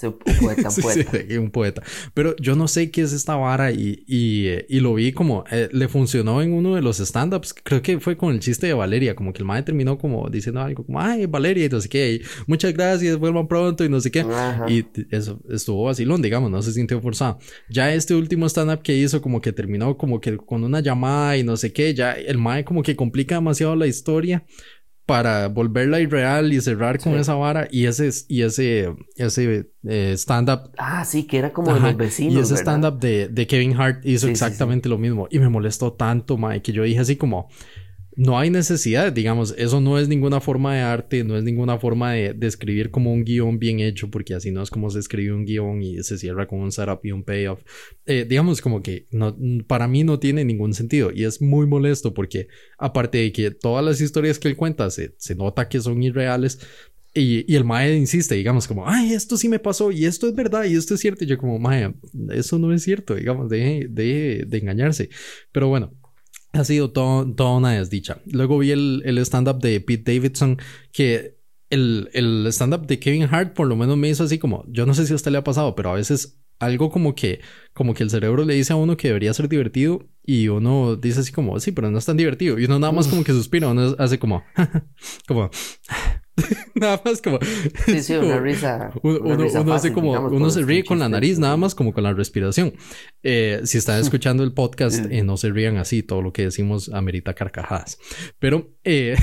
un 0.02 0.18
poeta, 0.40 0.70
un 0.76 0.76
poeta. 0.76 1.12
Sí, 1.28 1.38
un 1.38 1.52
poeta. 1.52 1.84
Pero 2.14 2.36
yo 2.38 2.56
no 2.56 2.68
sé 2.68 2.92
qué 2.92 3.02
es 3.02 3.14
esta 3.14 3.36
vara 3.36 3.72
y, 3.72 4.04
y, 4.08 4.80
lo 4.80 4.94
vi 4.96 5.14
como 5.14 5.46
eh, 5.52 5.70
le 5.72 5.88
funcionó 5.88 6.42
en 6.42 6.54
uno 6.54 6.76
de 6.76 6.82
los 6.82 7.00
stand-ups. 7.00 7.54
Creo 7.64 7.82
que 7.82 8.00
fue 8.00 8.18
con 8.18 8.34
el 8.34 8.40
chiste 8.40 8.68
de 8.68 8.74
Valeria, 8.74 9.16
como 9.16 9.34
que 9.34 9.40
el 9.40 9.46
madre 9.46 9.64
terminó 9.64 9.98
como 9.98 10.30
diciendo 10.30 10.62
algo 10.62 10.86
como, 10.86 11.00
ay, 11.00 11.26
Valeria, 11.26 11.66
y 11.66 11.70
no 11.70 11.80
sé 11.80 11.90
qué, 11.90 12.22
muchas 12.48 12.74
gracias, 12.74 13.18
vuelvan 13.18 13.48
pronto 13.48 13.84
y 13.84 13.90
no 13.90 14.00
sé 14.00 14.12
qué. 14.12 14.26
Y 14.68 14.86
eso 15.12 15.40
estuvo 15.50 15.84
vacilón, 15.86 16.22
digamos, 16.22 16.52
no 16.52 16.62
se 16.62 16.74
sintió 16.74 17.02
forzado. 17.02 17.40
Ya 17.70 17.94
este 17.94 18.16
último 18.16 18.48
stand-up 18.48 18.82
que 18.82 18.96
hizo, 18.96 19.22
como 19.22 19.42
que 19.42 19.52
terminó 19.52 19.98
como 19.98 20.20
que 20.20 20.38
con 20.38 20.64
una 20.64 20.80
llamada 20.80 21.38
y 21.38 21.44
no 21.44 21.58
sé 21.58 21.72
qué, 21.72 21.94
ya 21.94 22.14
el 22.14 22.38
mae 22.38 22.64
como 22.64 22.84
que 22.84 22.96
complica 22.96 23.36
demasiado 23.36 23.76
la 23.76 23.88
historia 23.88 24.44
para 25.06 25.50
volverla 25.50 26.00
irreal 26.00 26.54
y 26.54 26.62
cerrar 26.62 27.00
con 27.00 27.14
esa 27.16 27.36
vara 27.36 27.68
y 27.70 27.88
ese 27.88 28.10
y 28.30 28.44
ese 28.44 28.96
ese 29.18 29.70
eh, 29.84 30.14
stand 30.16 30.50
up 30.50 30.72
ah 30.78 31.04
sí 31.04 31.24
que 31.24 31.40
era 31.40 31.52
como 31.52 31.74
de 31.74 31.80
los 31.82 31.98
vecinos 31.98 32.36
y 32.36 32.40
ese 32.40 32.56
stand 32.56 32.86
up 32.86 33.00
de, 33.00 33.28
de, 33.28 33.46
Kevin 33.46 33.76
Hart 33.80 34.06
hizo 34.06 34.30
exactamente 34.30 34.88
lo 34.88 34.98
mismo 34.98 35.28
y 35.30 35.40
me 35.40 35.50
molestó 35.50 35.92
tanto 35.92 36.38
mae 36.38 36.62
que 36.62 36.72
yo 36.72 36.84
dije 36.84 37.00
así 37.00 37.18
como 37.18 37.50
no 38.16 38.38
hay 38.38 38.50
necesidad, 38.50 39.12
digamos, 39.12 39.56
eso 39.58 39.82
no 39.82 39.98
es 39.98 40.08
ninguna 40.08 40.40
forma 40.40 40.76
de 40.76 40.82
arte, 40.82 41.24
no 41.24 41.38
es 41.38 41.44
ninguna 41.44 41.80
forma 41.80 42.14
de, 42.14 42.34
de, 42.34 42.48
escribir 42.48 42.92
como 42.92 43.12
un 43.12 43.24
guion 43.24 43.60
bien 43.60 43.80
hecho, 43.80 44.10
porque 44.10 44.34
así 44.34 44.52
no 44.52 44.62
es 44.62 44.70
como 44.70 44.90
se 44.90 45.00
escribe 45.00 45.34
un 45.34 45.46
guion 45.46 45.82
y 45.82 46.04
se 46.04 46.18
cierra 46.18 46.48
con 46.48 46.60
un 46.60 46.72
setup 46.72 47.06
y 47.06 47.12
un 47.12 47.24
payoff. 47.24 47.62
Eh, 48.06 48.26
digamos, 48.28 48.62
como 48.62 48.82
que 48.84 49.08
no, 49.12 49.36
para 49.68 49.88
mí 49.88 50.04
no 50.04 50.20
tiene 50.20 50.46
ningún 50.46 50.74
sentido 50.74 51.12
y 51.14 51.24
es 51.24 51.42
muy 51.42 51.66
molesto 51.66 52.14
porque 52.14 52.48
aparte 52.78 53.20
de 53.20 53.32
que 53.32 53.52
todas 53.52 53.84
las 53.84 54.02
historias 54.02 54.40
que 54.40 54.48
él 54.48 54.56
cuenta 54.56 54.90
se, 54.90 55.16
se 55.18 55.36
nota 55.36 55.68
que 55.68 55.80
son 55.80 56.02
irreales, 56.04 56.60
y, 57.16 57.56
el 57.56 57.64
Mae 57.64 57.96
insiste, 57.96 58.34
digamos, 58.34 58.68
como, 58.68 58.90
ay, 58.90 59.14
esto 59.14 59.38
sí 59.38 59.48
me 59.48 59.60
pasó 59.60 59.92
y 59.92 60.06
esto 60.06 60.28
es 60.28 60.34
verdad 60.34 60.64
y 60.64 60.76
esto 60.76 60.96
es 60.96 61.00
cierto. 61.00 61.24
Y 61.24 61.28
yo 61.28 61.38
como, 61.38 61.60
Mae, 61.60 61.94
eso 62.32 62.58
no 62.58 62.74
es 62.74 62.82
cierto, 62.84 63.14
digamos, 63.14 63.50
deje, 63.50 63.88
deje 63.88 64.46
de 64.48 64.58
engañarse. 64.58 65.10
Pero 65.52 65.68
bueno, 65.68 65.94
ha 66.54 66.64
sido 66.64 66.92
todo, 66.92 67.26
toda 67.34 67.58
una 67.58 67.72
desdicha. 67.72 68.22
Luego 68.26 68.60
vi 68.60 68.72
el, 68.72 69.02
el 69.06 69.18
stand-up 69.20 69.60
de 69.60 69.82
Pete 69.82 70.14
Davidson, 70.14 70.60
que 70.92 71.40
el, 71.70 72.10
el 72.14 72.46
stand-up 72.48 72.86
de 72.86 73.00
Kevin 73.00 73.24
Hart 73.24 73.54
por 73.54 73.68
lo 73.68 73.76
menos 73.76 73.98
me 73.98 74.10
hizo 74.10 74.24
así 74.24 74.38
como, 74.38 74.64
yo 74.68 74.86
no 74.86 74.94
sé 74.94 75.06
si 75.08 75.14
a 75.14 75.16
usted 75.16 75.32
le 75.32 75.40
ha 75.40 75.44
pasado, 75.44 75.76
pero 75.76 75.92
a 75.92 75.96
veces 75.96 76.40
algo 76.60 76.90
como 76.92 77.16
que, 77.16 77.42
como 77.74 77.94
que 77.94 78.04
el 78.04 78.10
cerebro 78.10 78.46
le 78.46 78.54
dice 78.54 78.74
a 78.74 78.76
uno 78.76 78.96
que 78.96 79.08
debería 79.08 79.34
ser 79.34 79.50
divertido 79.50 80.08
y 80.24 80.48
uno 80.48 80.96
dice 80.96 81.22
así 81.22 81.32
como, 81.32 81.60
sí, 81.60 81.72
pero 81.72 81.92
no 81.92 81.98
es 81.98 82.06
tan 82.06 82.18
divertido. 82.18 82.60
Y 82.60 82.66
uno 82.66 82.80
nada 82.80 82.94
más 82.94 83.08
como 83.08 83.24
que 83.24 83.34
suspira, 83.34 83.70
uno 83.70 83.96
hace 83.98 84.20
como, 84.20 84.44
como, 85.28 85.50
nada 86.76 87.02
más 87.04 87.22
como. 87.22 87.40
Sí, 87.86 88.02
sí, 88.02 88.14
una 88.14 88.40
risa. 88.40 88.92
Uno, 89.04 89.74
hace 89.74 89.94
como. 89.94 90.12
uno 90.12 90.50
se 90.50 90.64
ríe 90.64 90.84
con 90.84 91.00
la 91.00 91.10
nariz, 91.10 91.40
nada 91.40 91.58
más 91.58 91.76
como 91.76 91.94
con 91.94 92.04
la 92.04 92.14
respiración. 92.14 92.74
Eh, 93.22 93.62
si 93.66 93.78
están 93.78 94.00
escuchando 94.00 94.44
el 94.44 94.54
podcast, 94.54 95.06
eh, 95.12 95.24
no 95.24 95.38
se 95.38 95.50
rían 95.50 95.78
así. 95.78 96.04
Todo 96.04 96.22
lo 96.22 96.34
que 96.34 96.44
decimos 96.44 96.90
amerita 96.90 97.34
carcajadas. 97.34 98.00
Pero. 98.40 98.72
Eh, 98.84 99.16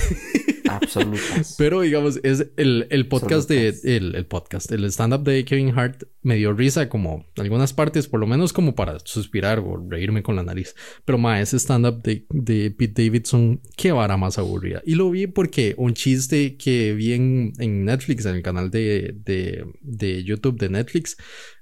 Absolutas. 0.71 1.55
Pero 1.59 1.81
digamos, 1.81 2.21
es 2.23 2.47
el, 2.57 2.87
el 2.91 3.09
podcast 3.09 3.49
de. 3.49 3.75
El, 3.85 4.15
el 4.15 4.27
podcast, 4.27 4.71
el 4.73 4.85
stand-up 4.85 5.25
de 5.25 5.45
Kevin 5.45 5.77
Hart 5.77 6.05
me 6.23 6.37
dio 6.37 6.53
risa 6.53 6.89
como 6.89 7.27
algunas 7.37 7.73
partes, 7.73 8.07
por 8.07 8.21
lo 8.21 8.27
menos 8.27 8.53
como 8.53 8.75
para 8.75 8.99
suspirar 9.01 9.59
o 9.61 9.77
reírme 9.89 10.23
con 10.23 10.37
la 10.37 10.43
nariz. 10.43 10.75
Pero 11.05 11.19
más 11.19 11.41
ese 11.41 11.59
stand-up 11.59 12.03
de, 12.03 12.27
de 12.31 12.71
Pete 12.71 13.05
Davidson, 13.05 13.61
qué 13.77 13.93
vara 13.93 14.17
más 14.17 14.39
aburrida. 14.39 14.83
Y 14.85 14.95
lo 14.95 15.11
vi 15.11 15.27
porque 15.27 15.75
un 15.77 15.95
chiste 15.95 16.57
que 16.57 16.95
vi 17.01 17.15
en, 17.15 17.85
Netflix, 17.85 18.27
en 18.27 18.37
el 18.37 18.43
canal 18.43 18.71
de, 18.71 19.15
de, 19.25 19.65
de 19.81 20.23
YouTube 20.23 20.59
de 20.59 20.69
Netflix, 20.69 21.17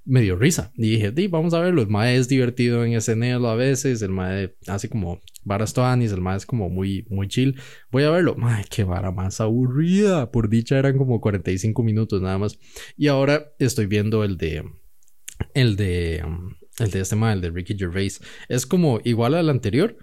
me 0.04 0.20
dio 0.22 0.36
risa. 0.36 0.72
Y 0.74 0.90
dije, 0.90 1.12
di, 1.12 1.28
vamos 1.28 1.54
a 1.54 1.60
verlo. 1.60 1.82
El 1.82 1.88
mae 1.88 2.16
es 2.16 2.28
divertido 2.28 2.84
en 2.84 3.00
SNL 3.00 3.46
a 3.46 3.54
veces. 3.54 4.02
El 4.02 4.10
mae 4.10 4.56
hace 4.66 4.88
como 4.88 5.20
varas 5.44 5.74
toanis. 5.74 6.10
El 6.10 6.20
mae 6.20 6.36
es 6.36 6.46
como 6.46 6.68
muy, 6.68 7.06
muy 7.08 7.28
chill. 7.28 7.60
Voy 7.92 8.02
a 8.02 8.10
verlo. 8.10 8.36
Ay, 8.42 8.64
qué 8.68 8.82
vara 8.82 9.12
más 9.12 9.40
aburrida. 9.40 10.32
Por 10.32 10.48
dicha 10.48 10.78
eran 10.78 10.98
como 10.98 11.20
45 11.20 11.82
minutos 11.84 12.20
nada 12.20 12.38
más. 12.38 12.58
Y 12.96 13.06
ahora 13.06 13.52
estoy 13.60 13.86
viendo 13.86 14.24
el 14.24 14.36
de. 14.36 14.64
El 15.54 15.76
de. 15.76 16.24
El 16.78 16.90
de 16.90 17.00
este 17.00 17.16
mae, 17.16 17.34
el 17.34 17.40
de 17.40 17.50
Ricky 17.50 17.76
Gervais. 17.78 18.20
Es 18.48 18.66
como 18.66 19.00
igual 19.04 19.34
al 19.34 19.50
anterior 19.50 19.96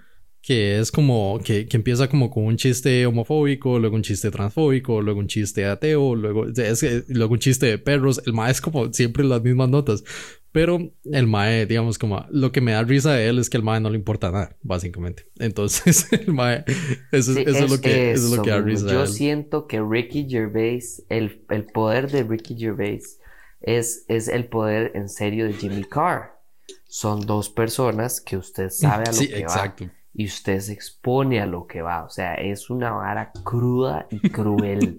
que 0.45 0.77
es 0.77 0.91
como 0.91 1.39
que, 1.43 1.65
que, 1.65 1.75
empieza 1.75 2.07
como 2.07 2.29
con 2.29 2.43
un 2.43 2.55
chiste 2.55 3.07
homofóbico, 3.07 3.79
luego 3.79 3.95
un 3.95 4.03
chiste 4.03 4.29
transfóbico, 4.29 5.01
luego 5.01 5.19
un 5.19 5.25
chiste 5.25 5.65
ateo, 5.65 6.13
luego, 6.13 6.45
es, 6.45 7.09
luego 7.09 7.33
un 7.33 7.39
chiste 7.39 7.65
de 7.65 7.77
perros. 7.79 8.21
El 8.27 8.33
mae 8.33 8.51
es 8.51 8.61
como 8.61 8.93
siempre 8.93 9.23
las 9.23 9.41
mismas 9.41 9.69
notas. 9.69 10.03
Pero 10.51 10.93
el 11.03 11.25
mae, 11.25 11.65
digamos, 11.65 11.97
como 11.97 12.27
lo 12.29 12.51
que 12.51 12.61
me 12.61 12.73
da 12.73 12.83
risa 12.83 13.13
de 13.13 13.27
él 13.27 13.39
es 13.39 13.49
que 13.49 13.57
el 13.57 13.63
mae 13.63 13.81
no 13.81 13.89
le 13.89 13.97
importa 13.97 14.29
nada, 14.29 14.55
básicamente. 14.61 15.25
Entonces, 15.39 16.07
el 16.13 16.31
mae, 16.31 16.63
eso, 17.11 17.31
es, 17.31 17.71
lo 17.71 17.81
que, 17.81 18.11
eso, 18.11 18.25
es 18.27 18.37
lo 18.37 18.43
que 18.43 18.51
da 18.51 18.61
risa. 18.61 18.87
Yo 18.87 19.07
siento 19.07 19.65
que 19.65 19.81
Ricky 19.81 20.27
Gervais, 20.29 21.03
el, 21.09 21.43
el 21.49 21.65
poder 21.65 22.11
de 22.11 22.21
Ricky 22.21 22.55
Gervais 22.55 23.19
es, 23.61 24.05
es 24.09 24.27
el 24.27 24.45
poder 24.45 24.91
en 24.93 25.09
serio 25.09 25.47
de 25.47 25.53
Jimmy 25.53 25.85
Carr. 25.85 26.39
Son 26.87 27.25
dos 27.25 27.49
personas 27.49 28.21
que 28.21 28.37
usted 28.37 28.69
sabe 28.69 29.05
a 29.05 29.11
lo 29.11 29.13
sí, 29.13 29.27
que 29.27 29.39
exacto 29.39 29.89
y 30.17 30.25
usted 30.25 30.59
se 30.61 30.71
expone 30.71 31.41
a 31.41 31.45
lo 31.45 31.67
que 31.67 31.81
va. 31.81 32.05
O 32.05 32.09
sea, 32.09 32.35
es 32.35 32.69
una 32.69 32.91
vara 32.91 33.31
cruda 33.43 34.07
y 34.09 34.19
cruel. 34.29 34.97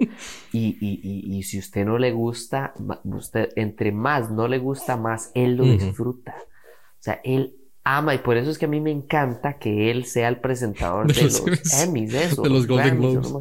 y, 0.53 0.77
y, 0.79 1.37
y, 1.37 1.43
si 1.43 1.59
usted 1.59 1.87
no 1.87 1.99
le 1.99 2.13
gusta, 2.13 2.75
usted, 3.05 3.49
entre 3.57 3.93
más 3.93 4.31
no 4.31 4.47
le 4.47 4.59
gusta, 4.59 4.97
más 4.97 5.31
él 5.35 5.57
lo 5.57 5.65
disfruta. 5.65 6.35
O 6.39 7.03
sea, 7.03 7.21
él 7.25 7.57
ama 7.83 8.15
y 8.15 8.19
por 8.19 8.37
eso 8.37 8.51
es 8.51 8.59
que 8.59 8.67
a 8.67 8.69
mí 8.69 8.81
me 8.81 8.91
encanta 8.91 9.59
que 9.59 9.91
él 9.91 10.05
sea 10.05 10.29
el 10.29 10.41
presentador 10.41 11.13
de, 11.13 11.23
los, 11.23 11.43
Emmys, 11.83 12.13
eso, 12.13 12.43
de 12.43 12.51
los, 12.51 12.67
Golden 12.67 12.99
Globes. 12.99 13.33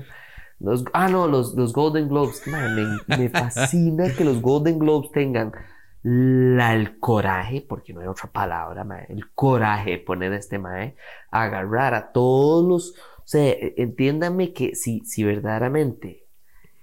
ah, 0.93 1.09
no, 1.09 1.27
los, 1.27 1.55
los 1.55 1.73
Golden 1.73 2.07
Globes. 2.07 2.41
me, 2.47 3.17
me 3.17 3.29
fascina 3.29 4.13
que 4.15 4.23
los 4.23 4.41
Golden 4.41 4.79
Globes 4.79 5.11
tengan 5.11 5.51
la, 6.07 6.75
el 6.75 6.99
coraje, 6.99 7.65
porque 7.67 7.91
no 7.91 8.01
hay 8.01 8.07
otra 8.07 8.29
palabra, 8.31 8.85
el 9.09 9.31
coraje 9.31 9.91
de 9.91 9.97
poner 9.97 10.33
a 10.33 10.37
este 10.37 10.59
mae, 10.59 10.95
agarrar 11.31 11.95
a 11.95 12.11
todos 12.11 12.63
los, 12.63 12.91
o 12.91 13.23
sea, 13.25 13.41
e, 13.41 13.73
entiéndanme 13.77 14.53
que 14.53 14.75
si, 14.75 14.99
si 14.99 15.23
verdaderamente 15.23 16.27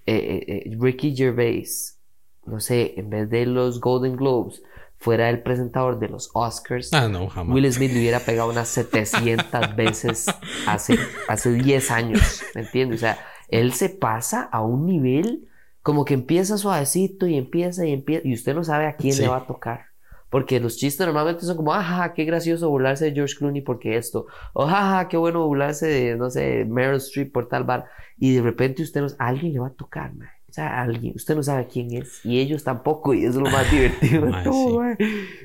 eh, 0.07 0.17
eh, 0.17 0.45
eh, 0.67 0.77
Ricky 0.77 1.15
Gervais 1.15 2.01
no 2.47 2.59
sé, 2.59 2.95
en 2.97 3.11
vez 3.11 3.31
de 3.31 3.47
los 3.47 3.81
Golden 3.81 4.17
Globes, 4.17 4.61
fuera 4.99 5.31
el 5.31 5.41
presentador 5.45 6.01
de 6.01 6.09
los 6.09 6.31
Oscars, 6.35 6.93
ah, 6.93 7.09
no, 7.09 7.29
jamás. 7.29 7.55
Will 7.55 7.73
Smith 7.73 7.93
le 7.93 8.01
hubiera 8.01 8.19
pegado 8.19 8.51
unas 8.51 8.67
700 8.71 9.77
veces 9.77 10.27
hace, 10.67 10.99
hace 11.29 11.53
10 11.53 11.91
años, 11.93 12.43
¿me 12.57 12.63
entiendes? 12.63 12.99
O 12.99 13.01
sea, 13.03 13.19
él 13.47 13.73
se 13.73 13.89
pasa 13.89 14.43
a 14.43 14.63
un 14.63 14.85
nivel 14.85 15.49
como 15.83 16.05
que 16.05 16.15
empieza 16.15 16.59
suavecito 16.59 17.27
y 17.27 17.37
empieza 17.37 17.85
y 17.87 17.93
empieza, 17.93 18.27
y 18.27 18.35
usted 18.35 18.55
no 18.55 18.65
sabe 18.65 18.87
a 18.87 18.97
quién 18.97 19.19
le 19.19 19.29
va 19.29 19.39
a 19.39 19.47
tocar. 19.47 19.87
Porque 20.31 20.61
los 20.61 20.79
chistes 20.79 21.05
normalmente 21.07 21.45
son 21.45 21.59
como, 21.59 21.75
ajá, 21.75 22.15
qué 22.15 22.25
gracioso 22.25 22.71
burlarse 22.71 23.05
de 23.05 23.13
George 23.13 23.35
Clooney 23.37 23.61
porque 23.61 23.99
esto. 23.99 24.27
O 24.55 24.67
jaja, 24.67 25.07
qué 25.09 25.19
bueno 25.19 25.47
burlarse 25.47 25.87
de, 25.87 26.17
no 26.17 26.31
sé, 26.31 26.65
Meryl 26.65 26.97
Streep 26.97 27.33
por 27.33 27.49
tal 27.49 27.65
bar. 27.65 27.85
Y 28.17 28.37
de 28.37 28.41
repente 28.41 28.83
usted 28.83 29.03
no, 29.03 29.09
alguien 29.19 29.53
le 29.53 29.59
va 29.59 29.67
a 29.67 29.75
tocar, 29.75 30.15
man. 30.15 30.31
O 30.49 30.53
sea, 30.55 30.81
alguien, 30.81 31.13
usted 31.17 31.37
no 31.37 31.43
sabe 31.43 31.67
quién 31.67 31.93
es. 31.93 32.25
Y 32.25 32.41
ellos 32.41 32.65
tampoco, 32.65 33.13
y 33.13 33.27
es 33.27 33.35
lo 33.35 33.51
más 33.51 33.71
divertido 33.71 34.25
de 34.25 34.43
todo, 34.43 34.83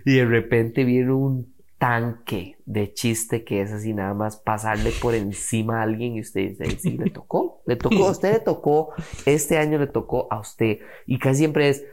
Y 0.06 0.14
de 0.14 0.26
repente 0.26 0.86
viene 0.86 1.12
un 1.12 1.54
tanque 1.78 2.58
de 2.66 2.94
chiste 2.94 3.44
que 3.44 3.62
es 3.62 3.72
así 3.72 3.94
nada 3.94 4.14
más 4.14 4.38
pasarle 4.38 4.92
por 5.02 5.14
encima 5.14 5.80
a 5.80 5.84
alguien 5.84 6.16
y 6.16 6.22
usted 6.22 6.50
dice, 6.50 6.80
sí, 6.80 6.98
le 6.98 7.10
tocó, 7.12 7.62
le 7.66 7.76
tocó, 7.76 8.08
a 8.08 8.12
usted 8.12 8.34
le 8.34 8.40
tocó, 8.40 8.94
este 9.26 9.58
año 9.58 9.78
le 9.78 9.88
tocó 9.88 10.28
a 10.32 10.40
usted. 10.40 10.80
Y 11.06 11.20
casi 11.20 11.40
siempre 11.40 11.70
es, 11.70 11.86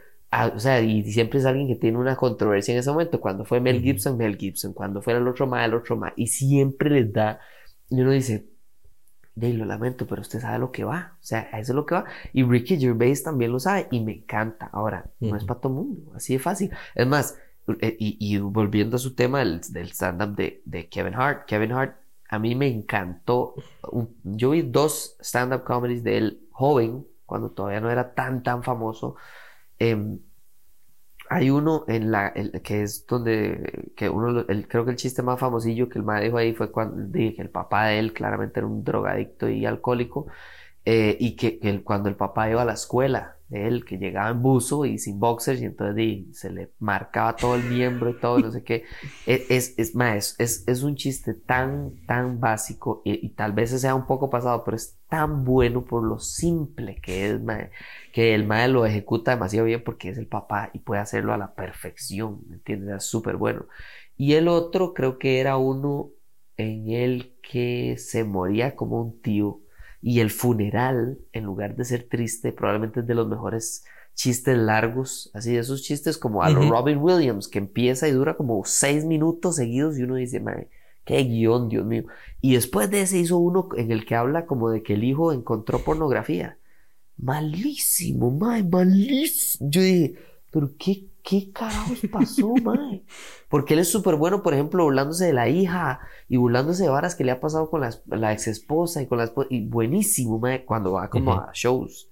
o 0.53 0.59
sea, 0.59 0.81
y 0.81 1.03
siempre 1.11 1.39
es 1.39 1.45
alguien 1.45 1.67
que 1.67 1.75
tiene 1.75 1.97
una 1.97 2.15
controversia 2.15 2.73
en 2.73 2.79
ese 2.79 2.89
momento. 2.89 3.21
Cuando 3.21 3.45
fue 3.45 3.59
Mel 3.59 3.81
Gibson, 3.81 4.17
Mel 4.17 4.37
Gibson. 4.37 4.73
Cuando 4.73 5.01
fue 5.01 5.13
el 5.13 5.27
otro 5.27 5.47
más, 5.47 5.65
el 5.65 5.73
otro 5.73 5.95
más. 5.95 6.13
Y 6.15 6.27
siempre 6.27 6.89
les 6.89 7.13
da, 7.13 7.39
y 7.89 8.01
uno 8.01 8.11
dice, 8.11 8.49
de 9.35 9.53
lo 9.53 9.65
lamento, 9.65 10.07
pero 10.07 10.21
usted 10.21 10.39
sabe 10.39 10.59
lo 10.59 10.71
que 10.71 10.83
va. 10.83 11.17
O 11.21 11.23
sea, 11.23 11.41
eso 11.53 11.71
es 11.71 11.75
lo 11.75 11.85
que 11.85 11.95
va. 11.95 12.05
Y 12.33 12.43
Ricky 12.43 12.77
Gervais 12.77 13.23
también 13.23 13.51
lo 13.51 13.59
sabe 13.59 13.87
y 13.91 14.03
me 14.03 14.13
encanta. 14.13 14.69
Ahora, 14.71 15.11
no 15.19 15.35
es 15.35 15.43
para 15.43 15.59
todo 15.59 15.73
el 15.73 15.85
mundo, 15.87 16.13
así 16.15 16.33
de 16.33 16.39
fácil. 16.39 16.71
Es 16.95 17.05
más, 17.05 17.37
eh, 17.81 17.95
y, 17.99 18.37
volviendo 18.37 18.95
a 18.97 18.99
su 18.99 19.15
tema 19.15 19.39
del, 19.39 19.61
stand-up 19.89 20.35
de, 20.35 20.61
de, 20.65 20.87
Kevin 20.89 21.15
Hart, 21.15 21.45
Kevin 21.45 21.71
Hart, 21.71 21.97
a 22.29 22.39
mí 22.39 22.55
me 22.55 22.67
encantó. 22.67 23.55
yo 24.23 24.51
vi 24.51 24.61
dos 24.61 25.17
stand-up 25.21 25.63
comedies 25.63 26.03
de 26.03 26.17
él 26.17 26.47
joven, 26.51 27.05
cuando 27.25 27.51
todavía 27.51 27.81
no 27.81 27.89
era 27.91 28.13
tan, 28.13 28.43
tan 28.43 28.63
famoso. 28.63 29.15
Em, 29.79 30.19
hay 31.29 31.49
uno 31.49 31.85
en 31.87 32.11
la 32.11 32.33
que 32.63 32.83
es 32.83 33.05
donde 33.07 33.91
que 33.95 34.09
uno 34.09 34.45
el, 34.47 34.67
creo 34.67 34.85
que 34.85 34.91
el 34.91 34.97
chiste 34.97 35.23
más 35.23 35.39
famosillo 35.39 35.89
que 35.89 35.99
el 35.99 36.05
me 36.05 36.21
dijo 36.21 36.37
ahí 36.37 36.53
fue 36.53 36.71
cuando 36.71 36.97
dije 37.07 37.35
que 37.35 37.41
el 37.41 37.49
papá 37.49 37.87
de 37.87 37.99
él 37.99 38.13
claramente 38.13 38.59
era 38.59 38.67
un 38.67 38.83
drogadicto 38.83 39.49
y 39.49 39.65
alcohólico 39.65 40.27
eh, 40.85 41.17
y 41.19 41.35
que, 41.35 41.83
cuando 41.83 42.09
el 42.09 42.15
papá 42.15 42.49
iba 42.49 42.61
a 42.61 42.65
la 42.65 42.73
escuela 42.73 43.34
él, 43.49 43.85
que 43.85 43.97
llegaba 43.97 44.29
en 44.29 44.41
buzo 44.41 44.85
y 44.85 44.97
sin 44.97 45.19
boxers, 45.19 45.61
y 45.61 45.65
entonces 45.65 46.37
se 46.37 46.51
le 46.51 46.71
marcaba 46.79 47.35
todo 47.35 47.55
el 47.55 47.63
miembro 47.63 48.09
y 48.09 48.19
todo, 48.19 48.39
no 48.39 48.51
sé 48.51 48.63
qué. 48.63 48.83
E, 49.27 49.45
es, 49.49 49.75
es, 49.77 49.93
es, 50.39 50.63
es, 50.67 50.83
un 50.83 50.95
chiste 50.95 51.33
tan, 51.33 51.95
tan 52.05 52.39
básico 52.39 53.01
y, 53.05 53.29
tal 53.29 53.53
vez 53.53 53.69
sea 53.79 53.95
un 53.95 54.07
poco 54.07 54.29
pasado, 54.29 54.63
pero 54.63 54.77
es 54.77 54.97
tan 55.07 55.43
bueno 55.43 55.85
por 55.85 56.03
lo 56.03 56.19
simple 56.19 56.99
que 57.01 57.27
es, 57.29 57.41
que 58.11 58.33
el 58.33 58.45
mae 58.45 58.67
lo 58.67 58.85
ejecuta 58.85 59.31
demasiado 59.31 59.65
bien 59.67 59.83
porque 59.83 60.09
es 60.09 60.17
el 60.17 60.27
papá 60.27 60.71
y 60.73 60.79
puede 60.79 61.01
hacerlo 61.01 61.33
a 61.33 61.37
la 61.37 61.53
perfección, 61.53 62.41
¿me 62.47 62.55
entiendes? 62.55 62.97
Es 62.97 63.03
súper 63.05 63.37
bueno. 63.37 63.65
Y 64.17 64.33
el 64.33 64.47
otro 64.47 64.93
creo 64.93 65.19
que 65.19 65.39
era 65.39 65.57
uno 65.57 66.11
en 66.57 66.89
el 66.89 67.35
que 67.41 67.97
se 67.97 68.23
moría 68.23 68.75
como 68.75 69.01
un 69.01 69.21
tío 69.21 69.61
y 70.07 70.19
el 70.19 70.29
funeral, 70.29 71.17
en 71.33 71.45
lugar 71.45 71.75
de 71.75 71.83
ser 71.83 72.03
triste, 72.07 72.51
probablemente 72.51 72.99
es 72.99 73.07
de 73.07 73.15
los 73.15 73.27
mejores 73.27 73.85
chistes 74.13 74.55
largos, 74.55 75.31
así 75.33 75.53
de 75.53 75.57
esos 75.57 75.81
chistes 75.81 76.19
como 76.19 76.43
a 76.43 76.51
los 76.51 76.69
Robin 76.69 76.99
Williams, 76.99 77.47
que 77.47 77.57
empieza 77.57 78.07
y 78.07 78.11
dura 78.11 78.37
como 78.37 78.63
seis 78.65 79.03
minutos 79.03 79.55
seguidos 79.55 79.97
y 79.97 80.03
uno 80.03 80.13
dice, 80.13 80.39
madre, 80.39 80.69
qué 81.05 81.23
guion, 81.23 81.69
Dios 81.69 81.87
mío. 81.87 82.03
Y 82.39 82.53
después 82.53 82.91
de 82.91 83.01
ese 83.01 83.17
hizo 83.17 83.39
uno 83.39 83.67
en 83.75 83.91
el 83.91 84.05
que 84.05 84.13
habla 84.13 84.45
como 84.45 84.69
de 84.69 84.83
que 84.83 84.93
el 84.93 85.03
hijo 85.03 85.33
encontró 85.33 85.79
pornografía. 85.79 86.59
Malísimo, 87.17 88.29
madre, 88.29 88.61
malísimo. 88.61 89.71
Yo 89.71 89.81
dije, 89.81 90.13
pero 90.51 90.69
qué 90.77 91.07
¿qué 91.25 91.51
carajos 91.51 91.99
pasó, 92.11 92.53
mae? 92.63 93.03
Porque 93.49 93.73
él 93.73 93.81
es 93.81 93.91
súper 93.91 94.15
bueno, 94.15 94.43
por 94.43 94.53
ejemplo, 94.53 94.83
burlándose 94.83 95.25
de 95.25 95.33
la 95.33 95.49
hija 95.49 95.99
y 96.29 96.37
burlándose 96.37 96.83
de 96.83 96.89
varas 96.89 97.15
que 97.15 97.23
le 97.23 97.31
ha 97.31 97.39
pasado 97.39 97.69
con 97.69 97.81
la, 97.81 98.31
ex 98.33 98.47
esposa 98.47 99.01
y 99.01 99.07
con 99.07 99.17
la 99.17 99.25
esposa. 99.25 99.47
Y 99.49 99.65
buenísimo, 99.65 100.39
mae, 100.39 100.63
cuando 100.63 100.93
va 100.93 101.09
como 101.09 101.33
a 101.33 101.49
shows. 101.53 102.09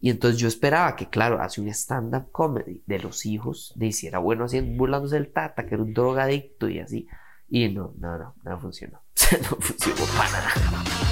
Y 0.00 0.10
entonces 0.10 0.40
yo 0.40 0.48
esperaba 0.48 0.96
que, 0.96 1.08
claro, 1.08 1.42
hace 1.42 1.60
un 1.60 1.68
stand-up 1.68 2.30
comedy 2.30 2.82
de 2.86 2.98
los 3.00 3.26
hijos, 3.26 3.74
le 3.76 3.86
hiciera 3.86 4.18
bueno 4.18 4.44
haciendo, 4.44 4.76
burlándose 4.78 5.16
del 5.16 5.32
tata, 5.32 5.66
que 5.66 5.74
era 5.74 5.82
un 5.82 5.92
drogadicto 5.92 6.68
y 6.68 6.78
así. 6.78 7.08
Y 7.48 7.68
no, 7.68 7.94
no, 7.98 8.16
no, 8.16 8.34
no 8.42 8.60
funcionó. 8.60 9.02
no 9.42 9.56
funcionó 9.56 10.04
para 10.16 10.30
nada. 10.30 11.09